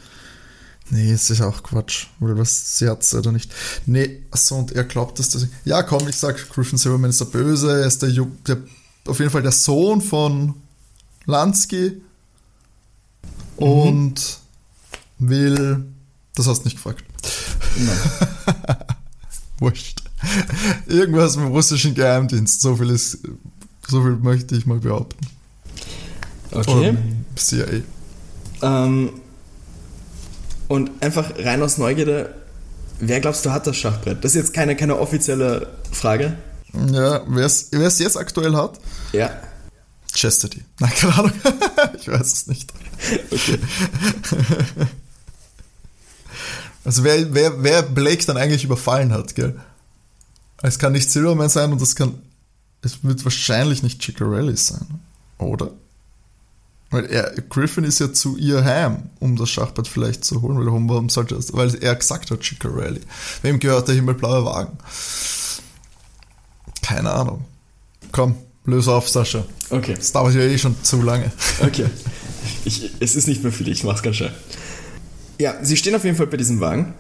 Nee, 0.89 1.12
es 1.12 1.30
ist 1.30 1.41
auch 1.41 1.64
Quatsch, 1.64 2.08
weil 2.20 2.38
was 2.38 2.78
sie 2.78 2.88
hat 2.88 3.14
oder 3.14 3.34
nicht. 3.34 3.51
Nee, 3.86 4.24
achso, 4.32 4.55
und 4.55 4.72
er 4.72 4.86
glaubt, 4.86 5.20
dass 5.20 5.30
das. 5.30 5.47
Ja, 5.66 5.84
komm, 5.84 6.08
ich 6.08 6.16
sag, 6.16 6.49
Griffin 6.49 6.78
Silverman 6.78 7.10
ist 7.10 7.20
der 7.20 7.26
Böse, 7.26 7.82
er 7.82 7.88
ist 7.88 8.01
der, 8.01 8.12
der 8.47 8.58
auf 9.05 9.20
jeden 9.20 9.32
Fall 9.32 9.41
der 9.41 9.51
Sohn 9.51 10.01
von 10.01 10.55
Lansky. 11.26 12.01
Mhm. 13.60 13.66
Und 13.66 14.39
will. 15.20 15.86
Das 16.38 16.46
hast 16.46 16.60
du 16.60 16.66
nicht 16.66 16.76
gefragt. 16.76 17.04
Nein. 17.78 17.98
Wurscht. 19.58 20.04
Irgendwas 20.86 21.36
mit 21.36 21.46
dem 21.46 21.52
russischen 21.52 21.96
Geheimdienst. 21.96 22.62
So 22.62 22.76
viel 22.76 22.92
ist. 22.92 23.20
So 23.88 24.04
viel 24.04 24.18
möchte 24.18 24.56
ich 24.56 24.68
mal 24.68 24.78
behaupten. 24.78 25.26
Okay. 26.52 26.90
Oder 26.90 26.96
CIA. 27.36 27.82
Ähm, 28.62 29.10
und 30.68 30.92
einfach 31.02 31.32
rein 31.40 31.64
aus 31.64 31.80
Neugierde, 31.80 32.36
wer 33.00 33.20
glaubst 33.20 33.44
du 33.44 33.52
hat 33.52 33.66
das 33.66 33.76
Schachbrett? 33.76 34.24
Das 34.24 34.36
ist 34.36 34.42
jetzt 34.44 34.54
keine, 34.54 34.76
keine 34.76 35.00
offizielle 35.00 35.68
Frage. 35.92 36.38
Ja, 36.92 37.24
wer 37.28 37.46
es 37.46 37.72
jetzt 37.72 38.16
aktuell 38.16 38.56
hat? 38.56 38.80
Ja. 39.12 39.32
Chastity. 40.14 40.64
Nein, 40.80 40.92
keine 40.96 41.16
Ahnung. 41.16 41.32
ich 42.00 42.08
weiß 42.08 42.32
es 42.32 42.48
nicht. 42.48 42.72
Okay. 43.32 43.58
Also 46.88 47.04
wer, 47.04 47.34
wer, 47.34 47.62
wer 47.64 47.82
Blake 47.82 48.26
dann 48.26 48.38
eigentlich 48.38 48.64
überfallen 48.64 49.12
hat, 49.12 49.36
gell? 49.36 49.60
Es 50.62 50.80
kann 50.80 50.94
nicht 50.94 51.12
Silverman 51.12 51.50
sein 51.50 51.74
und 51.74 51.82
es 51.82 51.98
kann. 51.98 52.14
Es 52.82 53.04
wird 53.04 53.26
wahrscheinlich 53.26 53.84
nicht 53.84 54.00
Chickarelli 54.00 54.56
sein, 54.56 55.02
oder? 55.38 55.72
Weil 56.90 57.08
er, 57.08 57.34
Griffin 57.50 57.84
ist 57.84 58.00
ja 58.00 58.14
zu 58.14 58.38
ihr 58.38 58.64
heim, 58.64 59.10
um 59.20 59.36
das 59.36 59.50
Schachbrett 59.50 59.90
vielleicht 59.90 60.24
zu 60.24 60.42
holen, 60.42 60.58
weil, 60.58 60.68
warum 60.68 61.10
sollte 61.10 61.36
das, 61.36 61.52
weil 61.52 61.76
er 61.76 61.94
gesagt 61.94 62.32
hat, 62.32 62.40
Chickarelli. 62.40 63.02
Wem 63.42 63.60
gehört 63.60 63.90
der 63.90 63.96
himmelblaue 63.96 64.46
Wagen? 64.46 64.78
Keine 66.84 67.12
Ahnung. 67.12 67.44
Komm, 68.14 68.38
löse 68.64 68.94
auf, 68.94 69.10
Sascha. 69.10 69.44
Okay. 69.72 69.96
Das 69.96 70.14
dauert 70.14 70.36
ja 70.36 70.42
eh 70.42 70.58
schon 70.58 70.82
zu 70.84 71.02
lange. 71.02 71.34
Okay. 71.60 71.90
Ich, 72.64 72.92
es 73.02 73.18
ist 73.18 73.28
nicht 73.28 73.44
mehr 73.44 73.52
für 73.52 73.66
dich, 73.66 73.80
ich 73.80 73.84
mach's 73.84 74.04
ganz 74.04 74.16
schnell. 74.16 74.34
Ja, 75.40 75.56
sie 75.62 75.78
stehen 75.78 75.96
auf 75.96 76.04
jeden 76.04 76.18
Fall 76.18 76.28
bei 76.28 76.38
diesem 76.38 76.60
Wagen 76.60 76.94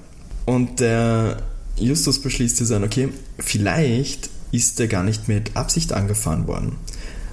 und 0.45 0.79
der 0.79 1.41
Justus 1.75 2.21
beschließt 2.21 2.57
zu 2.57 2.65
sagen, 2.65 2.83
okay, 2.83 3.09
vielleicht 3.39 4.29
ist 4.51 4.79
der 4.79 4.87
gar 4.87 5.03
nicht 5.03 5.27
mit 5.27 5.55
Absicht 5.55 5.93
angefahren 5.93 6.47
worden. 6.47 6.75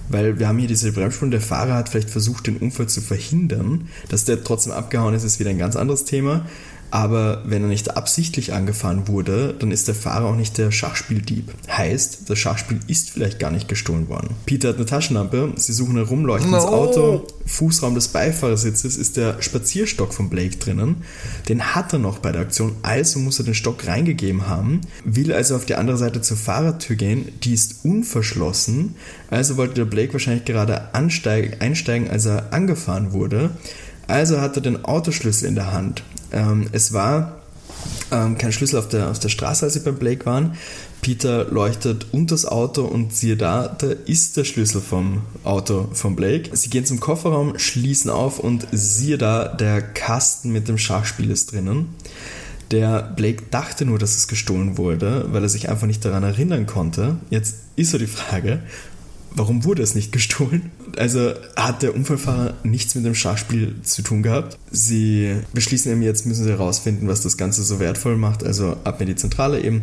Weil 0.09 0.39
wir 0.39 0.49
haben 0.49 0.59
hier 0.59 0.69
diese 0.69 0.93
Bremsspuren, 0.93 1.31
der 1.31 1.41
Fahrer 1.41 1.75
hat 1.75 1.89
vielleicht 1.89 2.11
versucht, 2.11 2.47
den 2.47 2.59
Unfall 2.59 2.89
zu 2.89 3.01
verhindern. 3.01 3.89
Dass 4.09 4.25
der 4.25 4.45
trotzdem 4.45 4.73
abgehauen 4.73 5.15
ist, 5.15 5.25
ist 5.25 5.41
wieder 5.41 5.51
ein 5.51 5.59
ganz 5.59 5.77
anderes 5.77 6.05
Thema. 6.05 6.45
Aber 6.91 7.43
wenn 7.45 7.63
er 7.63 7.69
nicht 7.69 7.97
absichtlich 7.97 8.53
angefahren 8.53 9.09
wurde, 9.09 9.55
dann 9.59 9.73
ist 9.73 9.89
der 9.89 9.95
Fahrer 9.95 10.27
auch 10.27 10.37
nicht 10.37 10.59
der 10.59 10.71
Schachspieldieb. 10.71 11.53
Heißt, 11.69 12.31
das 12.31 12.39
Schachspiel 12.39 12.79
ist 12.87 13.11
vielleicht 13.11 13.39
gar 13.39 13.51
nicht 13.51 13.69
gestohlen 13.69 14.09
worden. 14.09 14.31
Peter 14.47 14.69
hat 14.69 14.77
eine 14.77 14.87
Taschenlampe, 14.87 15.53
sie 15.57 15.73
suchen 15.73 15.97
herum, 15.97 16.25
leuchten 16.25 16.51
no. 16.51 16.57
ins 16.57 16.67
Auto. 16.67 17.27
Fußraum 17.47 17.95
des 17.95 18.09
Beifahrersitzes 18.09 18.97
ist 18.97 19.17
der 19.17 19.43
Spazierstock 19.43 20.15
von 20.15 20.31
Blake 20.31 20.57
drinnen. 20.57 21.03
Den 21.49 21.75
hat 21.75 21.93
er 21.93 21.99
noch 21.99 22.19
bei 22.19 22.33
der 22.33 22.43
Aktion, 22.43 22.77
also 22.83 23.19
muss 23.19 23.39
er 23.39 23.45
den 23.45 23.55
Stock 23.55 23.87
reingegeben 23.87 24.47
haben. 24.47 24.81
Will 25.05 25.33
also 25.33 25.57
auf 25.57 25.67
die 25.67 25.75
andere 25.75 25.99
Seite 25.99 26.23
zur 26.23 26.37
Fahrertür 26.37 26.97
gehen, 26.97 27.29
die 27.43 27.55
ist 27.55 27.85
unverschlossen. 27.85 28.95
Also 29.31 29.57
wollte 29.57 29.75
der 29.75 29.85
Blake 29.85 30.13
wahrscheinlich 30.13 30.45
gerade 30.45 30.95
einsteigen, 30.95 32.09
als 32.11 32.27
er 32.27 32.53
angefahren 32.53 33.13
wurde. 33.13 33.51
Also 34.07 34.41
hat 34.41 34.57
er 34.57 34.63
den 34.63 34.85
Autoschlüssel 34.85 35.49
in 35.49 35.55
der 35.55 35.73
Hand. 35.73 36.03
Ähm, 36.35 36.67
es 36.73 36.93
war 36.93 37.37
ähm, 38.11 38.37
kein 38.37 38.53
Schlüssel 38.53 38.79
auf 38.79 38.89
der, 38.89 39.11
auf 39.11 39.19
der 39.19 39.29
Straße, 39.29 39.65
als 39.65 39.75
sie 39.75 39.81
beim 39.81 39.97
Blake 39.97 40.27
waren. 40.27 40.57
Peter 41.01 41.45
leuchtet 41.45 42.07
unter 42.13 42.35
das 42.35 42.47
Auto 42.47 42.85
und 42.85 43.15
siehe 43.15 43.37
da, 43.37 43.69
da 43.69 43.89
ist 44.07 44.37
der 44.37 44.45
Schlüssel 44.45 44.81
vom 44.81 45.23
Auto 45.45 45.89
von 45.93 46.17
Blake. 46.17 46.57
Sie 46.57 46.71
gehen 46.71 46.87
zum 46.87 46.99
Kofferraum, 46.99 47.59
schließen 47.59 48.11
auf 48.11 48.39
und 48.39 48.67
siehe 48.73 49.19
da, 49.19 49.49
der 49.49 49.83
Kasten 49.83 50.51
mit 50.51 50.67
dem 50.67 50.79
Schachspiel 50.79 51.31
ist 51.31 51.53
drinnen. 51.53 51.95
Der 52.71 53.03
Blake 53.03 53.45
dachte 53.51 53.85
nur, 53.85 53.99
dass 53.99 54.17
es 54.17 54.29
gestohlen 54.29 54.79
wurde, 54.79 55.27
weil 55.31 55.43
er 55.43 55.51
sich 55.51 55.69
einfach 55.69 55.87
nicht 55.87 56.05
daran 56.05 56.23
erinnern 56.23 56.67
konnte. 56.67 57.19
Jetzt 57.29 57.57
ist 57.77 57.91
so 57.91 57.99
die 57.99 58.07
Frage, 58.07 58.63
warum 59.35 59.65
wurde 59.65 59.83
es 59.83 59.95
nicht 59.95 60.13
gestohlen? 60.13 60.71
Also 60.97 61.35
hat 61.57 61.83
der 61.83 61.95
Unfallfahrer 61.95 62.55
nichts 62.63 62.95
mit 62.95 63.05
dem 63.05 63.15
Schachspiel 63.15 63.75
zu 63.83 64.03
tun 64.03 64.23
gehabt. 64.23 64.59
Sie 64.71 65.37
beschließen 65.53 65.91
eben 65.91 66.03
jetzt, 66.03 66.27
müssen 66.27 66.45
sie 66.45 66.51
herausfinden, 66.51 67.09
was 67.09 67.21
das 67.21 67.37
Ganze 67.37 67.63
so 67.63 67.81
wertvoll 67.81 68.17
macht. 68.17 68.45
Also 68.45 68.77
ab 68.85 69.01
in 69.01 69.09
die 69.09 69.17
Zentrale 69.17 69.61
eben, 69.61 69.83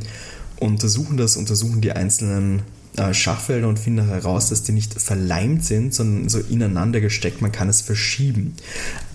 untersuchen 0.60 1.18
das, 1.18 1.38
untersuchen 1.38 1.82
die 1.82 1.92
einzelnen 1.92 2.62
äh, 2.98 3.14
Schachfelder 3.14 3.68
und 3.68 3.80
finden 3.80 4.08
heraus, 4.08 4.50
dass 4.50 4.64
die 4.64 4.74
nicht 4.74 5.02
verleimt 5.02 5.64
sind, 5.64 5.94
sondern 5.94 6.28
so 6.28 6.40
ineinander 6.40 7.00
gesteckt. 7.00 7.42
Man 7.42 7.52
kann 7.52 7.70
es 7.70 7.82
verschieben. 7.82 8.56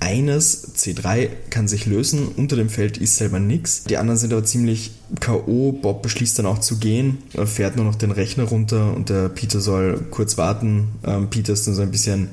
Eines, 0.01 0.75
C3, 0.77 1.29
kann 1.51 1.69
sich 1.69 1.85
lösen, 1.87 2.29
unter 2.29 2.57
dem 2.57 2.71
Feld 2.71 2.97
ist 2.97 3.17
selber 3.17 3.39
nichts. 3.39 3.85
Die 3.85 3.99
anderen 3.99 4.19
sind 4.19 4.33
aber 4.33 4.45
ziemlich 4.45 4.93
K.O. 5.21 5.73
Bob 5.73 6.03
beschließt 6.03 6.39
dann 6.39 6.47
auch 6.47 6.59
zu 6.59 6.79
gehen, 6.79 7.19
fährt 7.45 7.77
nur 7.77 7.85
noch 7.85 7.95
den 7.95 8.11
Rechner 8.11 8.45
runter 8.45 8.95
und 8.95 9.09
der 9.09 9.29
Peter 9.29 9.61
soll 9.61 10.01
kurz 10.11 10.37
warten. 10.39 10.89
Ähm, 11.05 11.29
Peter 11.31 11.53
ist 11.53 11.67
dann 11.67 11.75
so 11.75 11.83
ein 11.83 11.91
bisschen 11.91 12.31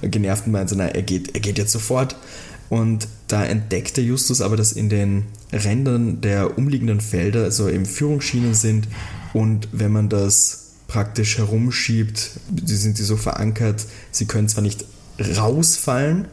genervt 0.00 0.46
und 0.46 0.52
meint 0.52 0.70
so, 0.70 0.76
na, 0.76 0.86
er 0.86 1.02
geht, 1.02 1.34
er 1.34 1.40
geht 1.40 1.58
jetzt 1.58 1.72
sofort. 1.72 2.16
Und 2.70 3.08
da 3.28 3.44
entdeckt 3.44 3.96
der 3.96 4.04
Justus 4.04 4.40
aber, 4.40 4.56
dass 4.56 4.72
in 4.72 4.88
den 4.88 5.26
Rändern 5.52 6.20
der 6.20 6.56
umliegenden 6.56 7.00
Felder 7.00 7.50
so 7.50 7.68
eben 7.68 7.84
Führungsschienen 7.86 8.54
sind 8.54 8.88
und 9.32 9.68
wenn 9.72 9.92
man 9.92 10.08
das 10.08 10.63
praktisch 10.94 11.38
herumschiebt, 11.38 12.30
die 12.48 12.76
sind 12.76 12.98
die 12.98 13.02
so 13.02 13.16
verankert, 13.16 13.84
sie 14.12 14.26
können 14.26 14.48
zwar 14.48 14.62
nicht 14.62 14.84
rausfallen, 15.36 16.28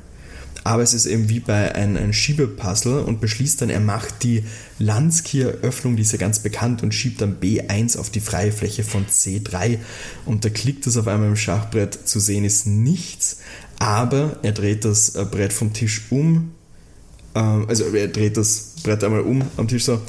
aber 0.63 0.83
es 0.83 0.93
ist 0.93 1.07
eben 1.07 1.29
wie 1.29 1.39
bei 1.39 1.73
einem, 1.73 1.97
einem 1.97 2.13
Schiebepuzzle 2.13 3.03
und 3.03 3.19
beschließt 3.21 3.59
dann, 3.59 3.71
er 3.71 3.79
macht 3.79 4.21
die 4.21 4.43
Landskier-Öffnung, 4.77 5.95
die 5.95 6.03
ist 6.03 6.11
ja 6.11 6.19
ganz 6.19 6.41
bekannt, 6.41 6.83
und 6.83 6.93
schiebt 6.93 7.21
dann 7.21 7.39
B1 7.39 7.97
auf 7.97 8.11
die 8.11 8.19
freie 8.19 8.51
Fläche 8.51 8.83
von 8.83 9.07
C3 9.07 9.79
und 10.27 10.45
da 10.45 10.49
klickt 10.49 10.85
es 10.85 10.95
auf 10.95 11.07
einmal 11.07 11.29
im 11.29 11.37
Schachbrett, 11.37 12.07
zu 12.07 12.19
sehen 12.19 12.45
ist 12.45 12.67
nichts, 12.67 13.39
aber 13.79 14.37
er 14.43 14.51
dreht 14.51 14.85
das 14.85 15.13
Brett 15.31 15.53
vom 15.53 15.73
Tisch 15.73 16.03
um, 16.11 16.51
ähm, 17.33 17.65
also 17.67 17.85
er 17.85 18.09
dreht 18.09 18.37
das 18.37 18.75
Brett 18.83 19.03
einmal 19.03 19.21
um 19.21 19.41
am 19.57 19.67
Tisch 19.67 19.85
so 19.85 19.99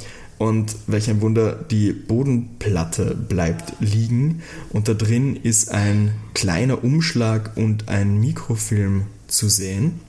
Und 0.43 0.75
welch 0.89 1.09
ein 1.09 1.21
Wunder, 1.21 1.53
die 1.53 1.93
Bodenplatte 1.93 3.15
bleibt 3.15 3.75
liegen 3.79 4.43
und 4.71 4.89
da 4.89 4.95
drin 4.95 5.37
ist 5.37 5.71
ein 5.71 6.11
kleiner 6.35 6.83
Umschlag 6.83 7.53
und 7.55 7.89
ein 7.89 8.19
Mikrofilm 8.19 9.03
zu 9.29 9.49
sehen. 9.49 10.01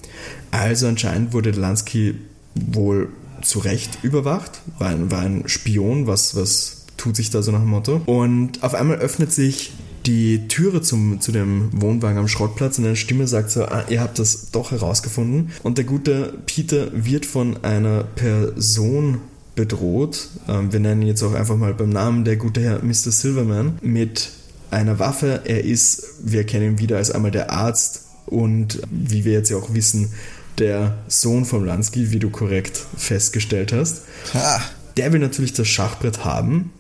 Also 0.50 0.88
anscheinend 0.88 1.34
wurde 1.34 1.52
Lansky 1.52 2.16
wohl 2.56 3.10
zu 3.44 3.60
Recht 3.60 4.00
überwacht, 4.02 4.64
war 4.80 4.90
ein, 4.90 5.12
war 5.12 5.22
ein 5.22 5.44
Spion, 5.46 6.08
was, 6.08 6.36
was 6.36 6.88
tut 6.98 7.16
sich 7.16 7.30
da 7.30 7.44
so 7.44 7.52
nach 7.52 7.60
dem 7.60 7.70
Motto. 7.70 8.02
Und 8.08 8.64
auf 8.64 8.74
einmal 8.74 8.98
öffnet 8.98 9.32
sich 9.32 9.72
die 10.08 10.48
Türe 10.48 10.82
zum, 10.82 11.22
zu 11.22 11.32
dem 11.32 11.70
Wohnwagen 11.80 12.18
am 12.18 12.28
Schrottplatz 12.28 12.80
und 12.80 12.86
eine 12.86 12.96
Stimme 12.96 13.28
sagt 13.28 13.52
so, 13.52 13.66
ah, 13.66 13.84
ihr 13.88 14.02
habt 14.02 14.18
das 14.18 14.50
doch 14.50 14.72
herausgefunden. 14.72 15.52
Und 15.62 15.78
der 15.78 15.86
gute 15.86 16.40
Peter 16.48 16.88
wird 16.92 17.28
von 17.28 17.64
einer 17.64 18.04
Person 18.04 19.20
bedroht. 19.56 20.30
Ähm, 20.48 20.72
wir 20.72 20.80
nennen 20.80 21.02
ihn 21.02 21.08
jetzt 21.08 21.24
auch 21.24 21.34
einfach 21.34 21.58
mal 21.58 21.74
beim 21.74 21.90
Namen 21.90 22.26
der 22.26 22.38
gute 22.38 22.62
Herr 22.62 22.84
Mr. 22.84 23.12
Silverman 23.12 23.78
mit 23.82 24.32
einer 24.72 25.00
Waffe. 25.00 25.42
Er 25.46 25.64
ist, 25.64 26.04
wir 26.24 26.46
kennen 26.46 26.74
ihn 26.74 26.80
wieder 26.80 26.98
als 26.98 27.12
einmal 27.12 27.32
der 27.32 27.52
Arzt 27.52 28.06
und 28.26 28.82
wie 28.90 29.26
wir 29.26 29.34
jetzt 29.34 29.50
ja 29.50 29.58
auch 29.58 29.74
wissen, 29.74 30.12
der 30.60 30.98
Sohn 31.08 31.46
von 31.46 31.66
Lansky, 31.66 32.12
wie 32.12 32.20
du 32.20 32.30
korrekt 32.30 32.80
festgestellt 32.98 33.74
hast. 33.74 34.04
Ha. 34.34 34.62
Der 34.98 35.12
will 35.12 35.20
natürlich 35.20 35.54
das 35.54 35.68
Schachbrett 35.68 36.24
haben, 36.24 36.72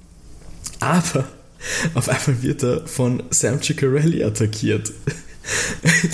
aber 0.79 1.27
auf 1.95 2.09
einmal 2.09 2.43
wird 2.43 2.63
er 2.63 2.85
von 2.87 3.23
Sam 3.31 3.61
Ciccarelli 3.61 4.23
attackiert. 4.23 4.91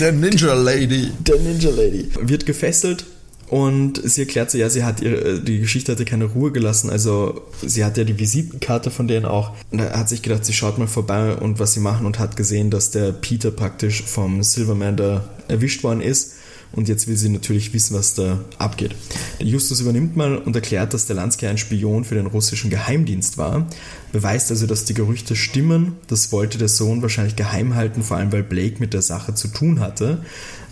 Der 0.00 0.12
Ninja 0.12 0.54
Lady. 0.54 1.12
Der 1.20 1.38
Ninja 1.38 1.70
Lady. 1.70 2.10
Wird 2.20 2.46
gefesselt 2.46 3.04
und 3.50 4.00
sie 4.04 4.20
erklärt 4.20 4.52
so, 4.52 4.58
ja, 4.58 4.70
sie 4.70 4.84
hat 4.84 5.02
ihre, 5.02 5.40
die 5.40 5.58
Geschichte 5.58 5.90
hatte 5.90 6.04
keine 6.04 6.26
Ruhe 6.26 6.52
gelassen. 6.52 6.88
Also 6.88 7.42
sie 7.66 7.84
hat 7.84 7.96
ja 7.96 8.04
die 8.04 8.16
Visitenkarte 8.16 8.92
von 8.92 9.08
denen 9.08 9.26
auch. 9.26 9.52
Und 9.72 9.80
hat 9.80 10.08
sich 10.08 10.22
gedacht, 10.22 10.44
sie 10.44 10.52
schaut 10.52 10.78
mal 10.78 10.86
vorbei 10.86 11.34
und 11.34 11.58
was 11.58 11.72
sie 11.72 11.80
machen 11.80 12.06
und 12.06 12.20
hat 12.20 12.36
gesehen, 12.36 12.70
dass 12.70 12.92
der 12.92 13.10
Peter 13.10 13.50
praktisch 13.50 14.04
vom 14.04 14.44
Silverman 14.44 15.20
erwischt 15.48 15.82
worden 15.82 16.00
ist 16.00 16.34
und 16.72 16.88
jetzt 16.88 17.08
will 17.08 17.16
sie 17.16 17.28
natürlich 17.28 17.72
wissen, 17.72 17.96
was 17.96 18.14
da 18.14 18.38
abgeht. 18.58 18.94
Der 19.40 19.46
Justus 19.46 19.80
übernimmt 19.80 20.16
mal 20.16 20.36
und 20.36 20.54
erklärt, 20.54 20.94
dass 20.94 21.06
der 21.06 21.16
Lansky 21.16 21.46
ein 21.46 21.58
Spion 21.58 22.04
für 22.04 22.14
den 22.14 22.26
russischen 22.26 22.70
Geheimdienst 22.70 23.38
war, 23.38 23.66
beweist 24.12 24.50
also, 24.50 24.66
dass 24.66 24.84
die 24.84 24.94
Gerüchte 24.94 25.36
stimmen. 25.36 25.96
Das 26.06 26.32
wollte 26.32 26.58
der 26.58 26.68
Sohn 26.68 27.02
wahrscheinlich 27.02 27.36
geheim 27.36 27.74
halten, 27.74 28.02
vor 28.02 28.16
allem 28.16 28.32
weil 28.32 28.42
Blake 28.42 28.76
mit 28.78 28.94
der 28.94 29.02
Sache 29.02 29.34
zu 29.34 29.48
tun 29.48 29.80
hatte. 29.80 30.22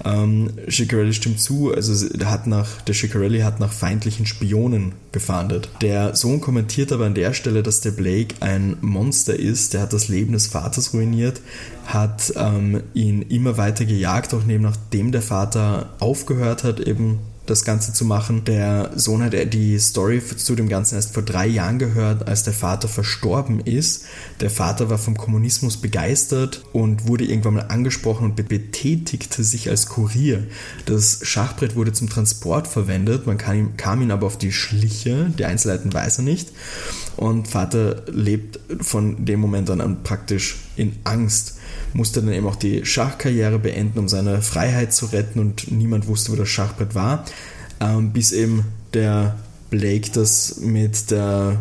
Ähm, 0.05 0.51
Schicarelli 0.69 1.13
stimmt 1.13 1.41
zu, 1.41 1.73
also 1.73 2.09
der, 2.09 2.31
hat 2.31 2.47
nach, 2.47 2.83
der 2.83 2.95
Schicarelli 2.95 3.41
hat 3.41 3.61
nach 3.61 3.73
feindlichen 3.73 4.27
Spionen 4.27 4.93
gefahndet. 5.13 5.71
Der 5.81 6.15
Sohn 6.15 6.41
kommentiert 6.41 6.93
aber 6.93 7.07
an 7.07 7.15
der 7.15 7.33
Stelle, 7.33 7.63
dass 7.63 7.81
der 7.81 7.91
Blake 7.91 8.37
ein 8.41 8.77
Monster 8.81 9.37
ist, 9.37 9.75
der 9.75 9.83
hat 9.83 9.93
das 9.93 10.09
Leben 10.09 10.33
des 10.33 10.47
Vaters 10.47 10.95
ruiniert, 10.95 11.41
hat 11.87 12.33
ähm, 12.37 12.83
ihn 12.95 13.23
immer 13.23 13.57
weiter 13.57 13.85
gejagt, 13.85 14.35
auch 14.35 14.45
neben 14.45 14.63
nachdem 14.63 15.11
der 15.11 15.23
Vater 15.23 15.91
aufgehört 15.99 16.65
hat, 16.65 16.81
eben 16.81 17.19
das 17.51 17.65
Ganze 17.65 17.93
zu 17.93 18.05
machen. 18.05 18.45
Der 18.45 18.91
Sohn 18.95 19.23
hat 19.23 19.33
die 19.53 19.79
Story 19.79 20.23
zu 20.23 20.55
dem 20.55 20.69
Ganzen 20.69 20.97
erst 20.97 21.15
vor 21.15 21.23
drei 21.23 21.47
Jahren 21.47 21.79
gehört, 21.79 22.29
als 22.29 22.43
der 22.43 22.53
Vater 22.53 22.89
verstorben 22.89 23.61
ist. 23.61 24.05
Der 24.41 24.51
Vater 24.51 24.91
war 24.91 24.99
vom 24.99 25.17
Kommunismus 25.17 25.79
begeistert 25.79 26.65
und 26.73 27.07
wurde 27.07 27.25
irgendwann 27.25 27.55
mal 27.55 27.67
angesprochen 27.69 28.25
und 28.25 28.49
betätigte 28.49 29.45
sich 29.45 29.71
als 29.71 29.89
Kurier. 29.89 30.47
Das 30.87 31.21
Schachbrett 31.23 31.77
wurde 31.77 31.93
zum 31.93 32.09
Transport 32.09 32.67
verwendet, 32.67 33.27
man 33.27 33.39
kam, 33.39 33.77
kam 33.77 34.03
ihn 34.03 34.11
aber 34.11 34.27
auf 34.27 34.39
die 34.39 34.53
Schliche, 34.53 35.31
die 35.39 35.45
Einzelheiten 35.45 35.93
weiß 35.93 36.19
er 36.19 36.25
nicht. 36.25 36.53
Und 37.17 37.49
Vater 37.49 38.05
lebt 38.07 38.61
von 38.81 39.25
dem 39.25 39.41
Moment 39.41 39.69
an 39.71 40.03
praktisch 40.05 40.57
in 40.77 40.97
Angst 41.05 41.58
musste 41.93 42.23
dann 42.23 42.33
eben 42.33 42.47
auch 42.47 42.57
die 42.57 42.85
Schachkarriere 42.85 43.59
beenden, 43.59 43.99
um 43.99 44.09
seine 44.09 44.43
Freiheit 44.43 44.93
zu 44.93 45.07
retten 45.07 45.39
und 45.41 45.71
niemand 45.71 46.07
wusste, 46.07 46.33
wo 46.33 46.37
das 46.37 46.49
Schachbrett 46.49 46.95
war, 46.95 47.25
ähm, 47.81 48.13
bis 48.13 48.33
eben 48.33 48.65
der 48.95 49.37
Blake 49.71 50.11
das 50.13 50.61
mit 50.61 51.11
der, 51.11 51.61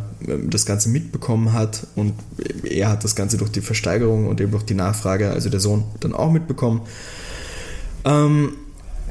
das 0.50 0.66
Ganze 0.66 0.90
mitbekommen 0.90 1.54
hat 1.54 1.88
und 1.96 2.14
er 2.64 2.90
hat 2.90 3.04
das 3.04 3.16
Ganze 3.16 3.38
durch 3.38 3.52
die 3.52 3.62
Versteigerung 3.62 4.28
und 4.28 4.40
eben 4.40 4.52
durch 4.52 4.64
die 4.64 4.76
Nachfrage, 4.76 5.32
also 5.32 5.50
der 5.50 5.60
Sohn, 5.60 5.84
dann 6.00 6.14
auch 6.14 6.32
mitbekommen. 6.32 6.82
Ähm, 8.06 8.54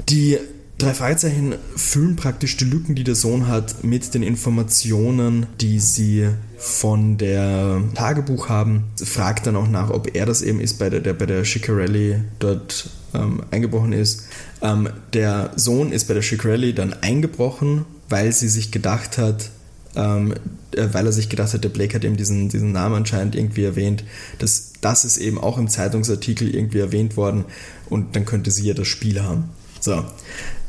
die 0.09 0.39
Drei 0.79 0.93
Fragezeichen 0.93 1.55
füllen 1.75 2.17
praktisch 2.17 2.59
die 2.59 2.67
Lücken, 2.67 2.95
die 2.95 3.05
der 3.05 3.15
Sohn 3.15 3.49
hat, 3.49 3.83
mit 3.83 4.13
den 4.13 4.23
Informationen, 4.23 5.47
die 5.59 5.81
sie 5.81 6.29
von 6.59 7.17
der 7.17 7.81
Tagebuch 7.95 8.51
haben. 8.51 8.85
Fragt 9.03 9.47
dann 9.47 9.57
auch 9.57 9.69
nach, 9.69 9.89
ob 9.89 10.15
er 10.15 10.27
das 10.27 10.43
eben 10.43 10.61
ist, 10.61 10.79
bei 10.79 10.91
der, 10.91 11.01
der 11.01 11.15
bei 11.15 11.25
der 11.25 11.47
Schicarelli 11.47 12.17
dort 12.39 12.91
ähm, 13.15 13.43
eingebrochen 13.51 13.95
ist. 13.95 14.27
Ähm, 14.61 14.91
der 15.15 15.53
Sohn 15.57 15.93
ist 15.93 16.09
bei 16.09 16.15
der 16.15 16.21
Schicarelli 16.21 16.75
dann 16.75 16.93
eingebrochen, 16.93 17.87
weil 18.11 18.33
sie 18.33 18.49
sich 18.49 18.71
gedacht 18.71 19.17
hat, 19.17 19.51
ähm, 19.95 20.35
äh, 20.73 20.89
weil 20.93 21.07
er 21.07 21.13
sich 21.13 21.31
gedacht 21.31 21.55
hat, 21.55 21.65
der 21.65 21.71
Blake 21.71 21.95
hat 21.95 22.05
eben 22.05 22.19
diesen, 22.19 22.51
diesen 22.51 22.73
Namen 22.73 22.97
anscheinend 22.97 23.35
irgendwie 23.35 23.65
erwähnt. 23.65 24.05
Das, 24.39 24.75
das 24.83 25.07
ist 25.07 25.17
eben 25.17 25.39
auch 25.39 25.57
im 25.57 25.69
Zeitungsartikel 25.69 26.55
irgendwie 26.55 26.81
erwähnt 26.81 27.17
worden 27.17 27.47
und 27.89 28.15
dann 28.15 28.27
könnte 28.27 28.51
sie 28.51 28.67
ja 28.67 28.75
das 28.75 28.89
Spiel 28.89 29.23
haben. 29.23 29.45
So, 29.81 30.05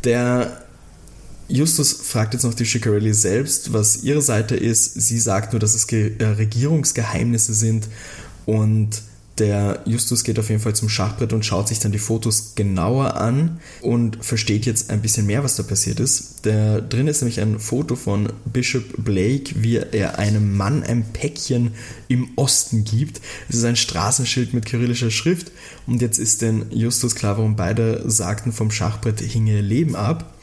der 0.08 0.62
Justus 1.50 1.92
fragt 1.92 2.34
jetzt 2.34 2.44
noch 2.44 2.54
die 2.54 2.66
Schicarelli 2.66 3.14
selbst, 3.14 3.74
was 3.74 4.04
ihre 4.04 4.22
Seite 4.22 4.56
ist. 4.56 4.94
Sie 5.02 5.20
sagt 5.20 5.52
nur, 5.52 5.60
dass 5.60 5.76
es 5.76 5.92
äh, 5.92 6.24
Regierungsgeheimnisse 6.24 7.54
sind 7.54 7.90
und 8.46 9.02
der 9.40 9.82
Justus 9.86 10.24
geht 10.24 10.40
auf 10.40 10.50
jeden 10.50 10.62
Fall 10.62 10.76
zum 10.76 10.90
Schachbrett 10.90 11.34
und 11.34 11.46
schaut 11.46 11.68
sich 11.68 11.80
dann 11.80 11.92
die 11.92 12.00
Fotos 12.00 12.54
genauer 12.56 13.16
an 13.16 13.60
und 13.82 14.24
versteht 14.24 14.66
jetzt 14.66 14.90
ein 14.90 15.02
bisschen 15.02 15.26
mehr, 15.26 15.44
was 15.44 15.56
da 15.56 15.64
passiert 15.64 16.00
ist. 16.00 16.46
Da 16.46 16.82
drin 16.82 17.08
ist 17.08 17.22
nämlich 17.22 17.40
ein 17.40 17.60
Foto 17.60 17.96
von 17.96 18.30
Bishop 18.46 18.84
Blake, 18.98 19.56
wie 19.58 19.76
er 19.78 20.20
einem 20.20 20.58
Mann 20.58 20.84
ein 20.84 21.06
Päckchen 21.14 21.72
im 22.08 22.30
Osten 22.36 22.84
gibt. 22.84 23.22
Es 23.50 23.58
ist 23.58 23.66
ein 23.66 23.76
Straßenschild 23.76 24.54
mit 24.54 24.66
kyrillischer 24.66 25.12
Schrift 25.12 25.52
und 25.86 26.02
jetzt 26.02 26.18
ist 26.18 26.42
den 26.42 26.66
Justus 26.72 27.16
klar, 27.16 27.38
warum 27.38 27.56
beide 27.56 28.10
sagten, 28.10 28.52
vom 28.52 28.72
Schachbrett 28.72 29.20
hinge 29.20 29.62
Leben 29.62 29.96
ab. 29.96 30.34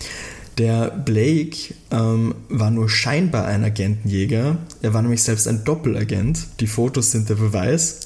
Der 0.59 0.91
Blake 0.91 1.75
ähm, 1.91 2.35
war 2.49 2.71
nur 2.71 2.89
scheinbar 2.89 3.47
ein 3.47 3.65
Agentenjäger. 3.65 4.59
Er 4.83 4.95
war 4.95 5.03
nämlich 5.03 5.23
selbst 5.23 5.49
ein 5.49 5.65
Doppelagent. 5.65 6.47
Die 6.61 6.69
Fotos 6.69 7.11
sind 7.11 7.29
der 7.29 7.35
Beweis. 7.35 8.04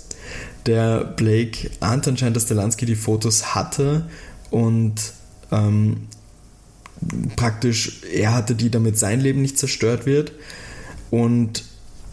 Der 0.69 1.03
Blake 1.03 1.71
ahnt 1.81 2.07
anscheinend, 2.07 2.37
dass 2.37 2.45
der 2.45 2.59
Lansky 2.59 2.85
die 2.85 2.95
Fotos 2.95 3.55
hatte 3.55 4.07
und 4.51 4.97
ähm, 5.51 6.09
praktisch 7.37 8.03
er 8.12 8.35
hatte 8.35 8.55
die, 8.55 8.71
damit 8.71 8.99
sein 8.99 9.23
Leben 9.23 9.41
nicht 9.41 9.59
zerstört 9.59 10.05
wird. 10.05 10.33
Und 11.11 11.64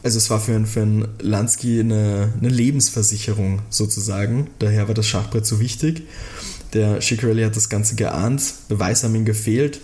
also 0.04 0.18
es 0.18 0.30
war 0.30 0.40
für, 0.40 0.56
einen, 0.56 0.68
für 0.68 0.84
einen 0.84 1.06
Lansky 1.20 1.82
eine, 1.82 2.32
eine 2.40 2.48
Lebensversicherung 2.48 3.62
sozusagen. 3.70 4.48
Daher 4.60 4.88
war 4.88 4.96
das 4.96 5.06
Schachbrett 5.06 5.46
so 5.46 5.60
wichtig. 5.60 6.04
Der 6.72 7.02
Schicarelli 7.02 7.44
hat 7.44 7.58
das 7.58 7.68
Ganze 7.68 7.96
geahnt, 7.96 8.42
Beweise 8.70 9.08
haben 9.08 9.16
ihm 9.16 9.26
gefehlt 9.26 9.82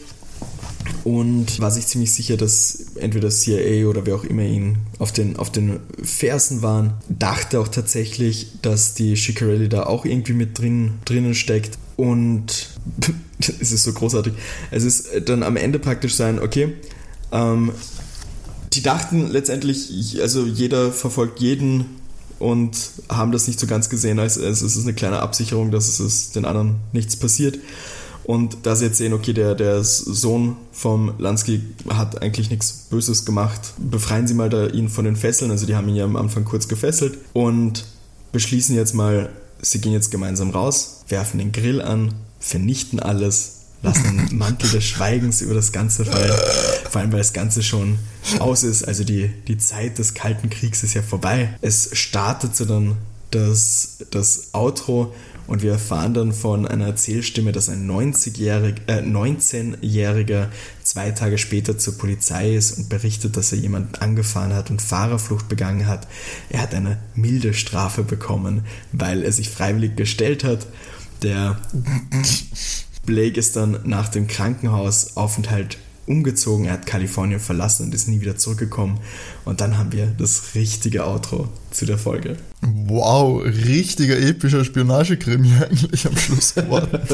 und 1.03 1.59
war 1.59 1.71
sich 1.71 1.87
ziemlich 1.87 2.13
sicher, 2.13 2.37
dass 2.37 2.85
entweder 2.95 3.29
CIA 3.29 3.87
oder 3.87 4.05
wer 4.05 4.15
auch 4.15 4.23
immer 4.23 4.43
ihn 4.43 4.77
auf 4.99 5.11
den, 5.11 5.35
auf 5.37 5.51
den 5.51 5.79
Fersen 6.03 6.61
waren. 6.61 6.93
Dachte 7.09 7.59
auch 7.59 7.67
tatsächlich, 7.67 8.51
dass 8.61 8.93
die 8.93 9.17
Schicarelli 9.17 9.67
da 9.67 9.83
auch 9.83 10.05
irgendwie 10.05 10.33
mit 10.33 10.59
drin, 10.59 10.99
drinnen 11.05 11.33
steckt. 11.33 11.77
Und 11.97 12.69
es 13.59 13.71
ist 13.71 13.83
so 13.83 13.93
großartig. 13.93 14.33
Es 14.69 14.83
ist 14.83 15.07
dann 15.25 15.43
am 15.43 15.55
Ende 15.55 15.79
praktisch 15.79 16.15
sein, 16.15 16.39
okay, 16.39 16.73
ähm, 17.31 17.71
die 18.73 18.81
dachten 18.81 19.27
letztendlich, 19.29 20.21
also 20.21 20.45
jeder 20.45 20.91
verfolgt 20.91 21.39
jeden 21.39 21.85
und 22.39 22.75
haben 23.09 23.31
das 23.31 23.47
nicht 23.47 23.59
so 23.59 23.67
ganz 23.67 23.89
gesehen, 23.89 24.19
als, 24.19 24.37
als 24.37 24.61
es 24.61 24.75
ist 24.75 24.83
eine 24.83 24.93
kleine 24.93 25.19
Absicherung, 25.19 25.71
dass 25.71 25.99
es 25.99 26.31
den 26.31 26.45
anderen 26.45 26.77
nichts 26.93 27.15
passiert. 27.15 27.59
Und 28.23 28.57
da 28.63 28.75
sie 28.75 28.85
jetzt 28.85 28.97
sehen, 28.97 29.13
okay, 29.13 29.33
der, 29.33 29.55
der 29.55 29.83
Sohn 29.83 30.55
vom 30.71 31.13
Lansky 31.17 31.61
hat 31.89 32.21
eigentlich 32.21 32.49
nichts 32.49 32.87
Böses 32.89 33.25
gemacht, 33.25 33.73
befreien 33.77 34.27
sie 34.27 34.33
mal 34.33 34.49
da 34.49 34.67
ihn 34.67 34.89
von 34.89 35.05
den 35.05 35.15
Fesseln. 35.15 35.51
Also 35.51 35.65
die 35.65 35.75
haben 35.75 35.87
ihn 35.89 35.95
ja 35.95 36.05
am 36.05 36.15
Anfang 36.15 36.45
kurz 36.45 36.67
gefesselt 36.67 37.17
und 37.33 37.85
beschließen 38.31 38.75
jetzt 38.75 38.93
mal, 38.93 39.29
sie 39.61 39.81
gehen 39.81 39.93
jetzt 39.93 40.11
gemeinsam 40.11 40.51
raus, 40.51 41.03
werfen 41.07 41.39
den 41.39 41.51
Grill 41.51 41.81
an, 41.81 42.13
vernichten 42.39 42.99
alles, 42.99 43.61
lassen 43.81 44.05
einen 44.05 44.37
Mantel 44.37 44.69
des 44.69 44.83
Schweigens 44.83 45.41
über 45.41 45.53
das 45.53 45.71
Ganze 45.71 46.05
fallen. 46.05 46.31
Vor 46.89 47.01
allem, 47.01 47.11
weil 47.11 47.19
das 47.19 47.33
Ganze 47.33 47.63
schon 47.63 47.97
aus 48.39 48.63
ist. 48.63 48.87
Also 48.87 49.03
die, 49.03 49.29
die 49.47 49.57
Zeit 49.57 49.97
des 49.97 50.13
Kalten 50.13 50.49
Kriegs 50.49 50.83
ist 50.83 50.93
ja 50.93 51.01
vorbei. 51.01 51.57
Es 51.61 51.89
startete 51.93 52.65
dann 52.65 52.97
das, 53.31 53.97
das 54.11 54.49
Outro 54.53 55.13
Und 55.51 55.63
wir 55.63 55.73
erfahren 55.73 56.13
dann 56.13 56.31
von 56.31 56.65
einer 56.65 56.85
Erzählstimme, 56.85 57.51
dass 57.51 57.67
ein 57.67 57.85
90-jährig, 57.85 58.75
äh, 58.87 59.01
19-Jähriger 59.01 60.47
zwei 60.81 61.11
Tage 61.11 61.37
später 61.37 61.77
zur 61.77 61.97
Polizei 61.97 62.55
ist 62.55 62.77
und 62.77 62.87
berichtet, 62.87 63.35
dass 63.35 63.51
er 63.51 63.57
jemanden 63.57 63.95
angefahren 63.95 64.53
hat 64.53 64.69
und 64.71 64.81
Fahrerflucht 64.81 65.49
begangen 65.49 65.87
hat. 65.87 66.07
Er 66.47 66.61
hat 66.61 66.73
eine 66.73 66.99
milde 67.15 67.53
Strafe 67.53 68.03
bekommen, 68.03 68.63
weil 68.93 69.23
er 69.23 69.33
sich 69.33 69.49
freiwillig 69.49 69.97
gestellt 69.97 70.45
hat. 70.45 70.67
Der 71.21 71.59
Blake 73.05 73.37
ist 73.37 73.57
dann 73.57 73.77
nach 73.83 74.07
dem 74.07 74.27
Krankenhausaufenthalt 74.27 75.77
umgezogen, 76.05 76.65
er 76.65 76.73
hat 76.73 76.85
Kalifornien 76.85 77.39
verlassen 77.39 77.85
und 77.85 77.95
ist 77.95 78.07
nie 78.07 78.21
wieder 78.21 78.37
zurückgekommen. 78.37 78.99
Und 79.45 79.61
dann 79.61 79.77
haben 79.77 79.91
wir 79.91 80.07
das 80.17 80.55
richtige 80.55 81.05
Outro 81.05 81.49
zu 81.71 81.85
der 81.85 81.97
Folge. 81.97 82.37
Wow, 82.61 83.43
richtiger 83.43 84.19
epischer 84.19 84.63
Spionagekrimi 84.63 85.51
eigentlich 85.61 86.05
am 86.05 86.17
Schluss 86.17 86.53
geworden. 86.53 86.99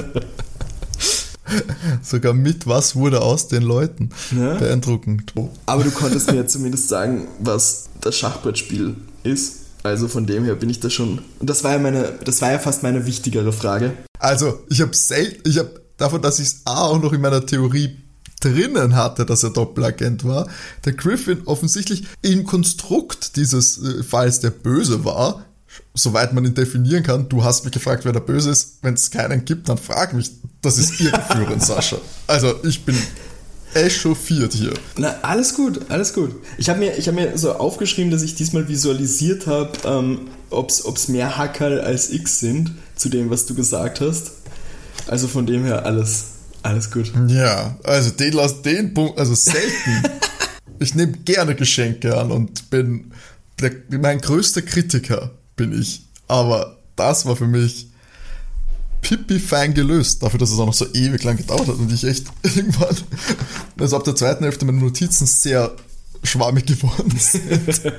Sogar 2.01 2.33
mit 2.33 2.67
was 2.67 2.95
wurde 2.95 3.21
aus 3.21 3.47
den 3.47 3.63
Leuten. 3.63 4.09
Ja? 4.37 4.55
Beeindruckend. 4.55 5.33
Aber 5.65 5.83
du 5.83 5.91
konntest 5.91 6.31
mir 6.31 6.45
zumindest 6.47 6.89
sagen, 6.89 7.27
was 7.39 7.89
das 8.01 8.17
Schachbrettspiel 8.17 8.95
ist. 9.23 9.57
Also 9.83 10.07
von 10.07 10.25
dem 10.25 10.43
her 10.43 10.55
bin 10.55 10.69
ich 10.69 10.79
da 10.79 10.89
schon. 10.89 11.21
Und 11.39 11.49
das 11.49 11.63
war 11.63 11.71
ja 11.71 11.79
meine, 11.79 12.13
das 12.23 12.41
war 12.41 12.51
ja 12.51 12.59
fast 12.59 12.83
meine 12.83 13.05
wichtigere 13.05 13.53
Frage. 13.53 13.93
Also, 14.19 14.59
ich 14.69 14.81
habe 14.81 14.93
selten, 14.93 15.49
ich 15.49 15.57
habe 15.57 15.81
davon, 15.97 16.21
dass 16.21 16.39
ich 16.39 16.47
es 16.47 16.61
auch 16.65 17.01
noch 17.01 17.13
in 17.13 17.21
meiner 17.21 17.45
Theorie 17.45 17.97
drinnen 18.39 18.95
hatte, 18.95 19.25
dass 19.25 19.43
er 19.43 19.49
Doppelagent 19.49 20.23
war, 20.23 20.47
der 20.85 20.93
Griffin 20.93 21.41
offensichtlich 21.45 22.05
im 22.21 22.43
Konstrukt 22.43 23.35
dieses 23.35 23.77
äh, 23.83 24.03
Falls 24.03 24.39
der 24.39 24.51
Böse 24.51 25.03
war, 25.03 25.45
soweit 25.93 26.33
man 26.33 26.45
ihn 26.45 26.53
definieren 26.53 27.03
kann. 27.03 27.29
Du 27.29 27.43
hast 27.43 27.63
mich 27.63 27.73
gefragt, 27.73 28.05
wer 28.05 28.13
der 28.13 28.19
Böse 28.19 28.51
ist. 28.51 28.77
Wenn 28.81 28.93
es 28.93 29.11
keinen 29.11 29.45
gibt, 29.45 29.69
dann 29.69 29.77
frag 29.77 30.13
mich. 30.13 30.31
Das 30.61 30.77
ist 30.77 30.99
irreführend, 30.99 31.63
Sascha. 31.65 31.97
Also 32.27 32.53
ich 32.63 32.83
bin 32.85 32.95
echauffiert 33.73 34.53
hier. 34.53 34.73
Na, 34.97 35.15
alles 35.21 35.53
gut, 35.53 35.81
alles 35.89 36.13
gut. 36.13 36.31
Ich 36.57 36.69
habe 36.69 36.79
mir, 36.79 36.93
hab 36.93 37.13
mir 37.13 37.37
so 37.37 37.53
aufgeschrieben, 37.53 38.11
dass 38.11 38.23
ich 38.23 38.35
diesmal 38.35 38.67
visualisiert 38.67 39.47
habe, 39.47 39.71
ähm, 39.85 40.29
ob 40.49 40.69
es 40.69 41.07
mehr 41.07 41.37
Hackerl 41.37 41.81
als 41.81 42.11
X 42.11 42.39
sind, 42.39 42.71
zu 42.95 43.09
dem, 43.09 43.29
was 43.29 43.45
du 43.45 43.53
gesagt 43.53 44.01
hast. 44.01 44.31
Also 45.07 45.27
von 45.27 45.45
dem 45.45 45.63
her 45.63 45.85
alles, 45.85 46.25
alles 46.67 46.91
gut. 46.91 47.11
Ja, 47.27 47.77
also 47.83 48.11
den 48.11 48.33
lass 48.33 48.61
den 48.61 48.93
Punkt, 48.93 49.17
also 49.17 49.35
selten. 49.35 50.03
ich 50.79 50.95
nehme 50.95 51.13
gerne 51.13 51.55
Geschenke 51.55 52.17
an 52.17 52.31
und 52.31 52.69
bin 52.69 53.11
der, 53.59 53.71
mein 53.99 54.19
größter 54.19 54.61
Kritiker 54.61 55.31
bin 55.55 55.79
ich. 55.79 56.05
Aber 56.27 56.77
das 56.95 57.25
war 57.25 57.35
für 57.35 57.47
mich 57.47 57.87
pipi 59.01 59.39
fein 59.39 59.73
gelöst, 59.73 60.23
dafür, 60.23 60.39
dass 60.39 60.51
es 60.51 60.59
auch 60.59 60.65
noch 60.65 60.73
so 60.73 60.85
ewig 60.93 61.23
lang 61.23 61.37
gedauert 61.37 61.67
hat 61.67 61.77
und 61.77 61.91
ich 61.91 62.03
echt 62.03 62.25
irgendwann, 62.43 62.95
also 63.79 63.97
ab 63.97 64.03
der 64.03 64.15
zweiten 64.15 64.43
Hälfte 64.43 64.65
meine 64.65 64.79
Notizen 64.79 65.25
sehr 65.25 65.71
schwammig 66.23 66.65
geworden 66.65 67.17
sind. 67.17 67.81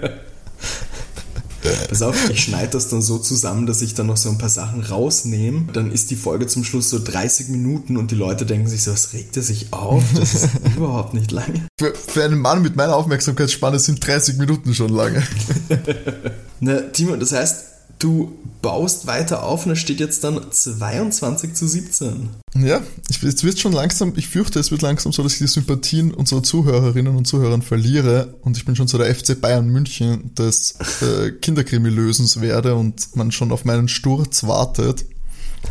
Pass 1.89 2.03
auf, 2.03 2.31
ich 2.31 2.43
schneide 2.43 2.73
das 2.73 2.89
dann 2.89 3.03
so 3.03 3.19
zusammen, 3.19 3.67
dass 3.67 3.83
ich 3.83 3.95
dann 3.95 4.07
noch 4.07 4.17
so 4.17 4.29
ein 4.29 4.39
paar 4.39 4.49
Sachen 4.49 4.83
rausnehme. 4.83 5.67
Dann 5.73 5.91
ist 5.93 6.11
die 6.11 6.17
Folge 6.17 6.47
zum 6.47 6.65
Schluss 6.65 6.91
so 6.91 6.99
30 7.03 7.49
Minuten 7.49 7.97
und 7.97 8.11
die 8.11 8.15
Leute 8.15 8.47
denken 8.47 8.69
sich 8.69 8.83
so, 8.83 8.93
was 8.93 9.13
regt 9.13 9.37
er 9.37 9.43
sich 9.43 9.73
auf? 9.73 10.03
Das 10.15 10.35
ist 10.35 10.49
überhaupt 10.77 11.15
nicht 11.15 11.33
lange. 11.33 11.67
Für, 11.79 11.95
für 11.95 12.25
einen 12.25 12.39
Mann 12.41 12.63
mit 12.63 12.77
meiner 12.77 12.97
Aufmerksamkeitsspanne 12.97 13.79
sind 13.79 14.07
30 14.07 14.39
Minuten 14.39 14.75
schon 14.75 14.91
lange. 14.91 15.23
Na, 16.61 16.81
Timo, 16.81 17.17
das 17.17 17.33
heißt, 17.33 17.65
du 17.99 18.39
baust 18.63 19.07
weiter 19.07 19.45
auf 19.45 19.67
und 19.67 19.73
es 19.73 19.79
steht 19.79 20.01
jetzt 20.01 20.25
dann 20.25 20.41
22 20.51 21.55
zu 21.55 21.67
17. 21.67 22.29
Ja, 22.57 22.81
ich, 23.09 23.23
jetzt 23.23 23.45
wird 23.45 23.59
schon 23.59 23.73
langsam, 23.73 24.13
ich 24.17 24.29
fürchte, 24.29 24.59
es 24.59 24.71
wird 24.71 24.83
langsam 24.83 25.13
so, 25.13 25.23
dass 25.23 25.35
ich 25.35 25.39
die 25.39 25.47
Sympathien 25.47 26.13
unserer 26.13 26.43
Zuhörerinnen 26.43 27.15
und 27.17 27.27
Zuhörern 27.27 27.63
verliere 27.63 28.35
und 28.43 28.57
ich 28.57 28.65
bin 28.65 28.75
schon 28.75 28.89
so 28.89 28.99
der 28.99 29.15
FC 29.15 29.41
Bayern 29.41 29.69
München 29.69 30.35
des 30.35 30.75
äh, 31.03 31.31
Kinderkrimi-Lösens 31.31 32.41
werde 32.41 32.75
und 32.75 33.17
man 33.17 33.31
schon 33.31 33.53
auf 33.53 33.65
meinen 33.65 33.89
Sturz 33.89 34.45
wartet. 34.45 35.05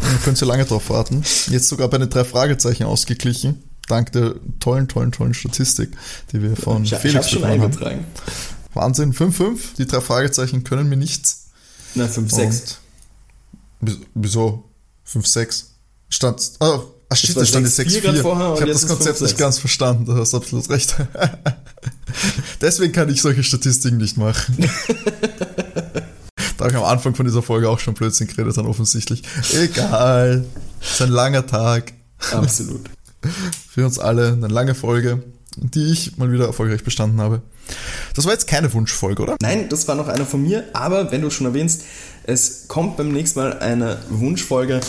Ihr 0.02 0.20
könnt 0.24 0.42
ihr 0.42 0.48
lange 0.48 0.66
drauf 0.66 0.90
warten. 0.90 1.24
Jetzt 1.50 1.70
sogar 1.70 1.90
bei 1.90 1.98
den 1.98 2.10
drei 2.10 2.24
Fragezeichen 2.24 2.84
ausgeglichen. 2.84 3.64
Dank 3.88 4.12
der 4.12 4.36
tollen, 4.60 4.88
tollen, 4.90 5.14
tollen 5.14 5.34
Statistik, 5.34 5.92
die 6.32 6.42
wir 6.42 6.58
von 6.58 6.84
ich, 6.84 6.94
Felix 6.94 7.28
ich 7.28 7.32
schon 7.34 7.46
eingetragen. 7.46 8.06
Wahnsinn, 8.74 9.14
5-5. 9.14 9.76
Die 9.78 9.88
drei 9.88 10.02
Fragezeichen 10.02 10.64
können 10.64 10.90
mir 10.90 10.98
nichts. 10.98 11.47
Na, 11.98 12.06
5-6. 12.06 12.76
Wieso? 14.14 14.64
5-6. 15.12 15.64
Stand. 16.10 16.52
Oh, 16.60 16.84
ach 17.10 17.18
shit, 17.18 17.36
da 17.36 17.46
stand 17.46 17.66
jetzt 17.66 17.80
6-4. 17.80 18.14
Ich 18.14 18.24
habe 18.24 18.66
das 18.66 18.88
Konzept 18.88 19.22
nicht 19.22 19.38
ganz 19.38 19.60
verstanden, 19.60 20.06
du 20.06 20.16
hast 20.16 20.34
absolut 20.34 20.70
recht. 20.70 20.96
Deswegen 22.62 22.94
kann 22.94 23.10
ich 23.10 23.22
solche 23.22 23.44
Statistiken 23.44 23.98
nicht 23.98 24.18
machen. 24.18 24.58
da 26.58 26.66
habe 26.66 26.72
ich 26.72 26.78
am 26.78 26.84
Anfang 26.84 27.16
von 27.16 27.26
dieser 27.26 27.42
Folge 27.42 27.70
auch 27.70 27.80
schon 27.80 27.94
Blödsinn 27.94 28.28
geredet, 28.28 28.58
dann 28.58 28.68
offensichtlich. 28.68 29.24
Egal. 29.54 30.46
Es 30.82 30.92
ist 30.92 31.02
ein 31.02 31.10
langer 31.10 31.46
Tag. 31.46 31.94
Absolut. 32.32 32.90
Für 33.70 33.86
uns 33.86 34.00
alle 34.00 34.34
eine 34.34 34.48
lange 34.48 34.76
Folge, 34.76 35.24
die 35.58 35.92
ich 35.92 36.18
mal 36.18 36.32
wieder 36.32 36.46
erfolgreich 36.46 36.84
bestanden 36.84 37.20
habe. 37.20 37.42
Das 38.16 38.26
war 38.26 38.34
jetzt 38.34 38.48
keine 38.48 38.72
Wunschfolge, 38.74 39.24
oder? 39.24 39.38
Nein, 39.42 39.70
das 39.70 39.88
war 39.88 39.96
noch 39.96 40.08
eine 40.08 40.26
von 40.26 40.42
mir, 40.42 40.66
aber 40.74 41.12
wenn 41.12 41.22
du 41.22 41.30
schon 41.30 41.48
erwähnst, 41.48 41.84
es 42.24 42.68
kommt 42.68 42.98
beim 42.98 43.12
nächsten 43.12 43.40
Mal 43.40 43.60
eine 43.60 44.00
Wunschfolge, 44.10 44.82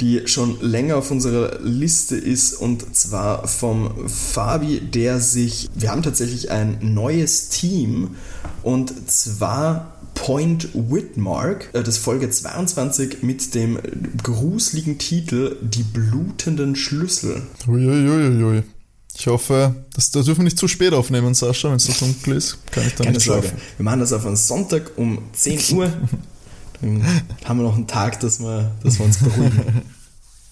die 0.00 0.22
schon 0.26 0.60
länger 0.60 0.96
auf 0.96 1.10
unserer 1.10 1.58
Liste 1.62 2.16
ist 2.16 2.54
und 2.54 2.94
zwar 2.94 3.48
vom 3.48 4.08
Fabi, 4.08 4.80
der 4.80 5.20
sich, 5.20 5.68
wir 5.74 5.90
haben 5.90 6.02
tatsächlich 6.02 6.50
ein 6.50 6.78
neues 6.82 7.48
Team 7.48 8.16
und 8.62 9.10
zwar 9.10 9.96
Point 10.14 10.70
Whitmark, 10.74 11.70
äh, 11.72 11.82
das 11.82 11.98
Folge 11.98 12.30
22 12.30 13.22
mit 13.22 13.54
dem 13.54 13.78
gruseligen 14.22 14.98
Titel 14.98 15.56
Die 15.60 15.82
blutenden 15.82 16.74
Schlüssel. 16.74 17.42
Uiuiuiui. 17.68 18.62
Ich 19.18 19.26
hoffe, 19.28 19.86
das, 19.94 20.10
das 20.10 20.26
dürfen 20.26 20.40
wir 20.40 20.44
nicht 20.44 20.58
zu 20.58 20.68
spät 20.68 20.92
aufnehmen, 20.92 21.32
Sascha, 21.34 21.70
wenn 21.70 21.76
es 21.76 21.84
so 21.84 22.04
dunkel 22.04 22.36
ist. 22.36 22.58
Kann 22.70 22.86
ich 22.86 22.94
dann 22.94 23.06
Keine 23.06 23.16
nicht 23.16 23.26
Sorge. 23.26 23.50
Wir 23.76 23.84
machen 23.84 24.00
das 24.00 24.12
auf 24.12 24.26
einen 24.26 24.36
Sonntag 24.36 24.92
um 24.96 25.30
10 25.32 25.76
Uhr. 25.76 25.90
Dann 26.82 27.02
haben 27.44 27.58
wir 27.58 27.64
noch 27.64 27.76
einen 27.76 27.86
Tag, 27.86 28.20
dass 28.20 28.40
wir, 28.40 28.72
dass 28.82 28.98
wir 28.98 29.06
uns 29.06 29.16
beruhigen. 29.18 29.82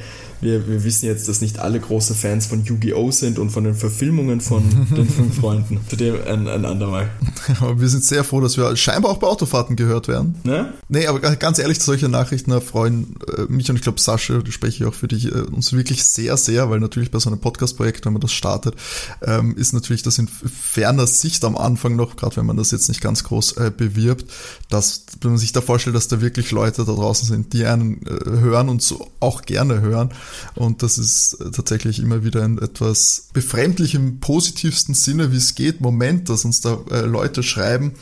wir, 0.42 0.68
wir 0.68 0.84
wissen 0.84 1.06
jetzt, 1.06 1.28
dass 1.28 1.42
nicht 1.42 1.60
alle 1.60 1.80
große 1.80 2.14
Fans 2.14 2.46
von 2.46 2.64
Yu-Gi-Oh! 2.64 3.12
sind 3.12 3.40
und 3.40 3.50
von 3.50 3.64
den 3.64 3.76
Verfilmungen 3.76 4.42
von 4.42 4.64
den 4.96 5.10
fünf 5.10 5.40
Freunden. 5.40 5.80
Zu 5.90 5.96
dem 5.96 6.16
ein, 6.28 6.48
ein 6.48 6.66
andermal. 6.66 7.10
Aber 7.60 7.80
wir 7.80 7.88
sind 7.88 8.04
sehr 8.04 8.24
froh, 8.24 8.42
dass 8.42 8.58
wir 8.58 8.76
scheinbar 8.76 9.12
auch 9.12 9.18
bei 9.18 9.28
Autofahrten 9.28 9.76
gehört 9.76 10.08
werden. 10.08 10.36
Ne? 10.44 10.74
Nee, 10.90 11.08
aber 11.08 11.20
ganz 11.20 11.60
ehrlich, 11.60 11.80
solche 11.80 12.10
Nachrichten 12.10 12.52
erfreuen 12.52 13.16
äh, 13.38 13.42
mich 13.50 13.70
und 13.70 13.78
ich 13.78 13.82
glaube 13.82 14.00
Sascha, 14.00 14.40
die 14.40 14.52
spreche 14.52 14.84
ich 14.84 14.90
auch 14.90 14.94
für 14.94 15.08
dich, 15.08 15.26
äh, 15.26 15.42
uns 15.42 15.74
wirklich 15.74 16.04
sehr, 16.04 16.38
sehr, 16.38 16.70
weil 16.70 16.80
natürlich 16.80 17.12
bei 17.12 17.20
so 17.20 17.30
einem 17.30 17.40
Podcast-Projekt, 17.40 18.06
wenn 18.06 18.14
man 18.14 18.22
das 18.22 18.32
startet, 18.32 18.76
ähm, 19.22 19.56
ist 19.56 19.74
natürlich 19.74 20.04
das 20.04 20.18
in 20.18 20.28
ferner 20.28 21.08
Sicht 21.08 21.44
am 21.46 21.58
Anfang 21.58 21.96
noch, 21.96 22.16
gerade 22.16 22.38
wenn 22.38 22.46
man 22.46 22.58
das 22.58 22.72
jetzt 22.72 22.90
nicht 22.90 23.02
ganz 23.02 23.24
groß 23.24 23.54
äh, 23.54 23.72
bewirbt, 23.76 24.26
dass 24.70 25.06
wenn 25.22 25.32
man 25.32 25.40
sich 25.40 25.52
da 25.52 25.62
vorstellt, 25.62 25.96
dass 25.96 26.08
da 26.08 26.22
wirklich 26.22 26.52
Leute 26.52 26.86
da 26.86 26.94
draußen 26.94 27.28
sind, 27.28 27.54
die 27.54 27.66
einen 27.66 28.02
hören 28.08 28.70
und 28.70 28.82
so 28.82 29.08
auch 29.20 29.44
gerne 29.44 29.82
hören, 29.82 30.12
und 30.56 30.84
das 30.84 30.98
ist 30.98 31.34
äh, 31.34 31.52
tatsächlich 31.52 32.00
immer 32.00 32.24
wieder 32.24 32.44
ein 32.44 32.58
etwas 32.58 33.30
befremdlich 33.34 33.96
im 33.96 34.20
positivsten 34.20 34.96
Sinne, 34.96 35.32
wie 35.32 35.38
es 35.38 35.56
geht, 35.56 35.82
Moment, 35.82 36.30
dass 36.30 36.46
uns 36.46 36.62
da 36.62 36.80
äh, 36.92 37.02
Leute 37.02 37.44
schreiben 37.44 37.94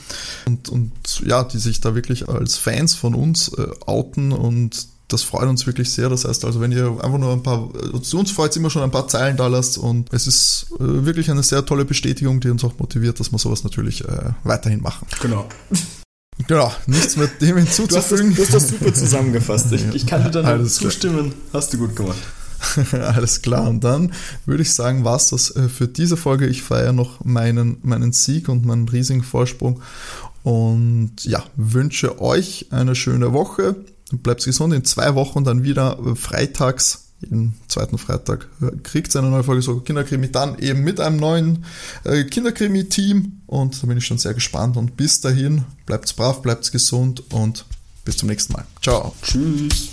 und, 0.46 0.70
und 0.70 0.92
ja, 1.26 1.44
die 1.44 1.60
sich 1.60 1.82
da 1.82 1.96
wirklich 1.96 2.28
als 2.30 2.58
Fans 2.58 2.94
von 2.94 3.16
uns 3.16 3.50
äh, 3.50 3.68
outen 3.86 4.32
und 4.32 4.88
das 5.08 5.22
freut 5.22 5.48
uns 5.48 5.68
wirklich 5.68 5.92
sehr. 5.92 6.10
Das 6.10 6.26
heißt 6.26 6.46
also, 6.46 6.62
wenn 6.62 6.72
ihr 6.72 6.88
einfach 6.88 7.18
nur 7.18 7.32
ein 7.32 7.44
paar, 7.44 7.70
zu 8.02 8.18
uns 8.18 8.32
freut 8.32 8.52
es 8.52 8.58
immer 8.58 8.70
schon 8.70 8.82
ein 8.82 8.92
paar 8.92 9.08
Zeilen 9.08 9.38
da 9.38 9.48
lasst 9.48 9.78
und 9.78 10.12
es 10.12 10.28
ist 10.28 10.68
äh, 10.80 11.06
wirklich 11.06 11.30
eine 11.30 11.44
sehr 11.44 11.66
tolle 11.66 11.86
Bestätigung, 11.86 12.40
die 12.40 12.50
uns 12.50 12.64
auch 12.64 12.78
motiviert, 12.80 13.20
dass 13.20 13.32
wir 13.32 13.38
sowas 13.38 13.64
natürlich 13.64 14.04
äh, 14.06 14.32
weiterhin 14.44 14.82
machen. 14.82 15.08
Genau. 15.22 15.48
Genau, 16.48 16.72
nichts 16.86 17.16
mehr 17.16 17.28
dem 17.28 17.58
hinzuzufügen. 17.58 18.36
Du 18.36 18.42
hast 18.42 18.54
das, 18.54 18.68
du 18.68 18.74
hast 18.74 18.74
das 18.74 18.80
super 18.80 18.94
zusammengefasst. 18.94 19.72
Ich, 19.72 19.96
ich 19.96 20.06
kann 20.06 20.24
dir 20.24 20.32
da 20.32 20.58
nur 20.58 20.68
zustimmen. 20.68 21.34
Hast 21.54 21.74
du 21.74 21.78
gut 21.78 21.96
gemacht. 21.96 22.18
Alles 22.92 23.42
klar. 23.42 23.68
Und 23.70 23.84
dann 23.84 24.14
würde 24.46 24.64
ich 24.64 24.74
sagen, 24.74 25.04
war 25.04 25.16
es 25.16 25.30
das 25.30 25.56
äh, 25.56 25.70
für 25.70 25.88
diese 25.88 26.18
Folge. 26.18 26.48
Ich 26.48 26.62
feiere 26.62 26.94
noch 26.94 27.24
meinen, 27.24 27.78
meinen 27.84 28.12
Sieg 28.12 28.50
und 28.50 28.66
meinen 28.66 28.88
riesigen 28.88 29.24
Vorsprung. 29.24 29.82
Und 30.44 31.24
ja, 31.24 31.44
wünsche 31.56 32.22
euch 32.22 32.68
eine 32.72 32.96
schöne 32.96 33.34
Woche. 33.34 33.76
Bleibt 34.12 34.44
gesund. 34.44 34.74
In 34.74 34.84
zwei 34.84 35.16
Wochen 35.16 35.44
dann 35.44 35.64
wieder 35.64 35.98
freitags 36.16 37.05
jeden 37.30 37.56
zweiten 37.68 37.98
Freitag 37.98 38.48
kriegt 38.84 39.16
eine 39.16 39.30
neue 39.30 39.44
Folge 39.44 39.62
so 39.62 39.80
Kinderkrimi 39.80 40.32
dann 40.32 40.58
eben 40.60 40.84
mit 40.84 41.00
einem 41.00 41.18
neuen 41.18 41.66
äh, 42.04 42.24
Kinderkrimi-Team 42.24 43.42
und 43.48 43.82
da 43.82 43.88
bin 43.88 43.98
ich 43.98 44.06
schon 44.06 44.18
sehr 44.18 44.34
gespannt 44.34 44.78
und 44.78 44.98
bis 44.98 45.22
dahin 45.22 45.66
bleibt 45.86 46.16
brav, 46.16 46.42
bleibt 46.42 46.72
gesund 46.72 47.24
und 47.34 47.66
bis 48.04 48.18
zum 48.18 48.30
nächsten 48.30 48.54
Mal. 48.54 48.66
Ciao. 48.82 49.14
Tschüss. 49.22 49.90